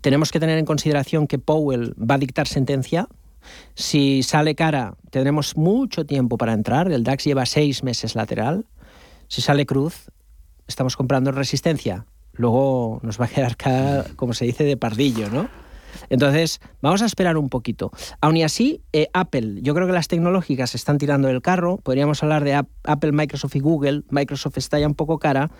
Tenemos 0.00 0.32
que 0.32 0.40
tener 0.40 0.58
en 0.58 0.64
consideración 0.64 1.26
que 1.26 1.38
Powell 1.38 1.94
va 1.98 2.16
a 2.16 2.18
dictar 2.18 2.46
sentencia. 2.48 3.08
Si 3.74 4.22
sale 4.22 4.54
cara, 4.54 4.94
tendremos 5.10 5.56
mucho 5.56 6.06
tiempo 6.06 6.38
para 6.38 6.52
entrar. 6.52 6.90
El 6.90 7.04
DAX 7.04 7.24
lleva 7.24 7.46
seis 7.46 7.82
meses 7.82 8.14
lateral. 8.14 8.66
Si 9.28 9.42
sale 9.42 9.66
cruz, 9.66 10.10
estamos 10.66 10.96
comprando 10.96 11.32
resistencia, 11.32 12.06
luego 12.32 13.00
nos 13.02 13.20
va 13.20 13.26
a 13.26 13.28
quedar 13.28 13.56
cada, 13.56 14.04
como 14.16 14.34
se 14.34 14.44
dice, 14.44 14.64
de 14.64 14.76
pardillo, 14.76 15.30
¿no? 15.30 15.48
Entonces, 16.10 16.60
vamos 16.82 17.02
a 17.02 17.06
esperar 17.06 17.36
un 17.36 17.48
poquito. 17.48 17.90
Aún 18.20 18.42
así, 18.42 18.82
eh, 18.92 19.08
Apple, 19.12 19.60
yo 19.62 19.74
creo 19.74 19.86
que 19.86 19.92
las 19.92 20.08
tecnológicas 20.08 20.74
están 20.74 20.98
tirando 20.98 21.28
del 21.28 21.40
carro. 21.40 21.78
Podríamos 21.78 22.22
hablar 22.22 22.44
de 22.44 22.54
Apple, 22.54 23.12
Microsoft 23.12 23.56
y 23.56 23.60
Google. 23.60 24.02
Microsoft 24.10 24.58
está 24.58 24.78
ya 24.78 24.86
un 24.86 24.94
poco 24.94 25.18
cara. 25.18 25.50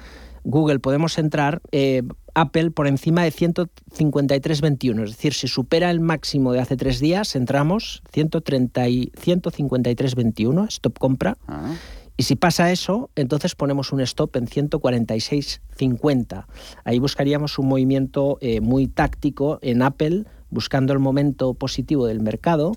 Google 0.44 0.78
podemos 0.78 1.18
entrar. 1.18 1.60
Eh, 1.72 2.02
Apple 2.34 2.70
por 2.70 2.86
encima 2.86 3.22
de 3.22 3.32
153.21. 3.32 5.04
Es 5.04 5.10
decir, 5.10 5.34
si 5.34 5.48
supera 5.48 5.90
el 5.90 6.00
máximo 6.00 6.52
de 6.52 6.60
hace 6.60 6.76
tres 6.76 7.00
días, 7.00 7.34
entramos 7.36 8.02
130 8.12 8.88
y 8.88 9.12
153.21, 9.12 10.68
stop 10.68 10.98
compra. 10.98 11.38
Ah. 11.46 11.74
Y 12.16 12.22
si 12.24 12.36
pasa 12.36 12.70
eso, 12.70 13.10
entonces 13.16 13.56
ponemos 13.56 13.92
un 13.92 14.00
stop 14.00 14.36
en 14.36 14.46
146.50. 14.46 16.46
Ahí 16.84 17.00
buscaríamos 17.00 17.58
un 17.58 17.66
movimiento 17.66 18.38
eh, 18.40 18.60
muy 18.60 18.86
táctico 18.86 19.58
en 19.62 19.82
Apple, 19.82 20.24
buscando 20.50 20.92
el 20.92 21.00
momento 21.00 21.54
positivo 21.54 22.06
del 22.06 22.20
mercado. 22.20 22.76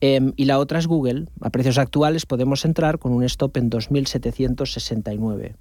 Em, 0.00 0.32
y 0.36 0.44
la 0.44 0.60
otra 0.60 0.78
es 0.78 0.86
Google. 0.86 1.26
A 1.40 1.50
precios 1.50 1.78
actuales 1.78 2.24
podemos 2.24 2.64
entrar 2.64 3.00
con 3.00 3.10
un 3.12 3.24
stop 3.24 3.56
en 3.56 3.68
2.769. 3.68 5.56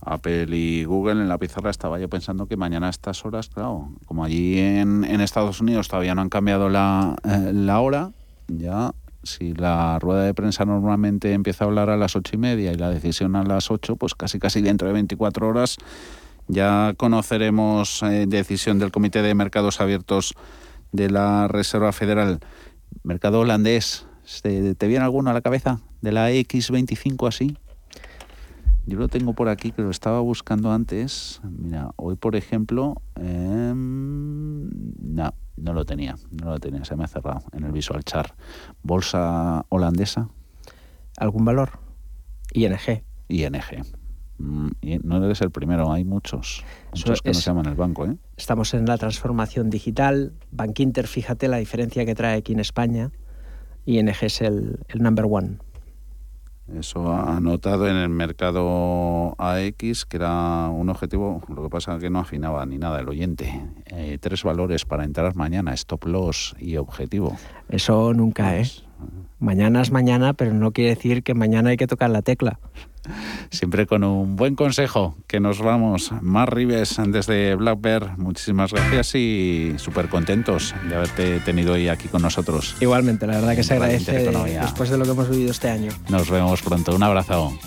Apple 0.00 0.46
y 0.56 0.84
Google 0.84 1.20
en 1.20 1.28
la 1.28 1.38
pizarra 1.38 1.70
estaba 1.70 1.98
yo 1.98 2.08
pensando 2.08 2.46
que 2.46 2.56
mañana 2.56 2.86
a 2.86 2.90
estas 2.90 3.24
horas, 3.24 3.48
claro, 3.48 3.90
como 4.06 4.24
allí 4.24 4.58
en, 4.58 5.04
Estados 5.20 5.60
Unidos 5.60 5.88
todavía 5.88 6.14
no 6.14 6.22
han 6.22 6.30
cambiado 6.30 6.68
la, 6.68 7.16
eh, 7.24 7.52
la 7.52 7.80
hora, 7.80 8.10
ya 8.48 8.92
si 9.22 9.52
la 9.52 9.98
rueda 9.98 10.22
de 10.22 10.32
prensa 10.32 10.64
normalmente 10.64 11.32
empieza 11.32 11.64
a 11.64 11.68
hablar 11.68 11.90
a 11.90 11.96
las 11.96 12.16
ocho 12.16 12.36
y 12.36 12.38
media 12.38 12.72
y 12.72 12.76
la 12.76 12.88
decisión 12.88 13.36
a 13.36 13.44
las 13.44 13.70
ocho, 13.70 13.96
pues 13.96 14.14
casi 14.14 14.38
casi 14.38 14.62
dentro 14.62 14.88
de 14.88 14.94
24 14.94 15.46
horas 15.46 15.76
ya 16.48 16.94
conoceremos 16.96 18.02
eh, 18.02 18.26
decisión 18.26 18.78
del 18.78 18.90
Comité 18.90 19.22
de 19.22 19.34
Mercados 19.34 19.80
Abiertos 19.80 20.34
de 20.90 21.08
la 21.10 21.46
Reserva 21.46 21.92
Federal. 21.92 22.40
Mercado 23.04 23.40
holandés, 23.40 24.06
¿te, 24.42 24.74
te 24.74 24.86
viene 24.88 25.04
alguno 25.04 25.30
a 25.30 25.32
la 25.32 25.42
cabeza? 25.42 25.80
¿De 26.00 26.10
la 26.10 26.32
X25 26.32 27.28
así? 27.28 27.56
Yo 28.86 28.98
lo 28.98 29.08
tengo 29.08 29.34
por 29.34 29.48
aquí, 29.48 29.72
que 29.72 29.82
lo 29.82 29.90
estaba 29.90 30.20
buscando 30.20 30.72
antes. 30.72 31.40
Mira, 31.44 31.90
hoy 31.96 32.16
por 32.16 32.34
ejemplo, 32.34 33.02
em, 33.16 34.68
no, 35.00 35.34
no 35.56 35.72
lo 35.72 35.84
tenía, 35.84 36.16
no 36.30 36.50
lo 36.50 36.58
tenía, 36.58 36.84
se 36.84 36.96
me 36.96 37.04
ha 37.04 37.08
cerrado 37.08 37.42
en 37.52 37.64
el 37.64 37.72
visual 37.72 38.02
chart. 38.04 38.34
Bolsa 38.82 39.64
holandesa. 39.68 40.28
¿Algún 41.18 41.44
valor? 41.44 41.78
ING. 42.52 43.04
ING. 43.28 43.84
Mm, 44.38 44.70
no 45.04 45.24
eres 45.24 45.42
el 45.42 45.50
primero, 45.50 45.92
hay 45.92 46.04
muchos. 46.04 46.64
Muchos 46.92 47.20
que 47.20 47.30
no 47.30 47.34
se 47.34 47.42
llaman 47.42 47.66
el 47.66 47.74
banco. 47.74 48.06
¿eh? 48.06 48.16
Estamos 48.36 48.72
en 48.72 48.86
la 48.86 48.96
transformación 48.96 49.68
digital. 49.68 50.32
Bankinter, 50.50 51.06
fíjate 51.06 51.46
la 51.48 51.58
diferencia 51.58 52.06
que 52.06 52.14
trae 52.14 52.38
aquí 52.38 52.54
en 52.54 52.60
España. 52.60 53.12
ING 53.84 54.08
es 54.08 54.40
el, 54.40 54.80
el 54.88 55.02
number 55.02 55.26
one. 55.28 55.58
Eso 56.78 57.12
anotado 57.12 57.88
en 57.88 57.96
el 57.96 58.08
mercado 58.08 59.34
AX, 59.38 60.04
que 60.04 60.16
era 60.16 60.68
un 60.68 60.88
objetivo, 60.88 61.42
lo 61.48 61.64
que 61.64 61.68
pasa 61.68 61.96
es 61.96 62.00
que 62.00 62.10
no 62.10 62.20
afinaba 62.20 62.64
ni 62.66 62.78
nada 62.78 63.00
el 63.00 63.08
oyente. 63.08 63.62
Eh, 63.86 64.18
tres 64.20 64.44
valores 64.44 64.84
para 64.84 65.04
entrar 65.04 65.34
mañana, 65.34 65.74
stop 65.74 66.06
loss 66.06 66.54
y 66.58 66.76
objetivo. 66.76 67.36
Eso 67.68 68.14
nunca, 68.14 68.56
es. 68.56 68.84
Mañana 69.38 69.80
es 69.80 69.90
mañana, 69.90 70.34
pero 70.34 70.52
no 70.52 70.72
quiere 70.72 70.90
decir 70.90 71.22
que 71.22 71.34
mañana 71.34 71.70
hay 71.70 71.76
que 71.76 71.86
tocar 71.86 72.10
la 72.10 72.22
tecla. 72.22 72.58
Siempre 73.50 73.86
con 73.86 74.04
un 74.04 74.36
buen 74.36 74.54
consejo, 74.54 75.16
que 75.26 75.40
nos 75.40 75.60
vamos. 75.60 76.12
Mar 76.20 76.54
Rives 76.54 77.00
desde 77.06 77.54
Black 77.54 77.80
Bear, 77.80 78.18
muchísimas 78.18 78.72
gracias 78.72 79.14
y 79.14 79.74
súper 79.78 80.08
contentos 80.08 80.74
de 80.88 80.94
haberte 80.94 81.40
tenido 81.40 81.72
hoy 81.72 81.88
aquí 81.88 82.08
con 82.08 82.22
nosotros. 82.22 82.76
Igualmente, 82.80 83.26
la 83.26 83.36
verdad 83.36 83.56
que 83.56 83.62
se 83.62 83.74
agradece 83.74 84.30
después 84.60 84.90
de 84.90 84.98
lo 84.98 85.04
que 85.04 85.10
hemos 85.12 85.30
vivido 85.30 85.50
este 85.50 85.70
año. 85.70 85.90
Nos 86.10 86.30
vemos 86.30 86.60
pronto, 86.62 86.94
un 86.94 87.02
abrazo. 87.02 87.58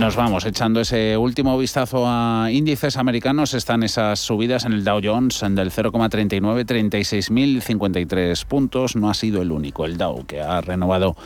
Nos 0.00 0.16
vamos 0.16 0.44
echando 0.46 0.80
ese 0.80 1.18
último 1.18 1.58
vistazo 1.58 2.04
a 2.06 2.48
índices 2.50 2.96
americanos. 2.96 3.52
Están 3.52 3.82
esas 3.82 4.18
subidas 4.18 4.64
en 4.64 4.72
el 4.72 4.82
Dow 4.82 5.02
Jones 5.04 5.40
del 5.40 5.70
0,39, 5.70 6.64
36.053 6.64 8.46
puntos. 8.46 8.96
No 8.96 9.10
ha 9.10 9.14
sido 9.14 9.42
el 9.42 9.52
único, 9.52 9.84
el 9.84 9.98
Dow, 9.98 10.24
que 10.24 10.40
ha 10.40 10.62
renovado 10.62 11.16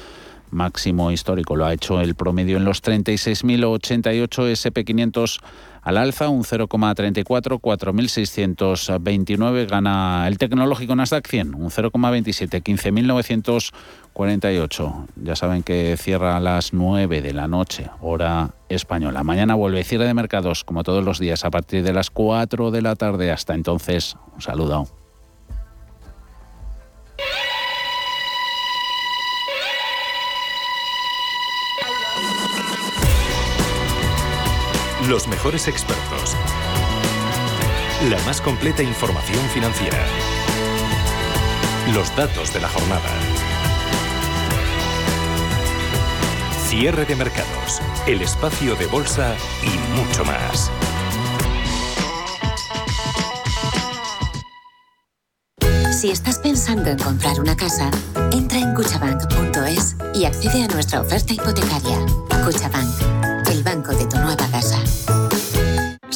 máximo 0.50 1.12
histórico. 1.12 1.54
Lo 1.54 1.66
ha 1.66 1.72
hecho 1.72 2.00
el 2.00 2.16
promedio 2.16 2.56
en 2.56 2.64
los 2.64 2.82
36.088 2.82 4.28
SP500 4.28 5.38
al 5.82 5.98
alza, 5.98 6.28
un 6.28 6.42
0,34, 6.42 7.60
4.629. 7.60 9.68
Gana 9.68 10.26
el 10.26 10.36
tecnológico 10.38 10.96
Nasdaq 10.96 11.28
100, 11.28 11.54
un 11.54 11.70
0,27, 11.70 12.60
15.948. 12.62 15.06
Ya 15.22 15.36
saben 15.36 15.62
que 15.62 15.96
cierra 15.96 16.36
a 16.36 16.40
las 16.40 16.72
9 16.72 17.22
de 17.22 17.32
la 17.34 17.46
noche, 17.46 17.88
hora 18.00 18.50
española. 18.74 19.24
Mañana 19.24 19.54
vuelve 19.54 19.84
cierre 19.84 20.06
de 20.06 20.14
mercados, 20.14 20.64
como 20.64 20.82
todos 20.82 21.04
los 21.04 21.18
días, 21.18 21.44
a 21.44 21.50
partir 21.50 21.82
de 21.82 21.92
las 21.92 22.10
4 22.10 22.70
de 22.70 22.82
la 22.82 22.96
tarde. 22.96 23.30
Hasta 23.30 23.54
entonces, 23.54 24.16
un 24.34 24.40
saludo. 24.40 24.86
Los 35.08 35.28
mejores 35.28 35.68
expertos. 35.68 36.34
La 38.08 38.18
más 38.24 38.40
completa 38.40 38.82
información 38.82 39.44
financiera. 39.50 39.98
Los 41.92 42.14
datos 42.16 42.54
de 42.54 42.60
la 42.60 42.68
jornada. 42.68 43.33
Cierre 46.76 47.04
de 47.04 47.14
mercados. 47.14 47.80
El 48.04 48.20
espacio 48.20 48.74
de 48.74 48.86
bolsa 48.86 49.36
y 49.62 49.96
mucho 49.96 50.24
más. 50.24 50.72
Si 55.92 56.10
estás 56.10 56.40
pensando 56.40 56.90
en 56.90 56.98
comprar 56.98 57.38
una 57.38 57.54
casa, 57.54 57.92
entra 58.32 58.58
en 58.58 58.74
cuchabank.es 58.74 59.94
y 60.14 60.24
accede 60.24 60.64
a 60.64 60.66
nuestra 60.66 61.00
oferta 61.00 61.32
hipotecaria. 61.32 62.04
Cuchabank, 62.44 63.48
el 63.52 63.62
banco 63.62 63.92
de 63.92 64.06
tu. 64.06 64.13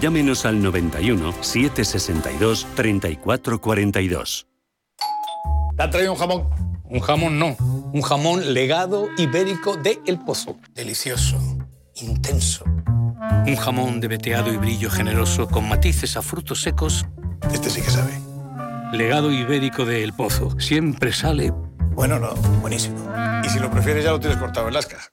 llámenos 0.00 0.46
al 0.46 0.62
91 0.62 1.32
762 1.40 2.66
3442. 2.74 4.46
¿Te 5.76 5.82
ha 5.82 5.90
traído 5.90 6.12
un 6.12 6.18
jamón? 6.18 6.48
Un 6.84 7.00
jamón 7.00 7.38
no, 7.38 7.56
un 7.92 8.02
jamón 8.02 8.52
legado 8.52 9.08
ibérico 9.16 9.76
de 9.76 10.00
El 10.06 10.18
Pozo. 10.18 10.56
Delicioso, 10.74 11.38
intenso. 11.94 12.64
Un 13.46 13.56
jamón 13.56 14.00
de 14.00 14.08
veteado 14.08 14.52
y 14.52 14.56
brillo 14.56 14.90
generoso 14.90 15.46
con 15.46 15.68
matices 15.68 16.16
a 16.16 16.22
frutos 16.22 16.62
secos. 16.62 17.06
Este 17.52 17.70
sí 17.70 17.80
que 17.80 17.90
sabe. 17.90 18.12
Legado 18.92 19.30
ibérico 19.30 19.84
de 19.84 20.02
El 20.02 20.12
Pozo. 20.12 20.58
Siempre 20.58 21.12
sale... 21.12 21.52
Bueno, 21.92 22.18
no, 22.18 22.34
buenísimo. 22.60 22.96
Y 23.44 23.48
si 23.48 23.58
lo 23.58 23.70
prefieres 23.70 24.04
ya 24.04 24.10
lo 24.10 24.20
tienes 24.20 24.38
cortado 24.38 24.66
en. 24.66 25.12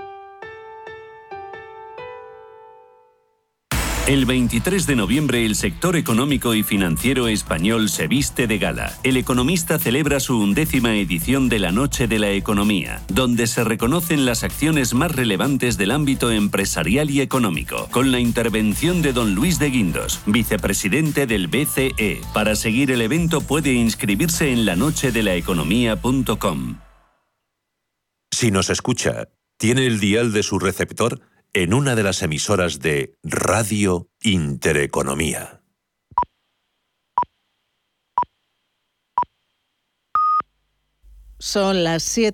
El 4.07 4.25
23 4.25 4.87
de 4.87 4.95
noviembre 4.95 5.45
el 5.45 5.55
sector 5.55 5.95
económico 5.95 6.55
y 6.55 6.63
financiero 6.63 7.27
español 7.27 7.87
se 7.87 8.07
viste 8.07 8.47
de 8.47 8.57
gala. 8.57 8.97
El 9.03 9.15
economista 9.15 9.77
celebra 9.77 10.19
su 10.19 10.39
undécima 10.39 10.95
edición 10.95 11.49
de 11.49 11.59
la 11.59 11.71
Noche 11.71 12.07
de 12.07 12.17
la 12.17 12.31
Economía, 12.31 13.03
donde 13.09 13.45
se 13.45 13.63
reconocen 13.63 14.25
las 14.25 14.43
acciones 14.43 14.95
más 14.95 15.15
relevantes 15.15 15.77
del 15.77 15.91
ámbito 15.91 16.31
empresarial 16.31 17.11
y 17.11 17.21
económico, 17.21 17.89
con 17.91 18.11
la 18.11 18.19
intervención 18.19 19.03
de 19.03 19.13
don 19.13 19.35
Luis 19.35 19.59
de 19.59 19.69
Guindos, 19.69 20.19
vicepresidente 20.25 21.27
del 21.27 21.47
BCE. 21.47 22.21
Para 22.33 22.55
seguir 22.55 22.89
el 22.89 23.03
evento 23.03 23.41
puede 23.41 23.73
inscribirse 23.73 24.51
en 24.51 24.65
lanochedelaeconomía.com. 24.65 26.79
Si 28.31 28.49
nos 28.49 28.71
escucha, 28.71 29.29
tiene 29.57 29.85
el 29.85 29.99
dial 29.99 30.33
de 30.33 30.41
su 30.41 30.57
receptor 30.57 31.21
en 31.53 31.73
una 31.73 31.95
de 31.95 32.03
las 32.03 32.21
emisoras 32.21 32.79
de 32.79 33.17
Radio 33.23 34.09
Intereconomía. 34.21 35.61
Son 41.37 41.83
las 41.83 42.03
7. 42.03 42.29